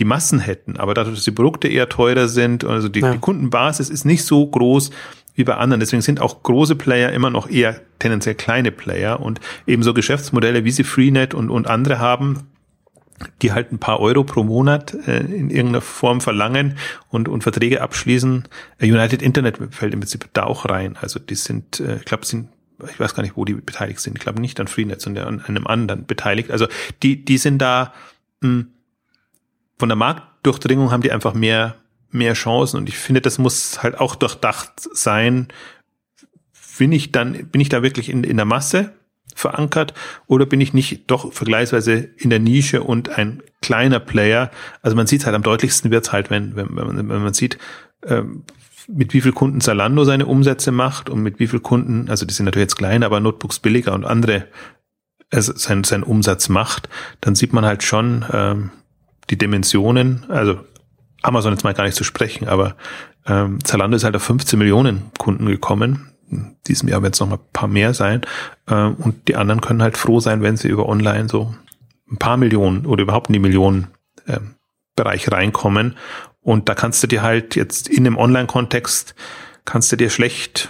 die 0.00 0.04
Massen 0.04 0.40
hätten, 0.40 0.78
aber 0.78 0.94
dadurch, 0.94 1.14
dass 1.14 1.24
die 1.24 1.30
Produkte 1.30 1.68
eher 1.68 1.88
teurer 1.88 2.26
sind, 2.26 2.64
also 2.64 2.88
die, 2.88 3.00
ja. 3.00 3.12
die 3.12 3.18
Kundenbasis 3.18 3.88
ist 3.88 4.04
nicht 4.04 4.24
so 4.24 4.44
groß, 4.44 4.90
wie 5.34 5.44
bei 5.44 5.56
anderen. 5.56 5.80
Deswegen 5.80 6.02
sind 6.02 6.20
auch 6.20 6.42
große 6.42 6.76
Player 6.76 7.12
immer 7.12 7.30
noch 7.30 7.48
eher 7.48 7.80
tendenziell 7.98 8.34
kleine 8.34 8.70
Player 8.70 9.20
und 9.20 9.40
ebenso 9.66 9.94
Geschäftsmodelle, 9.94 10.64
wie 10.64 10.70
sie 10.70 10.84
Freenet 10.84 11.34
und, 11.34 11.50
und 11.50 11.66
andere 11.66 11.98
haben, 11.98 12.48
die 13.42 13.52
halt 13.52 13.72
ein 13.72 13.78
paar 13.78 14.00
Euro 14.00 14.24
pro 14.24 14.42
Monat 14.44 14.94
äh, 15.06 15.20
in 15.20 15.50
irgendeiner 15.50 15.80
Form 15.80 16.20
verlangen 16.20 16.76
und, 17.08 17.28
und 17.28 17.42
Verträge 17.42 17.80
abschließen. 17.80 18.44
Äh, 18.78 18.90
United 18.90 19.22
Internet 19.22 19.58
fällt 19.70 19.94
im 19.94 20.00
Prinzip 20.00 20.28
da 20.32 20.44
auch 20.44 20.68
rein. 20.68 20.96
Also 21.00 21.18
die 21.18 21.34
sind, 21.34 21.80
äh, 21.80 21.96
ich 21.96 22.04
glaube, 22.04 22.26
sind 22.26 22.48
ich 22.90 22.98
weiß 22.98 23.14
gar 23.14 23.22
nicht, 23.22 23.36
wo 23.36 23.44
die 23.44 23.54
beteiligt 23.54 24.00
sind. 24.00 24.16
Ich 24.16 24.22
glaube 24.22 24.40
nicht 24.40 24.58
an 24.58 24.66
Freenet, 24.66 25.00
sondern 25.00 25.40
an 25.40 25.44
einem 25.44 25.66
anderen 25.68 26.06
beteiligt. 26.06 26.50
Also 26.50 26.66
die, 27.04 27.24
die 27.24 27.38
sind 27.38 27.58
da 27.58 27.92
mh, 28.40 28.48
hm, 28.48 28.66
von 29.78 29.88
der 29.88 29.96
Marktdurchdringung 29.96 30.90
haben 30.90 31.02
die 31.02 31.12
einfach 31.12 31.34
mehr 31.34 31.76
mehr 32.14 32.34
Chancen. 32.34 32.78
Und 32.78 32.88
ich 32.88 32.96
finde, 32.96 33.20
das 33.20 33.38
muss 33.38 33.82
halt 33.82 33.98
auch 33.98 34.14
durchdacht 34.16 34.72
sein. 34.92 35.48
Bin 36.78 36.92
ich 36.92 37.12
dann, 37.12 37.48
bin 37.48 37.60
ich 37.60 37.68
da 37.68 37.82
wirklich 37.82 38.08
in, 38.08 38.24
in 38.24 38.36
der 38.36 38.46
Masse 38.46 38.92
verankert 39.34 39.94
oder 40.26 40.46
bin 40.46 40.60
ich 40.60 40.74
nicht 40.74 41.10
doch 41.10 41.32
vergleichsweise 41.32 41.94
in 41.94 42.30
der 42.30 42.38
Nische 42.38 42.82
und 42.82 43.10
ein 43.10 43.42
kleiner 43.62 44.00
Player? 44.00 44.50
Also 44.82 44.96
man 44.96 45.06
sieht 45.06 45.26
halt 45.26 45.34
am 45.34 45.42
deutlichsten 45.42 45.90
wird's 45.90 46.12
halt, 46.12 46.30
wenn, 46.30 46.56
wenn, 46.56 46.76
wenn, 46.76 46.86
man, 46.86 46.96
wenn 47.08 47.22
man 47.22 47.34
sieht, 47.34 47.58
ähm, 48.06 48.44
mit 48.86 49.14
wie 49.14 49.20
viel 49.20 49.32
Kunden 49.32 49.60
Zalando 49.60 50.04
seine 50.04 50.26
Umsätze 50.26 50.70
macht 50.70 51.08
und 51.08 51.22
mit 51.22 51.38
wie 51.38 51.46
viel 51.46 51.60
Kunden, 51.60 52.10
also 52.10 52.26
die 52.26 52.34
sind 52.34 52.44
natürlich 52.44 52.66
jetzt 52.66 52.76
klein, 52.76 53.02
aber 53.02 53.18
Notebooks 53.18 53.58
billiger 53.58 53.94
und 53.94 54.04
andere 54.04 54.46
also 55.34 55.52
sein, 55.56 55.84
sein 55.84 56.02
Umsatz 56.02 56.48
macht, 56.48 56.88
dann 57.20 57.34
sieht 57.34 57.52
man 57.52 57.64
halt 57.64 57.82
schon 57.82 58.24
ähm, 58.32 58.70
die 59.30 59.38
Dimensionen, 59.38 60.24
also 60.28 60.60
Amazon 61.24 61.52
jetzt 61.52 61.64
mal 61.64 61.74
gar 61.74 61.84
nicht 61.84 61.96
zu 61.96 62.04
sprechen, 62.04 62.48
aber 62.48 62.76
ähm, 63.26 63.62
Zalando 63.64 63.96
ist 63.96 64.04
halt 64.04 64.16
auf 64.16 64.22
15 64.22 64.58
Millionen 64.58 65.10
Kunden 65.18 65.46
gekommen. 65.46 66.10
In 66.30 66.56
diesem 66.66 66.88
Jahr 66.88 67.02
wird 67.02 67.14
es 67.14 67.20
noch 67.20 67.28
mal 67.28 67.36
ein 67.36 67.52
paar 67.52 67.68
mehr 67.68 67.94
sein. 67.94 68.22
Ähm, 68.68 68.94
und 68.94 69.28
die 69.28 69.36
anderen 69.36 69.60
können 69.60 69.82
halt 69.82 69.96
froh 69.96 70.20
sein, 70.20 70.42
wenn 70.42 70.56
sie 70.56 70.68
über 70.68 70.88
Online 70.88 71.28
so 71.28 71.54
ein 72.10 72.18
paar 72.18 72.36
Millionen 72.36 72.86
oder 72.86 73.02
überhaupt 73.02 73.28
in 73.28 73.34
die 73.34 73.38
Millionen 73.38 73.88
ähm, 74.26 74.54
Bereich 74.96 75.30
reinkommen. 75.30 75.96
Und 76.40 76.68
da 76.68 76.74
kannst 76.74 77.02
du 77.02 77.06
dir 77.06 77.22
halt 77.22 77.56
jetzt 77.56 77.88
in 77.88 78.04
dem 78.04 78.18
Online-Kontext 78.18 79.14
kannst 79.64 79.90
du 79.90 79.96
dir 79.96 80.10
schlecht 80.10 80.68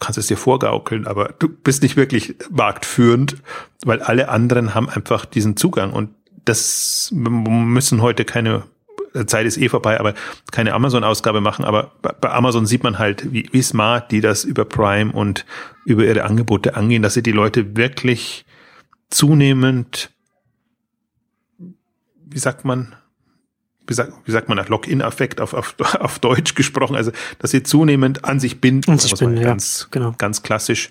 kannst 0.00 0.18
es 0.18 0.26
dir 0.26 0.36
vorgaukeln, 0.36 1.06
aber 1.06 1.34
du 1.38 1.48
bist 1.48 1.82
nicht 1.82 1.96
wirklich 1.96 2.34
marktführend, 2.50 3.36
weil 3.84 4.02
alle 4.02 4.28
anderen 4.28 4.74
haben 4.74 4.88
einfach 4.88 5.24
diesen 5.24 5.56
Zugang 5.56 5.92
und 5.92 6.10
das 6.44 7.10
müssen 7.12 8.02
heute 8.02 8.24
keine 8.24 8.64
Zeit 9.26 9.46
ist 9.46 9.56
eh 9.56 9.68
vorbei, 9.68 10.00
aber 10.00 10.14
keine 10.50 10.74
Amazon-Ausgabe 10.74 11.40
machen. 11.40 11.64
Aber 11.64 11.92
bei 12.02 12.30
Amazon 12.30 12.66
sieht 12.66 12.82
man 12.82 12.98
halt, 12.98 13.32
wie, 13.32 13.48
wie 13.52 13.62
smart 13.62 14.10
die 14.10 14.20
das 14.20 14.44
über 14.44 14.64
Prime 14.64 15.12
und 15.12 15.46
über 15.84 16.04
ihre 16.04 16.24
Angebote 16.24 16.74
angehen, 16.74 17.02
dass 17.02 17.14
sie 17.14 17.22
die 17.22 17.32
Leute 17.32 17.76
wirklich 17.76 18.44
zunehmend, 19.10 20.10
wie 22.26 22.38
sagt 22.38 22.64
man, 22.64 22.96
wie 23.86 23.94
sagt, 23.94 24.12
wie 24.24 24.32
sagt 24.32 24.48
man 24.48 24.58
das, 24.58 24.68
Login-Effekt 24.68 25.40
auf, 25.40 25.54
auf, 25.54 25.76
auf 26.00 26.18
Deutsch 26.18 26.54
gesprochen, 26.54 26.96
also 26.96 27.12
dass 27.38 27.52
sie 27.52 27.62
zunehmend 27.62 28.24
an 28.24 28.40
sich 28.40 28.60
binden, 28.60 28.90
an 28.90 28.98
sich 28.98 29.14
binden 29.14 29.42
ganz, 29.42 29.82
ja, 29.82 29.86
genau. 29.90 30.14
ganz 30.18 30.42
klassisch, 30.42 30.90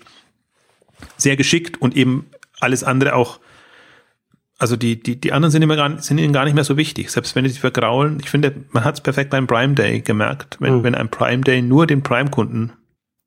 sehr 1.18 1.36
geschickt 1.36 1.80
und 1.80 1.96
eben 1.96 2.30
alles 2.60 2.84
andere 2.84 3.14
auch 3.14 3.40
also 4.64 4.76
die, 4.76 4.98
die, 4.98 5.20
die 5.20 5.34
anderen 5.34 5.52
sind, 5.52 5.60
immer 5.60 5.76
gar, 5.76 6.00
sind 6.00 6.16
ihnen 6.16 6.32
gar 6.32 6.46
nicht 6.46 6.54
mehr 6.54 6.64
so 6.64 6.78
wichtig. 6.78 7.10
Selbst 7.10 7.36
wenn 7.36 7.44
die 7.44 7.50
sich 7.50 7.60
vergraulen, 7.60 8.18
ich 8.22 8.30
finde, 8.30 8.64
man 8.70 8.82
hat 8.82 8.94
es 8.94 9.02
perfekt 9.02 9.28
beim 9.28 9.46
Prime 9.46 9.74
Day 9.74 10.00
gemerkt. 10.00 10.56
Wenn, 10.58 10.78
mhm. 10.78 10.82
wenn 10.84 10.94
ein 10.94 11.10
Prime 11.10 11.42
Day 11.42 11.60
nur 11.60 11.86
den 11.86 12.02
Prime-Kunden 12.02 12.72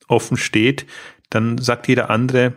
offen 0.07 0.35
steht, 0.35 0.87
dann 1.29 1.59
sagt 1.59 1.87
jeder 1.87 2.09
andere, 2.09 2.53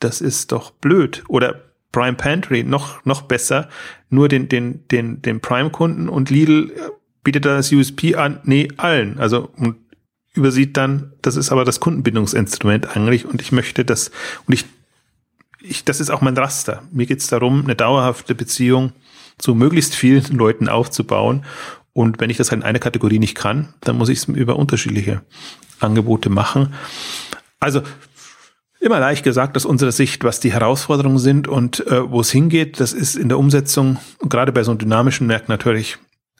das 0.00 0.22
ist 0.22 0.52
doch 0.52 0.70
blöd. 0.70 1.22
Oder 1.28 1.60
Prime 1.92 2.14
Pantry 2.14 2.64
noch, 2.64 3.04
noch 3.04 3.20
besser, 3.20 3.68
nur 4.08 4.30
den, 4.30 4.48
den, 4.48 4.88
den, 4.88 5.20
den 5.20 5.40
Prime-Kunden 5.40 6.08
und 6.08 6.30
Lidl 6.30 6.72
bietet 7.22 7.44
da 7.44 7.56
das 7.56 7.70
USP 7.70 8.14
an, 8.14 8.40
nee, 8.44 8.68
allen. 8.78 9.18
Also, 9.18 9.52
übersieht 10.32 10.78
dann, 10.78 11.12
das 11.20 11.36
ist 11.36 11.52
aber 11.52 11.66
das 11.66 11.78
Kundenbindungsinstrument 11.78 12.96
eigentlich 12.96 13.26
und 13.26 13.42
ich 13.42 13.52
möchte 13.52 13.84
das, 13.84 14.10
und 14.46 14.54
ich, 14.54 14.64
ich, 15.60 15.84
das 15.84 16.00
ist 16.00 16.10
auch 16.10 16.20
mein 16.20 16.36
Raster. 16.36 16.82
Mir 16.92 17.06
geht 17.06 17.20
es 17.20 17.26
darum, 17.26 17.64
eine 17.64 17.74
dauerhafte 17.74 18.34
Beziehung 18.34 18.92
zu 19.38 19.54
möglichst 19.54 19.94
vielen 19.94 20.24
Leuten 20.36 20.68
aufzubauen. 20.68 21.44
Und 21.92 22.20
wenn 22.20 22.30
ich 22.30 22.36
das 22.36 22.50
halt 22.50 22.60
in 22.60 22.66
einer 22.66 22.78
Kategorie 22.78 23.18
nicht 23.18 23.34
kann, 23.34 23.74
dann 23.80 23.96
muss 23.96 24.08
ich 24.08 24.18
es 24.18 24.24
über 24.28 24.56
unterschiedliche 24.56 25.22
Angebote 25.80 26.30
machen. 26.30 26.74
Also 27.60 27.82
immer 28.80 29.00
leicht 29.00 29.24
gesagt 29.24 29.56
aus 29.56 29.64
unserer 29.64 29.90
Sicht, 29.90 30.22
was 30.22 30.38
die 30.38 30.52
Herausforderungen 30.52 31.18
sind 31.18 31.48
und 31.48 31.84
äh, 31.86 32.08
wo 32.08 32.20
es 32.20 32.30
hingeht. 32.30 32.78
Das 32.78 32.92
ist 32.92 33.16
in 33.16 33.28
der 33.28 33.38
Umsetzung, 33.38 33.98
gerade 34.28 34.52
bei 34.52 34.62
so 34.62 34.70
einem 34.70 34.78
dynamischen 34.78 35.26
Märkten 35.26 35.52
natürlich 35.52 35.98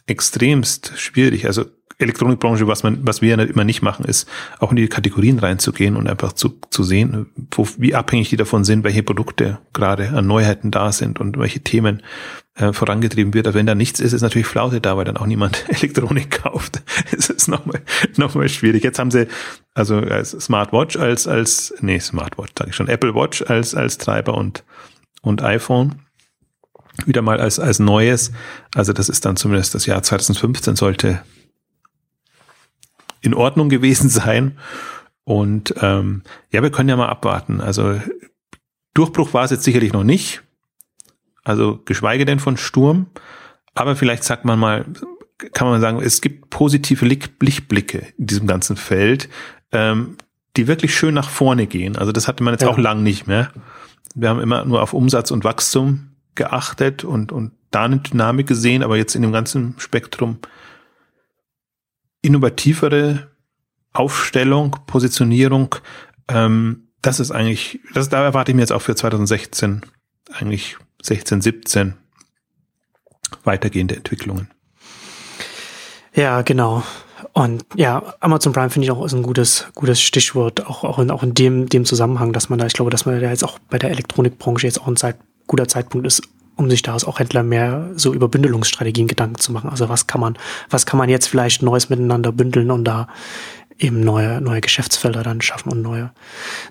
extremst 0.09 0.93
schwierig. 0.97 1.47
Also 1.47 1.67
Elektronikbranche, 1.99 2.69
was 2.69 2.85
man, 2.85 3.05
was 3.05 3.23
wir 3.23 3.37
immer 3.39 3.65
nicht 3.65 3.83
machen, 3.83 4.05
ist 4.05 4.29
auch 4.61 4.71
in 4.71 4.77
die 4.77 4.87
Kategorien 4.87 5.41
reinzugehen 5.41 5.97
und 5.97 6.09
einfach 6.09 6.33
zu, 6.33 6.61
zu 6.71 6.85
sehen, 6.85 7.27
wo, 7.51 7.67
wie 7.77 7.95
abhängig 7.95 8.31
die 8.31 8.37
davon 8.37 8.65
sind, 8.65 8.85
welche 8.85 9.03
Produkte 9.03 9.59
gerade 9.73 10.11
an 10.11 10.27
Neuheiten 10.27 10.71
da 10.71 10.93
sind 10.93 11.19
und 11.19 11.39
welche 11.39 11.61
Themen 11.61 12.03
äh, 12.55 12.73
vorangetrieben 12.73 13.35
wird. 13.35 13.49
Aber 13.49 13.55
wenn 13.55 13.67
da 13.67 13.75
nichts 13.75 13.99
ist, 13.99 14.13
ist 14.13 14.23
natürlich 14.23 14.47
Flaute 14.47 14.81
da, 14.81 14.97
weil 14.97 15.07
dann 15.07 15.17
auch 15.17 15.27
niemand 15.27 15.69
Elektronik 15.69 16.31
kauft. 16.31 16.83
es 17.17 17.31
ist 17.31 17.49
nochmal, 17.49 17.83
nochmal 18.17 18.49
schwierig. 18.49 18.85
Jetzt 18.85 19.01
haben 19.01 19.11
sie 19.11 19.27
also 19.75 19.97
als 19.97 20.31
Smartwatch 20.31 20.97
als, 20.97 21.27
als, 21.27 21.75
nee, 21.81 21.99
Smartwatch, 21.99 22.53
sage 22.57 22.71
ich 22.71 22.77
schon, 22.77 22.89
Apple 22.89 23.17
Watch 23.17 23.43
als, 23.43 23.75
als 23.75 23.99
Treiber 23.99 24.35
und, 24.35 24.63
und 25.23 25.43
iPhone 25.43 25.97
wieder 27.07 27.23
mal 27.23 27.41
als, 27.41 27.59
als 27.59 27.79
Neues. 27.79 28.33
Also 28.75 28.93
das 28.93 29.09
ist 29.09 29.25
dann 29.25 29.37
zumindest 29.37 29.75
das 29.75 29.87
Jahr 29.87 30.03
2015 30.03 30.77
sollte 30.77 31.23
in 33.21 33.35
Ordnung 33.35 33.69
gewesen 33.69 34.09
sein. 34.09 34.59
Und 35.25 35.75
ähm, 35.81 36.23
ja, 36.51 36.63
wir 36.63 36.71
können 36.71 36.89
ja 36.89 36.97
mal 36.97 37.09
abwarten. 37.09 37.61
Also 37.61 38.01
Durchbruch 38.95 39.35
war 39.35 39.45
es 39.45 39.51
jetzt 39.51 39.65
sicherlich 39.65 39.93
noch 39.93 40.05
nicht. 40.05 40.43
Also 41.45 41.81
geschweige 41.85 42.25
denn 42.25 42.41
von 42.41 42.57
Sturm. 42.57 43.07
Aber 43.75 43.95
vielleicht 43.95 44.25
sagt 44.25 44.45
man 44.45 44.59
mal, 44.59 44.87
kann 45.53 45.69
man 45.69 45.81
sagen, 45.81 46.01
es 46.03 46.21
gibt 46.21 46.51
positive 46.51 47.07
Lichtblicke 47.07 48.07
in 48.19 48.27
diesem 48.27 48.47
ganzen 48.47 48.77
Feld, 48.77 49.29
ähm, 49.71 50.17
die 50.57 50.67
wirklich 50.67 50.97
schön 50.97 51.15
nach 51.15 51.29
vorne 51.29 51.67
gehen. 51.67 51.97
Also 51.97 52.11
das 52.11 52.27
hatte 52.27 52.43
man 52.43 52.55
jetzt 52.55 52.63
ja. 52.63 52.69
auch 52.69 52.79
lang 52.79 53.03
nicht 53.03 53.27
mehr. 53.27 53.53
Wir 54.15 54.31
haben 54.31 54.41
immer 54.41 54.65
nur 54.65 54.83
auf 54.83 54.95
Umsatz 54.95 55.31
und 55.31 55.45
Wachstum 55.45 56.08
geachtet 56.39 57.05
und, 57.05 57.31
und 57.31 57.53
da 57.71 57.85
eine 57.85 57.99
Dynamik 57.99 58.47
gesehen, 58.47 58.83
aber 58.83 58.97
jetzt 58.97 59.15
in 59.15 59.23
dem 59.23 59.33
ganzen 59.33 59.75
Spektrum 59.79 60.39
innovativere 62.23 63.31
Aufstellung, 63.93 64.77
Positionierung, 64.87 65.75
ähm, 66.29 66.89
das 67.03 67.21
ist 67.21 67.31
eigentlich, 67.31 67.81
das, 67.95 68.09
da 68.09 68.25
erwarte 68.25 68.51
ich 68.51 68.57
mir 68.57 68.63
jetzt 68.63 68.73
auch 68.73 68.83
für 68.83 68.97
2016, 68.97 69.83
eigentlich 70.33 70.77
16, 71.03 71.43
17 71.43 71.95
weitergehende 73.45 73.97
Entwicklungen. 73.97 74.51
Ja, 76.15 76.43
genau. 76.43 76.83
Und 77.33 77.65
ja, 77.77 78.15
Amazon 78.21 78.53
Prime 78.53 78.71
finde 78.71 78.87
ich 78.87 78.91
auch 78.91 79.05
ist 79.05 79.13
ein 79.13 79.23
gutes, 79.23 79.67
gutes 79.75 80.01
Stichwort, 80.01 80.67
auch, 80.67 80.85
auch 80.85 80.99
in, 80.99 81.11
auch 81.11 81.23
in 81.23 81.35
dem, 81.35 81.69
dem 81.69 81.85
Zusammenhang, 81.85 82.33
dass 82.33 82.49
man 82.49 82.59
da, 82.59 82.67
ich 82.67 82.73
glaube, 82.73 82.91
dass 82.91 83.07
man 83.07 83.21
da 83.21 83.29
jetzt 83.29 83.45
auch 83.45 83.59
bei 83.71 83.79
der 83.79 83.91
Elektronikbranche 83.91 84.67
jetzt 84.67 84.81
auch 84.81 84.89
ein 84.89 84.97
Zeit, 84.97 85.17
guter 85.49 85.67
Zeitpunkt 85.67 86.07
ist, 86.07 86.23
um 86.55 86.71
sich 86.71 86.83
daraus 86.83 87.05
auch 87.05 87.19
Händler 87.19 87.43
mehr 87.43 87.91
so 87.97 88.15
über 88.15 88.29
Bündelungsstrategien 88.29 89.09
Gedanken 89.09 89.39
zu 89.39 89.53
machen. 89.53 89.71
Also 89.71 89.89
was 89.89 90.07
kann 90.07 90.21
man, 90.21 90.39
was 90.71 90.87
kann 90.87 90.99
man 90.99 91.09
jetzt 91.09 91.27
vielleicht 91.27 91.63
Neues 91.63 91.89
miteinander 91.89 92.31
bündeln 92.31 92.71
und 92.71 92.85
da 92.85 93.09
eben 93.79 94.01
neue, 94.01 94.41
neue 94.41 94.61
Geschäftsfelder 94.61 95.23
dann 95.23 95.41
schaffen 95.41 95.71
und 95.71 95.83
neue, 95.83 96.11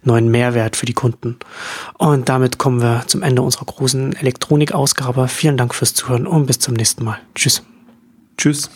neuen 0.04 0.30
Mehrwert 0.30 0.76
für 0.76 0.86
die 0.86 0.94
Kunden. 0.94 1.38
Und 1.98 2.30
damit 2.30 2.58
kommen 2.58 2.82
wir 2.82 3.04
zum 3.08 3.24
Ende 3.24 3.42
unserer 3.42 3.66
großen 3.66 4.16
Elektronikausgabe. 4.16 5.28
Vielen 5.28 5.58
Dank 5.58 5.74
fürs 5.74 5.94
Zuhören 5.94 6.28
und 6.28 6.46
bis 6.46 6.60
zum 6.60 6.74
nächsten 6.74 7.04
Mal. 7.04 7.20
Tschüss. 7.36 7.64
Tschüss. 8.38 8.70